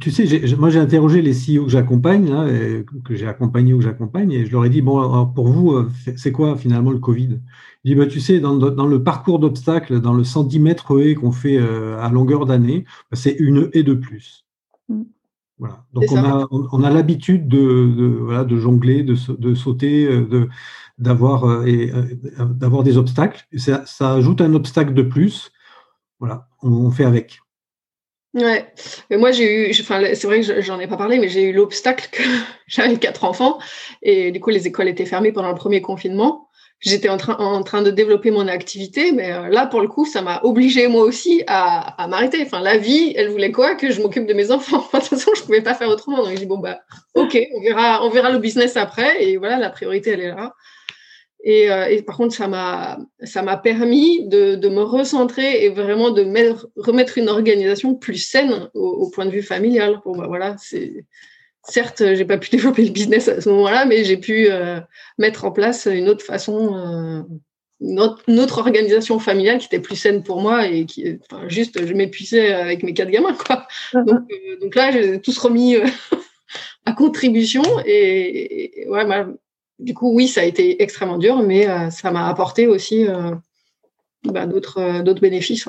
tu, 0.00 0.10
sais, 0.10 0.56
moi 0.56 0.70
j'ai 0.70 0.78
interrogé 0.78 1.20
les 1.20 1.32
CEO 1.32 1.64
que 1.64 1.70
j'accompagne, 1.70 2.84
que 3.04 3.14
j'ai 3.14 3.26
accompagné 3.26 3.74
ou 3.74 3.78
que 3.78 3.84
j'accompagne, 3.84 4.32
et 4.32 4.46
je 4.46 4.52
leur 4.52 4.64
ai 4.64 4.70
dit, 4.70 4.80
bon, 4.80 5.26
pour 5.26 5.48
vous, 5.48 5.72
euh, 5.72 5.90
c'est 6.16 6.32
quoi 6.32 6.56
finalement 6.56 6.90
le 6.90 6.98
Covid? 6.98 7.40
Je 7.84 7.90
dis, 7.90 7.94
bah, 7.94 8.06
tu 8.06 8.20
sais, 8.20 8.40
dans, 8.40 8.56
le 8.56 9.02
parcours 9.02 9.38
d'obstacles, 9.38 10.00
dans 10.00 10.14
le 10.14 10.24
110 10.24 10.60
mètres 10.60 10.98
haies 10.98 11.14
qu'on 11.14 11.32
fait 11.32 11.58
euh, 11.58 12.00
à 12.00 12.08
longueur 12.08 12.46
d'année, 12.46 12.84
bah, 13.10 13.16
c'est 13.16 13.36
une 13.38 13.68
haie 13.74 13.82
de 13.82 13.94
plus. 13.94 14.46
Mm. 14.88 15.02
Voilà. 15.58 15.84
Donc 15.92 16.04
on 16.10 16.16
a, 16.16 16.48
on 16.50 16.82
a 16.82 16.90
l'habitude 16.90 17.46
de, 17.46 18.18
voilà, 18.22 18.44
de 18.44 18.56
jongler, 18.56 19.02
de, 19.02 19.14
de 19.34 19.54
sauter, 19.54 20.06
euh, 20.06 20.26
de, 20.26 20.48
d'avoir, 20.96 21.66
et, 21.66 21.92
d'avoir 22.38 22.82
des 22.82 22.96
obstacles. 22.96 23.46
Ça, 23.58 23.84
ça 23.84 24.14
ajoute 24.14 24.40
un 24.40 24.54
obstacle 24.54 24.94
de 24.94 25.02
plus. 25.02 25.52
Voilà, 26.18 26.48
on 26.62 26.90
fait 26.90 27.04
avec. 27.04 27.40
Ouais, 28.32 28.72
mais 29.10 29.16
moi 29.16 29.32
j'ai 29.32 29.70
eu, 29.70 29.80
enfin 29.80 30.00
c'est 30.14 30.26
vrai 30.28 30.40
que 30.40 30.60
j'en 30.60 30.78
ai 30.78 30.86
pas 30.86 30.96
parlé, 30.96 31.18
mais 31.18 31.28
j'ai 31.28 31.42
eu 31.42 31.52
l'obstacle 31.52 32.08
que 32.12 32.22
j'avais 32.68 32.96
quatre 32.96 33.24
enfants 33.24 33.58
et 34.02 34.30
du 34.30 34.38
coup 34.38 34.50
les 34.50 34.68
écoles 34.68 34.86
étaient 34.86 35.04
fermées 35.04 35.32
pendant 35.32 35.48
le 35.48 35.56
premier 35.56 35.80
confinement. 35.82 36.46
J'étais 36.78 37.08
en 37.10 37.16
train, 37.18 37.36
en 37.36 37.62
train 37.62 37.82
de 37.82 37.90
développer 37.90 38.30
mon 38.30 38.46
activité, 38.48 39.10
mais 39.12 39.32
euh, 39.32 39.48
là 39.48 39.66
pour 39.66 39.80
le 39.80 39.88
coup 39.88 40.06
ça 40.06 40.22
m'a 40.22 40.40
obligé 40.44 40.86
moi 40.86 41.02
aussi 41.02 41.42
à, 41.48 42.00
à 42.02 42.06
m'arrêter. 42.06 42.40
Enfin 42.42 42.60
la 42.60 42.78
vie, 42.78 43.12
elle 43.16 43.28
voulait 43.30 43.50
quoi 43.52 43.74
Que 43.74 43.90
je 43.90 44.00
m'occupe 44.00 44.26
de 44.26 44.32
mes 44.32 44.52
enfants? 44.52 44.78
de 44.94 44.98
toute 45.00 45.08
façon 45.08 45.32
je 45.36 45.42
pouvais 45.42 45.60
pas 45.62 45.74
faire 45.74 45.88
autrement. 45.88 46.18
Donc 46.18 46.28
j'ai 46.28 46.36
dit 46.36 46.46
bon 46.46 46.58
bah 46.58 46.78
ok, 47.14 47.36
on 47.56 47.60
verra, 47.62 48.04
on 48.04 48.10
verra 48.10 48.30
le 48.30 48.38
business 48.38 48.76
après 48.76 49.24
et 49.24 49.36
voilà 49.38 49.58
la 49.58 49.70
priorité 49.70 50.10
elle 50.10 50.20
est 50.20 50.28
là. 50.28 50.54
Euh, 51.46 51.86
et, 51.86 52.02
par 52.02 52.16
contre, 52.16 52.34
ça 52.34 52.48
m'a, 52.48 52.98
ça 53.22 53.42
m'a 53.42 53.56
permis 53.56 54.26
de, 54.28 54.56
de, 54.56 54.68
me 54.68 54.82
recentrer 54.82 55.64
et 55.64 55.70
vraiment 55.70 56.10
de 56.10 56.22
mettre, 56.22 56.68
remettre 56.76 57.16
une 57.16 57.28
organisation 57.28 57.94
plus 57.94 58.18
saine 58.18 58.68
au, 58.74 59.08
point 59.10 59.24
de 59.24 59.30
vue 59.30 59.42
familial. 59.42 60.00
Bon, 60.04 60.16
bah, 60.16 60.26
voilà, 60.26 60.56
c'est, 60.58 61.06
certes, 61.62 62.02
j'ai 62.14 62.24
pas 62.26 62.38
pu 62.38 62.50
développer 62.52 62.84
le 62.84 62.92
business 62.92 63.28
à 63.28 63.40
ce 63.40 63.48
moment-là, 63.48 63.86
mais 63.86 64.04
j'ai 64.04 64.18
pu 64.18 64.48
euh, 64.50 64.80
mettre 65.18 65.44
en 65.44 65.50
place 65.50 65.88
une 65.90 66.10
autre 66.10 66.24
façon, 66.24 66.76
euh, 66.76 67.22
une, 67.80 68.38
autre, 68.38 68.58
organisation 68.58 69.18
familiale 69.18 69.58
qui 69.58 69.66
était 69.66 69.80
plus 69.80 69.96
saine 69.96 70.22
pour 70.22 70.42
moi 70.42 70.66
et 70.66 70.84
qui, 70.84 71.18
enfin, 71.30 71.48
juste, 71.48 71.86
je 71.86 71.94
m'épuisais 71.94 72.52
avec 72.52 72.82
mes 72.82 72.92
quatre 72.92 73.10
gamins, 73.10 73.34
quoi. 73.34 73.66
Uh-huh. 73.94 74.04
donc, 74.04 74.30
donc, 74.60 74.74
là, 74.74 74.90
j'ai 74.92 75.18
tous 75.22 75.38
remis 75.38 75.76
à 76.84 76.92
contribution 76.92 77.62
et, 77.86 78.82
et 78.82 78.88
ouais, 78.88 79.06
bah, 79.06 79.26
du 79.80 79.94
coup, 79.94 80.12
oui, 80.14 80.28
ça 80.28 80.42
a 80.42 80.44
été 80.44 80.82
extrêmement 80.82 81.18
dur, 81.18 81.42
mais 81.42 81.68
euh, 81.68 81.90
ça 81.90 82.10
m'a 82.10 82.28
apporté 82.28 82.66
aussi 82.66 83.06
euh, 83.06 83.34
bah, 84.24 84.44
euh, 84.44 85.02
d'autres 85.02 85.20
bénéfices. 85.20 85.68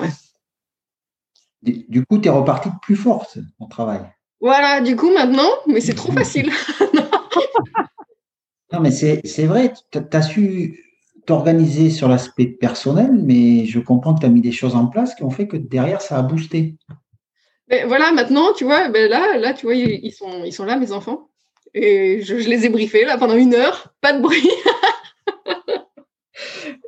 Du 1.62 2.06
coup, 2.06 2.18
tu 2.20 2.28
es 2.28 2.32
reparti 2.32 2.70
plus 2.82 2.96
forte 2.96 3.38
en 3.60 3.68
travail. 3.68 4.02
Voilà, 4.40 4.82
du 4.82 4.96
coup, 4.96 5.12
maintenant, 5.12 5.50
mais 5.68 5.82
c'est 5.82 5.94
trop 5.94 6.12
facile. 6.12 6.52
non, 8.74 8.80
mais 8.80 8.92
c'est 8.92 9.46
vrai, 9.46 9.74
tu 9.92 10.00
as 10.12 10.22
su 10.22 10.86
t'organiser 11.26 11.92
sur 11.92 12.08
l'aspect 12.08 12.48
personnel, 12.48 13.12
mais 13.14 13.66
je 13.66 13.80
comprends 13.80 14.16
que 14.16 14.22
tu 14.22 14.26
as 14.26 14.30
mis 14.30 14.42
des 14.42 14.52
choses 14.52 14.76
en 14.76 14.88
place 14.88 15.14
qui 15.14 15.24
ont 15.24 15.30
fait 15.30 15.48
que 15.48 15.56
derrière, 15.58 16.02
ça 16.02 16.18
a 16.18 16.22
boosté. 16.24 16.76
Mais 17.70 17.86
voilà, 17.86 18.12
maintenant, 18.12 18.54
tu 18.54 18.66
vois, 18.66 18.90
ben 18.90 19.10
là, 19.10 19.38
là, 19.38 19.54
tu 19.54 19.68
vois, 19.68 19.76
ils 19.76 20.12
sont, 20.12 20.44
ils 20.44 20.52
sont 20.52 20.66
là, 20.66 20.78
mes 20.78 20.92
enfants. 20.92 21.31
Et 21.74 22.22
je, 22.22 22.36
les 22.36 22.66
ai 22.66 22.70
briefés 22.70 23.06
là 23.06 23.18
pendant 23.18 23.36
une 23.36 23.54
heure, 23.54 23.94
pas 24.02 24.14
de 24.14 24.22
bruit. 24.22 24.50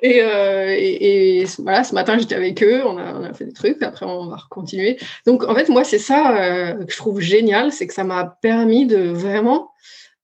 Euh, 0.05 0.75
et, 0.77 1.45
voilà, 1.59 1.85
ce 1.85 1.93
matin 1.93 2.17
j'étais 2.17 2.35
avec 2.35 2.61
eux, 2.61 2.81
on 2.85 2.97
a, 2.97 3.33
fait 3.33 3.45
des 3.45 3.53
trucs, 3.53 3.81
après 3.81 4.05
on 4.05 4.27
va 4.27 4.37
continuer. 4.49 4.97
Donc 5.25 5.47
en 5.47 5.55
fait, 5.55 5.69
moi, 5.69 5.85
c'est 5.85 5.99
ça 5.99 6.35
euh, 6.37 6.85
que 6.85 6.91
je 6.91 6.97
trouve 6.97 7.21
génial, 7.21 7.71
c'est 7.71 7.87
que 7.87 7.93
ça 7.93 8.03
m'a 8.03 8.37
permis 8.41 8.85
de 8.85 8.97
vraiment 8.97 9.71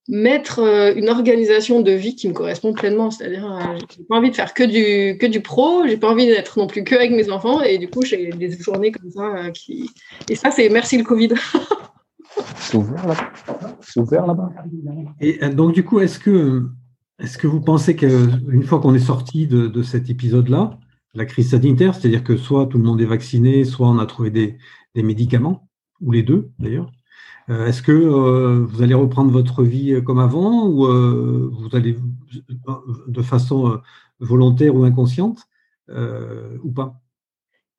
mettre 0.10 0.60
euh, 0.60 0.93
une 0.95 1.08
organisation 1.08 1.80
de 1.80 1.91
vie 1.91 2.15
qui 2.15 2.28
me 2.28 2.34
correspond 2.34 2.74
pleinement. 2.74 3.10
C'est-à-dire, 3.10 3.78
j'ai 3.95 4.04
pas 4.04 4.17
envie 4.17 4.32
de 4.32 4.36
faire 4.36 4.54
que 4.54 4.63
du, 4.63 5.17
que 5.17 5.28
du 5.28 5.39
pro, 5.39 5.88
j'ai 5.88 5.98
pas 5.98 6.10
envie 6.10 6.28
d'être 6.28 6.60
non 6.60 6.67
plus 6.67 6.84
que 6.84 6.95
avec 6.95 7.12
mes 7.12 7.30
enfants, 7.30 7.62
et 7.62 7.78
du 7.78 7.89
coup, 7.89 8.04
j'ai 8.04 8.32
des 8.32 8.52
journées 8.60 8.91
comme 8.91 9.12
ça. 9.12 9.34
Et 10.30 10.36
ça, 10.36 10.52
c'est 10.52 10.67
merci 10.67 10.98
le 10.98 11.06
Covid. 11.06 11.30
C'est 12.58 12.76
ouvert 12.76 13.08
là-bas. 13.08 13.32
C'est 13.89 13.99
ouvert 13.99 14.28
là-bas. 14.28 14.52
Et 15.19 15.43
euh, 15.43 15.54
donc, 15.54 15.73
du 15.73 15.84
coup, 15.84 15.99
est-ce 15.99 16.19
que, 16.19 16.69
est 17.17 17.38
que 17.38 17.47
vous 17.47 17.62
pensez 17.62 17.95
qu'une 17.95 18.64
fois 18.64 18.80
qu'on 18.80 18.93
est 18.93 18.99
sorti 18.99 19.47
de, 19.47 19.82
cet 19.82 20.09
épisode-là, 20.09 20.78
la 21.16 21.26
crise 21.26 21.51
sanitaire, 21.51 21.95
c'est-à-dire 21.95 22.24
que 22.24 22.38
soit 22.38 22.68
tout 22.68 22.78
le 22.78 22.84
monde 22.84 23.01
est 23.01 23.05
vacciné, 23.05 23.64
soit 23.64 23.88
on 23.88 23.97
a 23.97 24.05
trouvé 24.05 24.30
des, 24.30 24.57
médicaments, 24.95 25.68
ou 26.01 26.11
les 26.11 26.24
deux 26.24 26.51
d'ailleurs, 26.59 26.91
euh, 27.49 27.66
est-ce 27.68 27.82
que 27.82 27.91
euh, 27.91 28.66
vous 28.66 28.82
allez 28.84 28.93
reprendre 28.93 29.32
votre 29.32 29.64
vie 29.64 30.01
comme 30.03 30.20
avant 30.20 30.68
ou 30.68 30.86
vous 30.86 31.70
allez 31.74 31.97
de 33.07 33.22
façon 33.22 33.80
volontaire 34.20 34.76
ou 34.76 34.84
inconsciente 34.84 35.47
ou 35.89 36.72
pas? 36.72 37.01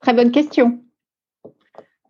Très 0.00 0.14
bonne 0.14 0.32
question. 0.32 0.82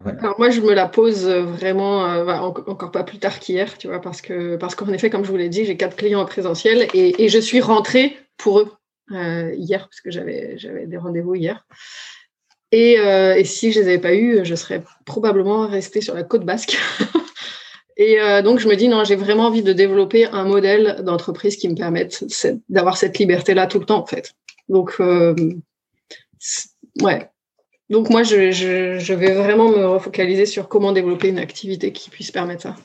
Alors 0.05 0.39
moi, 0.39 0.49
je 0.49 0.63
me 0.63 0.73
la 0.73 0.89
pose 0.89 1.27
euh, 1.27 1.43
vraiment 1.43 2.07
euh, 2.07 2.25
encore 2.35 2.91
pas 2.91 3.05
plus 3.05 3.19
tard 3.19 3.39
qu'hier, 3.39 3.77
tu 3.77 3.89
vois, 3.89 4.01
parce 4.01 4.23
que 4.23 4.57
parce 4.57 4.75
qu'en 4.75 4.89
effet, 4.93 5.11
comme 5.11 5.25
je 5.25 5.31
vous 5.31 5.37
l'ai 5.37 5.51
dit, 5.51 5.67
j'ai 5.67 5.77
quatre 5.77 5.97
clients 5.97 6.23
en 6.23 6.25
présentiel 6.25 6.89
et, 6.95 7.29
je 7.29 7.39
suis 7.39 7.61
rentrée 7.61 8.17
pour 8.39 8.61
eux 8.61 8.73
euh, 9.13 9.53
hier 9.55 9.81
parce 9.89 10.01
que 10.01 10.11
j'avais 10.11 10.57
des 10.87 10.97
rendez-vous 10.97 11.35
hier. 11.35 11.67
Et, 12.73 12.93
et, 12.95 13.45
si 13.45 13.73
je 13.73 13.81
les 13.81 13.89
avais 13.89 13.99
pas 13.99 14.15
eus, 14.15 14.45
je 14.45 14.55
serais 14.55 14.83
probablement 15.05 15.67
restée 15.67 16.01
sur 16.01 16.15
la 16.15 16.23
côte 16.23 16.45
basque. 16.45 16.79
et 17.97 18.19
donc 18.43 18.61
je 18.61 18.69
me 18.69 18.77
dis 18.77 18.89
non, 18.89 19.03
j'ai 19.05 19.17
vraiment 19.17 19.47
envie 19.47 19.65
de 19.65 19.73
développer 19.73 20.27
un 20.27 20.45
modèle 20.45 21.03
d'entreprise 21.03 21.57
qui 21.57 21.69
me 21.69 21.75
permette 21.75 22.25
d'avoir 22.69 22.97
cette 22.97 23.19
liberté-là 23.19 23.67
tout 23.67 23.81
le 23.81 23.87
temps 23.87 23.99
en 23.99 24.07
fait. 24.07 24.35
Donc 24.69 25.01
ouais, 27.03 27.29
Donc 27.91 28.09
moi, 28.09 28.23
je, 28.23 29.13
vais 29.15 29.35
vraiment 29.35 29.69
me 29.69 29.85
refocaliser 29.85 30.47
sur 30.47 30.69
comment 30.69 30.93
développer 30.93 31.29
une 31.29 31.41
activité 31.41 31.93
qui 31.93 32.09
puisse 32.09 32.31
permettre 32.31 32.63
ça. 32.63 32.77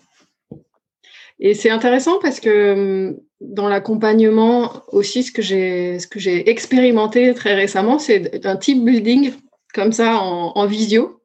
Et 1.39 1.53
c'est 1.53 1.69
intéressant 1.69 2.19
parce 2.19 2.39
que 2.39 2.73
hum, 2.73 3.19
dans 3.39 3.69
l'accompagnement 3.69 4.83
aussi, 4.87 5.23
ce 5.23 5.31
que 5.31 5.41
j'ai 5.41 6.49
expérimenté 6.49 7.33
très 7.35 7.53
récemment, 7.53 7.99
c'est 7.99 8.45
un 8.45 8.55
type 8.55 8.83
building 8.83 9.33
comme 9.73 9.91
ça 9.91 10.17
en, 10.17 10.65
visio. 10.65 11.21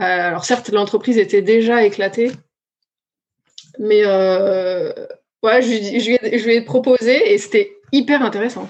Euh, 0.00 0.04
alors 0.04 0.44
certes, 0.44 0.70
l'entreprise 0.70 1.18
était 1.18 1.42
déjà 1.42 1.84
éclatée, 1.84 2.32
mais 3.78 4.02
euh, 4.04 4.92
je, 5.42 6.44
lui 6.44 6.54
ai 6.54 6.62
proposé 6.62 7.32
et 7.32 7.38
c'était 7.38 7.76
hyper 7.92 8.22
intéressant. 8.22 8.68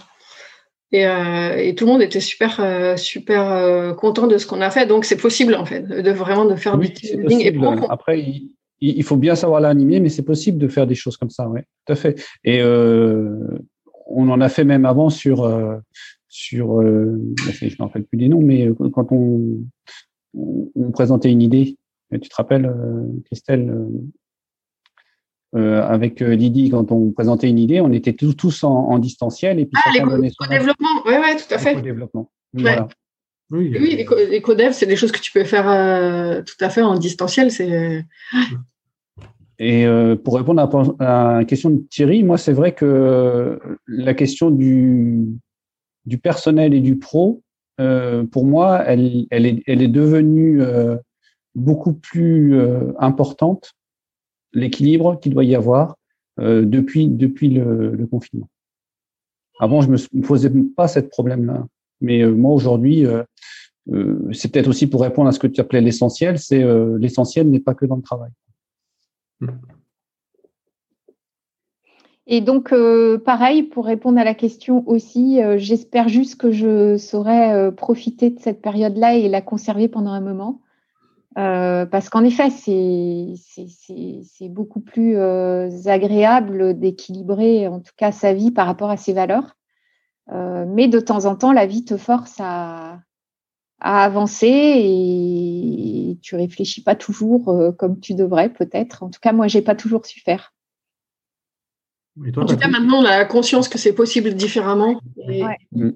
Euh, 0.94 1.56
et, 1.56 1.74
tout 1.74 1.86
le 1.86 1.92
monde 1.92 2.02
était 2.02 2.20
super, 2.20 2.60
euh, 2.60 2.96
super 2.96 3.50
euh, 3.50 3.94
content 3.94 4.26
de 4.26 4.36
ce 4.38 4.46
qu'on 4.46 4.60
a 4.60 4.70
fait. 4.70 4.86
Donc, 4.86 5.04
c'est 5.04 5.16
possible, 5.16 5.54
en 5.54 5.64
fait, 5.64 5.82
de 5.82 6.10
vraiment 6.10 6.44
de 6.44 6.54
faire 6.54 6.76
du 6.76 6.92
team 6.92 7.26
Et 7.30 7.54
Après, 7.88 8.22
il, 8.80 9.02
faut 9.02 9.16
bien 9.16 9.34
savoir 9.34 9.60
l'animer, 9.60 10.00
mais 10.00 10.08
c'est 10.08 10.24
possible 10.24 10.58
de 10.58 10.68
faire 10.68 10.86
des 10.86 10.94
choses 10.94 11.16
comme 11.16 11.30
ça, 11.30 11.48
oui, 11.48 11.60
tout 11.86 11.92
à 11.92 11.96
fait. 11.96 12.22
Et 12.44 12.62
on 12.62 14.28
en 14.28 14.40
a 14.40 14.48
fait 14.48 14.64
même 14.64 14.84
avant 14.84 15.08
sur, 15.08 15.50
sur 16.28 16.82
je 16.82 17.64
ne 17.64 17.70
me 17.70 17.82
rappelle 17.82 18.04
plus 18.04 18.18
des 18.18 18.28
noms, 18.28 18.42
mais 18.42 18.68
quand 18.92 19.12
on, 19.12 19.60
on 20.34 20.90
présentait 20.90 21.30
une 21.30 21.42
idée, 21.42 21.76
tu 22.10 22.28
te 22.28 22.34
rappelles, 22.34 22.70
Christelle 23.26 23.72
euh, 25.54 25.86
avec 25.86 26.22
euh, 26.22 26.34
Didi, 26.34 26.70
quand 26.70 26.90
on 26.92 27.10
présentait 27.10 27.46
une 27.46 27.58
idée, 27.58 27.82
on 27.82 27.92
était 27.92 28.14
tous, 28.14 28.32
tous 28.32 28.64
en, 28.64 28.98
distanciel 28.98 29.60
et 29.60 29.66
puis 29.66 29.78
ah, 29.84 29.90
les 30.18 30.30
co-développement, 30.30 31.02
oui, 31.04 31.12
ouais, 31.12 31.36
tout 31.36 31.54
à 31.54 31.58
fait. 31.58 31.78
développement 31.82 32.30
Voilà. 32.54 32.88
Oui, 33.50 33.70
les, 33.70 34.40
co-dev, 34.40 34.72
c'est 34.72 34.86
des 34.86 34.96
choses 34.96 35.12
que 35.12 35.20
tu 35.20 35.30
peux 35.30 35.44
faire 35.44 35.68
euh, 35.68 36.40
tout 36.40 36.56
à 36.64 36.70
fait 36.70 36.80
en 36.80 36.96
distanciel. 36.96 37.50
C'est. 37.50 38.02
Et 39.58 39.86
pour 40.24 40.36
répondre 40.36 40.62
à, 40.98 41.36
la 41.38 41.44
question 41.44 41.68
de 41.68 41.82
Thierry, 41.90 42.24
moi, 42.24 42.38
c'est 42.38 42.54
vrai 42.54 42.72
que 42.72 43.60
la 43.86 44.14
question 44.14 44.50
du, 44.50 45.26
du 46.06 46.16
personnel 46.16 46.72
et 46.72 46.80
du 46.80 46.96
pro, 46.96 47.42
pour 47.76 48.46
moi, 48.46 48.82
elle, 48.86 49.26
elle, 49.30 49.44
est, 49.44 49.62
elle 49.66 49.82
est 49.82 49.88
devenue 49.88 50.62
beaucoup 51.54 51.92
plus 51.92 52.58
importante 52.98 53.74
l'équilibre 54.54 55.18
qu'il 55.20 55.32
doit 55.32 55.44
y 55.44 55.54
avoir 55.54 55.96
euh, 56.40 56.64
depuis, 56.64 57.08
depuis 57.08 57.48
le, 57.48 58.06
confinement. 58.10 58.48
Avant, 59.60 59.82
je 59.82 59.88
ne 59.88 59.92
me 59.92 60.26
posais 60.26 60.50
pas 60.76 60.88
ce 60.88 61.00
problème-là. 61.00 61.66
Mais 62.00 62.22
euh, 62.22 62.32
moi, 62.32 62.52
aujourd'hui, 62.52 63.06
euh, 63.06 63.22
c'est 64.32 64.50
peut-être 64.50 64.68
aussi 64.68 64.86
pour 64.86 65.02
répondre 65.02 65.28
à 65.28 65.32
ce 65.32 65.38
que 65.38 65.46
tu 65.46 65.60
appelais 65.60 65.80
l'essentiel, 65.80 66.38
c'est 66.38 66.64
l'essentiel 66.98 67.50
n'est 67.50 67.60
pas 67.60 67.74
que 67.74 67.84
dans 67.84 67.96
le 67.96 68.02
travail. 68.02 68.30
Et 72.28 72.40
donc, 72.40 72.72
pareil, 73.24 73.64
pour 73.64 73.86
répondre 73.86 74.20
à 74.20 74.24
la 74.24 74.34
question 74.34 74.88
aussi, 74.88 75.40
j'espère 75.56 76.08
juste 76.08 76.36
que 76.36 76.52
je 76.52 76.96
saurai 76.96 77.72
profiter 77.76 78.30
de 78.30 78.38
cette 78.38 78.62
période-là 78.62 79.16
et 79.16 79.28
la 79.28 79.42
conserver 79.42 79.88
pendant 79.88 80.12
un 80.12 80.20
moment. 80.20 80.60
Euh, 81.38 81.86
parce 81.86 82.08
qu'en 82.10 82.24
effet, 82.24 82.50
c'est 82.50 84.48
beaucoup 84.48 84.80
plus 84.80 85.16
euh, 85.16 85.70
agréable 85.86 86.78
d'équilibrer 86.78 87.68
en 87.68 87.80
tout 87.80 87.92
cas 87.96 88.12
sa 88.12 88.34
vie 88.34 88.50
par 88.50 88.66
rapport 88.66 88.90
à 88.90 88.96
ses 88.96 89.12
valeurs. 89.12 89.56
Euh, 90.30 90.66
mais 90.68 90.88
de 90.88 91.00
temps 91.00 91.24
en 91.24 91.34
temps, 91.36 91.52
la 91.52 91.66
vie 91.66 91.84
te 91.84 91.96
force 91.96 92.36
à, 92.38 93.00
à 93.80 94.04
avancer 94.04 94.46
et 94.46 96.18
tu 96.22 96.36
réfléchis 96.36 96.82
pas 96.82 96.94
toujours 96.94 97.74
comme 97.78 97.98
tu 98.00 98.14
devrais 98.14 98.50
peut-être. 98.50 99.02
En 99.02 99.10
tout 99.10 99.20
cas, 99.20 99.32
moi, 99.32 99.48
j'ai 99.48 99.62
pas 99.62 99.74
toujours 99.74 100.06
su 100.06 100.20
faire 100.20 100.52
en 102.36 102.44
tout 102.44 102.56
cas, 102.56 102.68
maintenant, 102.68 102.98
on 102.98 103.04
a 103.04 103.24
conscience 103.24 103.68
que 103.68 103.78
c'est 103.78 103.94
possible 103.94 104.34
différemment 104.34 105.00
et 105.28 105.42
mm. 105.72 105.90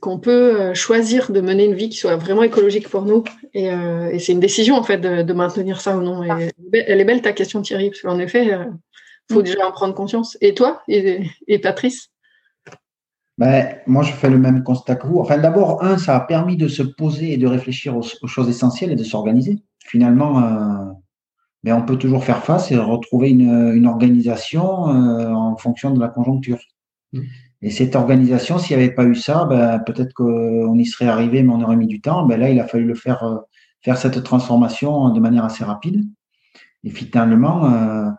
qu'on 0.00 0.18
peut 0.18 0.60
euh, 0.60 0.74
choisir 0.74 1.30
de 1.32 1.40
mener 1.40 1.66
une 1.66 1.74
vie 1.74 1.90
qui 1.90 1.98
soit 1.98 2.16
vraiment 2.16 2.42
écologique 2.42 2.88
pour 2.88 3.02
nous. 3.02 3.24
Et, 3.52 3.70
euh, 3.70 4.18
c'est 4.18 4.32
une 4.32 4.40
décision, 4.40 4.76
en 4.76 4.82
fait, 4.82 4.98
de, 4.98 5.32
maintenir 5.34 5.80
ça 5.80 5.96
ou 5.96 6.00
non. 6.00 6.22
elle 6.22 7.00
est 7.00 7.04
belle, 7.04 7.20
ta 7.20 7.32
question, 7.32 7.60
Thierry, 7.60 7.90
parce 7.90 8.00
qu'en 8.00 8.18
effet, 8.18 8.46
il 8.46 8.52
euh, 8.52 8.64
faut 9.30 9.40
mm. 9.40 9.44
déjà 9.44 9.68
en 9.68 9.72
prendre 9.72 9.94
conscience. 9.94 10.38
Et 10.40 10.54
toi, 10.54 10.82
et, 10.88 11.58
Patrice? 11.58 12.08
Ben, 13.36 13.76
moi, 13.86 14.02
je 14.02 14.12
fais 14.12 14.30
le 14.30 14.38
même 14.38 14.62
constat 14.62 14.94
que 14.94 15.06
vous. 15.06 15.18
Enfin, 15.18 15.36
d'abord, 15.36 15.84
un, 15.84 15.98
ça 15.98 16.16
a 16.16 16.20
permis 16.20 16.56
de 16.56 16.68
se 16.68 16.82
poser 16.82 17.32
et 17.32 17.36
de 17.36 17.46
réfléchir 17.46 17.96
aux, 17.96 18.26
choses 18.26 18.48
essentielles 18.48 18.92
et 18.92 18.96
de 18.96 19.04
s'organiser. 19.04 19.58
Finalement, 19.80 20.96
mais 21.64 21.72
on 21.72 21.82
peut 21.82 21.96
toujours 21.96 22.22
faire 22.22 22.44
face 22.44 22.70
et 22.70 22.76
retrouver 22.76 23.30
une, 23.30 23.86
organisation 23.86 24.88
euh, 24.88 25.32
en 25.32 25.56
fonction 25.56 25.92
de 25.92 25.98
la 25.98 26.08
conjoncture. 26.08 26.58
Mm. 27.14 27.20
Et 27.62 27.70
cette 27.70 27.96
organisation, 27.96 28.58
s'il 28.58 28.76
n'y 28.76 28.82
avait 28.82 28.92
pas 28.92 29.04
eu 29.04 29.14
ça, 29.14 29.46
ben, 29.46 29.78
peut-être 29.78 30.12
qu'on 30.12 30.78
y 30.78 30.84
serait 30.84 31.06
arrivé, 31.06 31.42
mais 31.42 31.52
on 31.54 31.62
aurait 31.62 31.76
mis 31.76 31.86
du 31.86 32.02
temps. 32.02 32.26
Ben 32.26 32.38
là, 32.38 32.50
il 32.50 32.60
a 32.60 32.66
fallu 32.66 32.84
le 32.84 32.94
faire, 32.94 33.22
euh, 33.24 33.38
faire 33.80 33.96
cette 33.96 34.22
transformation 34.22 35.08
de 35.08 35.20
manière 35.20 35.46
assez 35.46 35.64
rapide. 35.64 36.04
Et 36.84 36.90
finalement, 36.90 37.72
euh, 37.72 38.10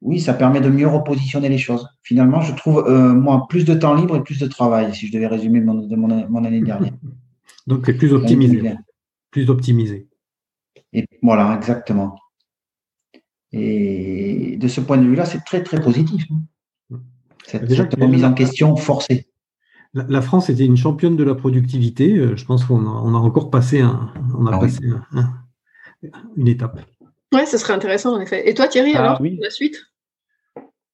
oui, 0.00 0.18
ça 0.18 0.34
permet 0.34 0.60
de 0.60 0.68
mieux 0.68 0.88
repositionner 0.88 1.48
les 1.48 1.58
choses. 1.58 1.88
Finalement, 2.02 2.40
je 2.40 2.52
trouve, 2.56 2.84
moi, 2.90 3.46
plus 3.48 3.64
de 3.64 3.74
temps 3.74 3.94
libre 3.94 4.16
et 4.16 4.24
plus 4.24 4.40
de 4.40 4.48
travail, 4.48 4.92
si 4.92 5.06
je 5.06 5.12
devais 5.12 5.28
résumer 5.28 5.60
mon, 5.60 5.86
mon, 5.96 6.44
année 6.44 6.60
dernière. 6.62 6.94
Donc, 7.68 7.84
c'est 7.86 7.94
plus 7.94 8.12
optimisé. 8.12 8.74
Plus 9.30 9.48
optimisé. 9.48 10.08
Et 10.92 11.06
voilà, 11.22 11.54
exactement. 11.56 12.18
Et 13.52 14.56
de 14.58 14.68
ce 14.68 14.80
point 14.80 14.96
de 14.96 15.06
vue-là, 15.06 15.24
c'est 15.24 15.44
très, 15.44 15.62
très 15.62 15.80
positif. 15.80 16.24
Hein. 16.30 16.98
Cette, 17.46 17.64
Déjà, 17.64 17.86
remise 17.98 18.24
en 18.24 18.32
question 18.32 18.76
forcée. 18.76 19.28
La, 19.94 20.22
France 20.22 20.48
était 20.48 20.64
une 20.64 20.76
championne 20.76 21.16
de 21.16 21.24
la 21.24 21.34
productivité. 21.34 22.16
Euh, 22.16 22.34
je 22.34 22.46
pense 22.46 22.64
qu'on 22.64 22.86
a, 22.86 23.18
encore 23.18 23.50
passé, 23.50 23.80
un, 23.80 24.10
on 24.38 24.46
a 24.46 24.54
ah 24.54 24.58
passé 24.58 24.78
une 26.36 26.48
étape. 26.48 26.80
Oui, 27.34 27.46
ce 27.46 27.58
serait 27.58 27.74
intéressant 27.74 28.14
en 28.14 28.20
effet. 28.20 28.48
Et 28.48 28.54
toi, 28.54 28.68
Thierry, 28.68 28.94
ah 28.94 29.00
alors, 29.00 29.22
la 29.22 29.50
suite? 29.50 29.76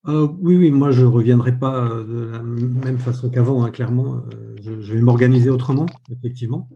Euh, 0.09 0.27
oui, 0.41 0.57
oui, 0.57 0.71
moi 0.73 0.91
je 0.91 1.03
ne 1.03 1.07
reviendrai 1.07 1.57
pas 1.57 1.77
euh, 1.77 2.05
de 2.05 2.31
la 2.33 2.43
même 2.43 2.99
façon 2.99 3.31
qu'avant, 3.31 3.63
hein, 3.63 3.71
clairement. 3.71 4.23
je, 4.61 4.93
vais 4.93 5.01
m'organiser 5.01 5.51
autrement, 5.51 5.87
effectivement 6.11 6.69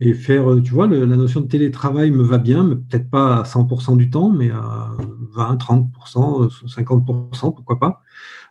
et 0.00 0.14
faire, 0.14 0.50
euh, 0.50 0.62
tu 0.62 0.72
vois, 0.72 0.86
la 0.86 1.06
notion 1.06 1.40
de 1.40 1.48
télétravail 1.48 2.10
me 2.10 2.22
va 2.22 2.38
bien, 2.38 2.68
peut-être 2.68 3.10
pas 3.10 3.38
à 3.38 3.42
100% 3.44 3.96
du 3.96 4.10
temps, 4.10 4.30
mais 4.30 4.50
à 4.50 4.90
20, 5.32 5.56
30%, 5.56 6.48
50%, 6.66 7.54
pourquoi 7.54 7.78
pas. 7.78 8.02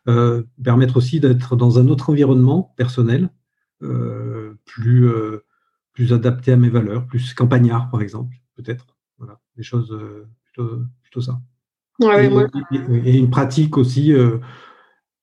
Euh, 0.08 0.44
permettre 0.64 0.98
aussi 0.98 1.20
d'être 1.20 1.56
dans 1.56 1.80
un 1.80 1.88
autre 1.88 2.10
environnement 2.10 2.74
personnel, 2.76 3.30
euh, 3.84 4.56
plus, 4.66 5.10
plus 5.94 6.14
adapté 6.14 6.52
à 6.52 6.58
mes 6.58 6.70
valeurs, 6.70 7.06
plus 7.08 7.34
campagnard, 7.34 7.90
par 7.90 8.02
exemple, 8.02 8.36
peut-être. 8.56 8.98
Voilà, 9.18 9.40
des 9.56 9.64
choses 9.64 9.98
plutôt, 10.44 10.82
plutôt 11.02 11.22
ça. 11.22 11.40
et, 12.02 13.18
une 13.18 13.30
pratique 13.30 13.78
aussi 13.78 14.14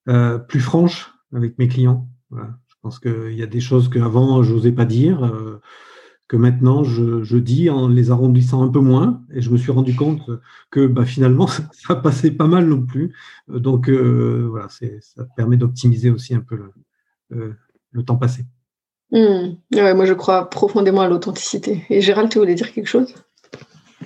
plus 0.06 0.60
franche 0.60 1.12
avec 1.32 1.58
mes 1.58 1.68
clients. 1.68 2.08
Voilà. 2.30 2.58
Je 2.66 2.74
pense 2.82 2.98
qu'il 2.98 3.34
y 3.34 3.42
a 3.42 3.46
des 3.46 3.60
choses 3.60 3.88
qu'avant, 3.88 4.42
je 4.42 4.52
n'osais 4.52 4.72
pas 4.72 4.84
dire 4.84 5.60
que 6.34 6.38
maintenant 6.38 6.82
je, 6.82 7.36
dis 7.36 7.70
en 7.70 7.86
les 7.86 8.10
arrondissant 8.10 8.64
un 8.64 8.68
peu 8.68 8.80
moins, 8.80 9.22
et 9.32 9.40
je 9.40 9.50
me 9.50 9.56
suis 9.56 9.70
rendu 9.70 9.94
compte 9.94 10.28
que 10.72 10.88
bah, 10.88 11.04
finalement 11.04 11.46
ça 11.72 11.94
passait 11.94 12.32
pas 12.32 12.48
mal 12.48 12.66
non 12.66 12.84
plus. 12.84 13.14
Donc 13.46 13.88
euh, 13.88 14.48
voilà, 14.50 14.66
ça 14.68 15.24
permet 15.36 15.56
d'optimiser 15.56 16.10
aussi 16.10 16.34
un 16.34 16.40
peu 16.40 16.56
le, 17.30 17.54
euh, 17.96 18.02
temps 18.02 18.16
passé. 18.16 18.46
Hmm. 19.12 19.54
moi 19.70 20.06
je 20.06 20.12
crois 20.12 20.50
profondément 20.50 21.02
à 21.02 21.08
l'authenticité. 21.08 21.84
Et 21.88 22.00
Gérald, 22.00 22.30
tu 22.30 22.40
voulais 22.40 22.56
dire 22.56 22.72
quelque 22.72 22.88
chose? 22.88 23.14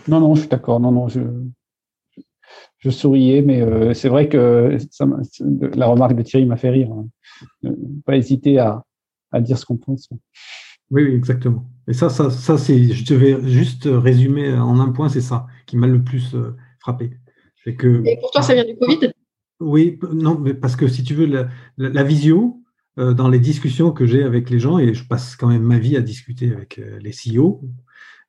Non, 0.07 0.21
non, 0.21 0.35
je 0.35 0.41
suis 0.41 0.51
d'accord. 0.51 0.81
Non, 0.81 0.93
non, 0.93 1.09
je, 1.09 1.23
je 2.77 2.91
souriais, 2.91 3.41
mais 3.41 3.63
euh, 3.63 3.95
c'est 3.95 4.11
vrai 4.11 4.29
que 4.29 4.77
la 5.75 5.87
remarque 5.87 6.15
de 6.15 6.23
Thierry 6.23 6.45
m'a 6.45 6.59
fait 6.59 6.69
rire. 6.69 6.91
Hein. 6.93 7.73
Pas 8.05 8.19
hésiter 8.19 8.59
à, 8.59 8.85
à 9.33 9.41
dire 9.41 9.57
ce 9.57 9.65
qu'on 9.65 9.79
pense. 9.79 10.11
Oui, 10.91 11.05
oui, 11.05 11.15
exactement. 11.15 11.69
Et 11.87 11.95
ça, 11.95 12.11
ça, 12.11 12.31
ça 12.31 12.59
c'est, 12.59 12.93
je 12.93 13.15
vais 13.15 13.39
juste 13.49 13.89
résumer 13.91 14.53
en 14.55 14.79
un 14.79 14.91
point, 14.91 15.09
c'est 15.09 15.23
ça 15.23 15.47
qui 15.67 15.77
m'a 15.77 15.87
le 15.87 16.03
plus 16.03 16.35
euh, 16.35 16.55
frappé. 16.79 17.13
Que, 17.77 18.03
Et 18.07 18.17
pour 18.19 18.31
toi, 18.31 18.41
ça 18.41 18.55
vient 18.55 18.65
du 18.65 18.77
Covid? 18.77 19.11
Oui, 19.61 19.99
non, 20.13 20.39
mais 20.39 20.55
parce 20.55 20.75
que 20.75 20.89
si 20.89 21.05
tu 21.05 21.15
veux, 21.15 21.27
la, 21.77 22.03
visio, 22.03 22.63
euh, 22.99 23.13
dans 23.13 23.29
les 23.29 23.39
discussions 23.39 23.93
que 23.93 24.07
j'ai 24.07 24.23
avec 24.23 24.49
les 24.49 24.59
gens, 24.59 24.79
et 24.79 24.95
je 24.95 25.07
passe 25.07 25.37
quand 25.37 25.49
même 25.49 25.63
ma 25.63 25.79
vie 25.79 25.95
à 25.95 26.01
discuter 26.01 26.51
avec 26.51 26.79
euh, 26.79 26.99
les 27.01 27.11
CEO, 27.11 27.61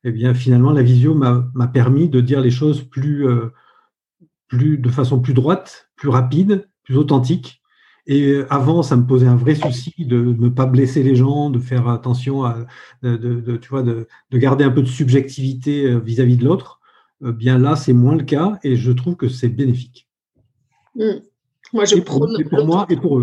eh 0.04 0.12
bien, 0.12 0.34
finalement, 0.34 0.72
la 0.72 0.82
visio 0.82 1.14
m'a 1.14 1.68
permis 1.68 2.10
de 2.10 2.20
dire 2.20 2.42
les 2.42 2.50
choses 2.50 2.82
plus, 2.82 3.26
plus, 4.48 4.78
de 4.78 4.88
façon 4.88 5.20
plus 5.20 5.34
droite, 5.34 5.90
plus 5.96 6.08
rapide, 6.08 6.68
plus 6.82 6.96
authentique. 6.96 7.59
Et 8.12 8.40
avant, 8.50 8.82
ça 8.82 8.96
me 8.96 9.06
posait 9.06 9.28
un 9.28 9.36
vrai 9.36 9.54
souci 9.54 9.94
de 9.98 10.34
ne 10.36 10.48
pas 10.48 10.66
blesser 10.66 11.04
les 11.04 11.14
gens, 11.14 11.48
de 11.48 11.60
faire 11.60 11.88
attention 11.88 12.44
à, 12.44 12.66
de, 13.04 13.56
tu 13.56 13.68
vois, 13.68 13.84
de, 13.84 14.08
garder 14.32 14.64
un 14.64 14.70
peu 14.70 14.82
de 14.82 14.88
subjectivité 14.88 15.96
vis-à-vis 16.00 16.36
de 16.36 16.44
l'autre. 16.44 16.80
bien 17.20 17.56
là, 17.56 17.76
c'est 17.76 17.92
moins 17.92 18.16
le 18.16 18.24
cas 18.24 18.58
et 18.64 18.74
je 18.74 18.90
trouve 18.90 19.14
que 19.14 19.28
c'est 19.28 19.48
bénéfique. 19.48 20.08
Mmh. 20.96 21.20
Moi, 21.72 21.84
je 21.84 21.96
prône. 22.00 22.44
pour 22.48 22.66
moi 22.66 22.86
et 22.90 22.96
pour 22.96 23.20
eux. 23.20 23.22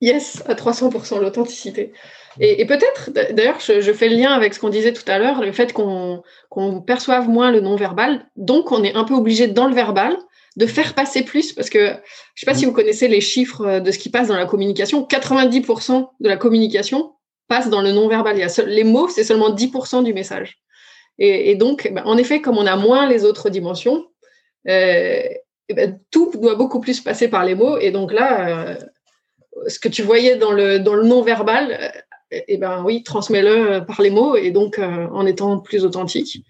Yes, 0.00 0.42
à 0.46 0.54
300% 0.54 1.20
l'authenticité. 1.20 1.92
Et, 2.40 2.66
peut-être, 2.66 3.10
d'ailleurs, 3.32 3.60
je, 3.60 3.92
fais 3.92 4.08
le 4.08 4.16
lien 4.16 4.32
avec 4.32 4.54
ce 4.54 4.60
qu'on 4.60 4.68
disait 4.68 4.92
tout 4.92 5.04
à 5.06 5.18
l'heure, 5.18 5.40
le 5.42 5.52
fait 5.52 5.72
qu'on 5.74 6.22
perçoive 6.86 7.28
moins 7.28 7.52
le 7.52 7.60
non-verbal, 7.60 8.26
donc 8.36 8.72
on 8.72 8.82
est 8.82 8.94
un 8.94 9.04
peu 9.04 9.14
obligé 9.14 9.48
dans 9.48 9.68
le 9.68 9.74
verbal 9.74 10.16
de 10.56 10.66
faire 10.66 10.94
passer 10.94 11.24
plus, 11.24 11.52
parce 11.52 11.68
que 11.68 11.78
je 11.78 11.92
ne 11.92 11.96
sais 12.36 12.46
pas 12.46 12.54
si 12.54 12.64
vous 12.64 12.72
connaissez 12.72 13.08
les 13.08 13.20
chiffres 13.20 13.80
de 13.80 13.90
ce 13.90 13.98
qui 13.98 14.08
passe 14.08 14.28
dans 14.28 14.36
la 14.36 14.46
communication, 14.46 15.02
90% 15.02 16.08
de 16.20 16.28
la 16.28 16.36
communication 16.36 17.12
passe 17.48 17.68
dans 17.68 17.82
le 17.82 17.92
non-verbal. 17.92 18.36
Les 18.66 18.84
mots, 18.84 19.08
c'est 19.08 19.24
seulement 19.24 19.50
10% 19.50 20.04
du 20.04 20.14
message. 20.14 20.58
Et, 21.18 21.54
donc, 21.54 21.90
ben, 21.92 22.02
en 22.04 22.16
effet, 22.16 22.40
comme 22.40 22.58
on 22.58 22.66
a 22.66 22.76
moins 22.76 23.08
les 23.08 23.24
autres 23.24 23.50
dimensions, 23.50 24.06
euh, 24.68 25.22
ben, 25.72 25.98
tout 26.10 26.30
doit 26.34 26.56
beaucoup 26.56 26.80
plus 26.80 27.00
passer 27.00 27.28
par 27.28 27.44
les 27.44 27.54
mots. 27.54 27.78
Et 27.78 27.90
donc 27.90 28.12
là, 28.12 28.48
euh, 28.48 28.76
ce 29.68 29.78
que 29.78 29.88
tu 29.88 30.02
voyais 30.02 30.36
dans 30.36 30.52
le, 30.52 30.78
dans 30.78 30.94
le 30.94 31.04
non-verbal, 31.04 31.78
euh, 31.80 32.40
eh 32.48 32.56
ben 32.56 32.82
oui, 32.84 33.02
transmets-le 33.02 33.84
par 33.86 34.02
les 34.02 34.10
mots 34.10 34.36
et 34.36 34.50
donc 34.50 34.78
euh, 34.78 35.06
en 35.12 35.26
étant 35.26 35.58
plus 35.60 35.84
authentique. 35.84 36.44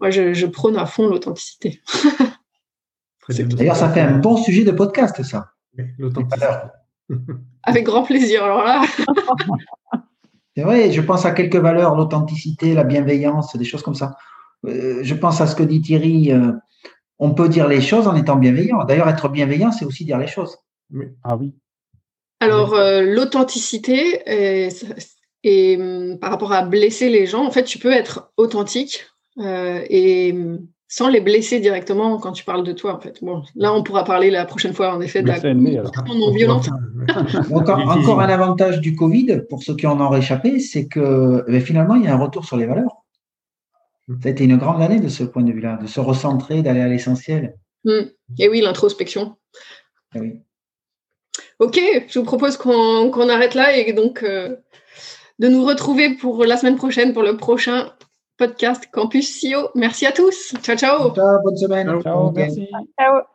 Moi, 0.00 0.10
je, 0.10 0.46
prône 0.46 0.76
à 0.76 0.86
fond 0.86 1.06
l'authenticité. 1.06 1.80
D'ailleurs, 3.32 3.76
ça 3.76 3.90
fait 3.90 4.00
un 4.00 4.18
bon 4.18 4.36
sujet 4.36 4.64
de 4.64 4.72
podcast, 4.72 5.22
ça. 5.22 5.52
L'authenticité. 5.98 6.46
Avec 7.64 7.84
grand 7.84 8.02
plaisir. 8.02 8.44
Alors 8.44 8.62
là. 8.62 8.82
C'est 10.56 10.64
vrai, 10.64 10.92
je 10.92 11.00
pense 11.00 11.24
à 11.24 11.30
quelques 11.30 11.56
valeurs, 11.56 11.96
l'authenticité, 11.96 12.74
la 12.74 12.84
bienveillance, 12.84 13.56
des 13.56 13.64
choses 13.64 13.82
comme 13.82 13.94
ça. 13.94 14.16
je 14.64 15.14
pense 15.14 15.40
à 15.40 15.46
ce 15.46 15.56
que 15.56 15.62
dit 15.62 15.80
Thierry. 15.80 16.30
on 17.18 17.32
peut 17.32 17.48
dire 17.48 17.68
les 17.68 17.80
choses 17.80 18.06
en 18.06 18.14
étant 18.14 18.36
bienveillant. 18.36 18.84
D'ailleurs, 18.84 19.08
être 19.08 19.30
bienveillant, 19.30 19.72
c'est 19.72 19.86
aussi 19.86 20.04
dire 20.04 20.18
les 20.18 20.26
choses. 20.26 20.58
Ah 21.24 21.36
oui. 21.36 21.54
Alors, 22.40 22.74
euh, 22.74 23.00
l'authenticité, 23.00 24.20
et, 25.44 25.76
hum, 25.76 26.18
par 26.18 26.30
rapport 26.30 26.52
à 26.52 26.62
blesser 26.62 27.08
les 27.08 27.26
gens, 27.26 27.46
en 27.46 27.50
fait, 27.50 27.64
tu 27.64 27.78
peux 27.78 27.92
être 27.92 28.32
authentique 28.36 29.06
euh, 29.38 29.84
et 29.88 30.32
hum, 30.32 30.66
sans 30.92 31.08
les 31.08 31.22
blesser 31.22 31.58
directement 31.58 32.18
quand 32.18 32.32
tu 32.32 32.44
parles 32.44 32.64
de 32.64 32.72
toi. 32.72 32.94
En 32.94 33.00
fait. 33.00 33.24
Bon, 33.24 33.42
là, 33.56 33.72
on 33.72 33.82
pourra 33.82 34.04
parler 34.04 34.30
la 34.30 34.44
prochaine 34.44 34.74
fois, 34.74 34.94
en 34.94 35.00
effet, 35.00 35.22
de 35.22 35.28
la 35.28 35.54
non 35.54 36.30
violente. 36.32 36.68
encore, 37.50 37.78
encore 37.78 38.20
un 38.20 38.28
avantage 38.28 38.78
du 38.78 38.94
Covid, 38.94 39.40
pour 39.48 39.62
ceux 39.62 39.74
qui 39.74 39.86
en 39.86 39.98
ont 40.02 40.10
réchappé, 40.10 40.60
c'est 40.60 40.88
que 40.88 41.46
eh 41.48 41.60
finalement, 41.60 41.94
il 41.94 42.04
y 42.04 42.08
a 42.08 42.12
un 42.12 42.18
retour 42.18 42.44
sur 42.44 42.58
les 42.58 42.66
valeurs. 42.66 43.04
Ça 44.22 44.28
a 44.28 44.32
été 44.32 44.44
une 44.44 44.58
grande 44.58 44.82
année 44.82 45.00
de 45.00 45.08
ce 45.08 45.24
point 45.24 45.42
de 45.42 45.50
vue-là, 45.50 45.78
de 45.80 45.86
se 45.86 45.98
recentrer, 45.98 46.60
d'aller 46.60 46.82
à 46.82 46.88
l'essentiel. 46.88 47.54
Et 47.86 48.50
oui, 48.50 48.60
l'introspection. 48.60 49.36
Eh 50.14 50.20
oui. 50.20 50.40
Ok, 51.58 51.80
je 52.06 52.18
vous 52.18 52.26
propose 52.26 52.58
qu'on 52.58 53.28
arrête 53.30 53.54
là 53.54 53.74
et 53.74 53.94
donc 53.94 54.22
euh, 54.22 54.56
de 55.38 55.48
nous 55.48 55.64
retrouver 55.64 56.16
pour 56.16 56.44
la 56.44 56.58
semaine 56.58 56.76
prochaine 56.76 57.14
pour 57.14 57.22
le 57.22 57.38
prochain 57.38 57.92
podcast 58.42 58.88
Campus 58.90 59.40
CEO. 59.40 59.70
Merci 59.76 60.04
à 60.04 60.10
tous. 60.10 60.54
Ciao, 60.62 60.76
ciao. 60.76 61.14
Ciao, 61.14 61.42
bonne 61.44 61.56
semaine. 61.56 62.02
Ciao, 62.02 62.32
merci. 62.32 62.68
Ciao. 62.98 63.31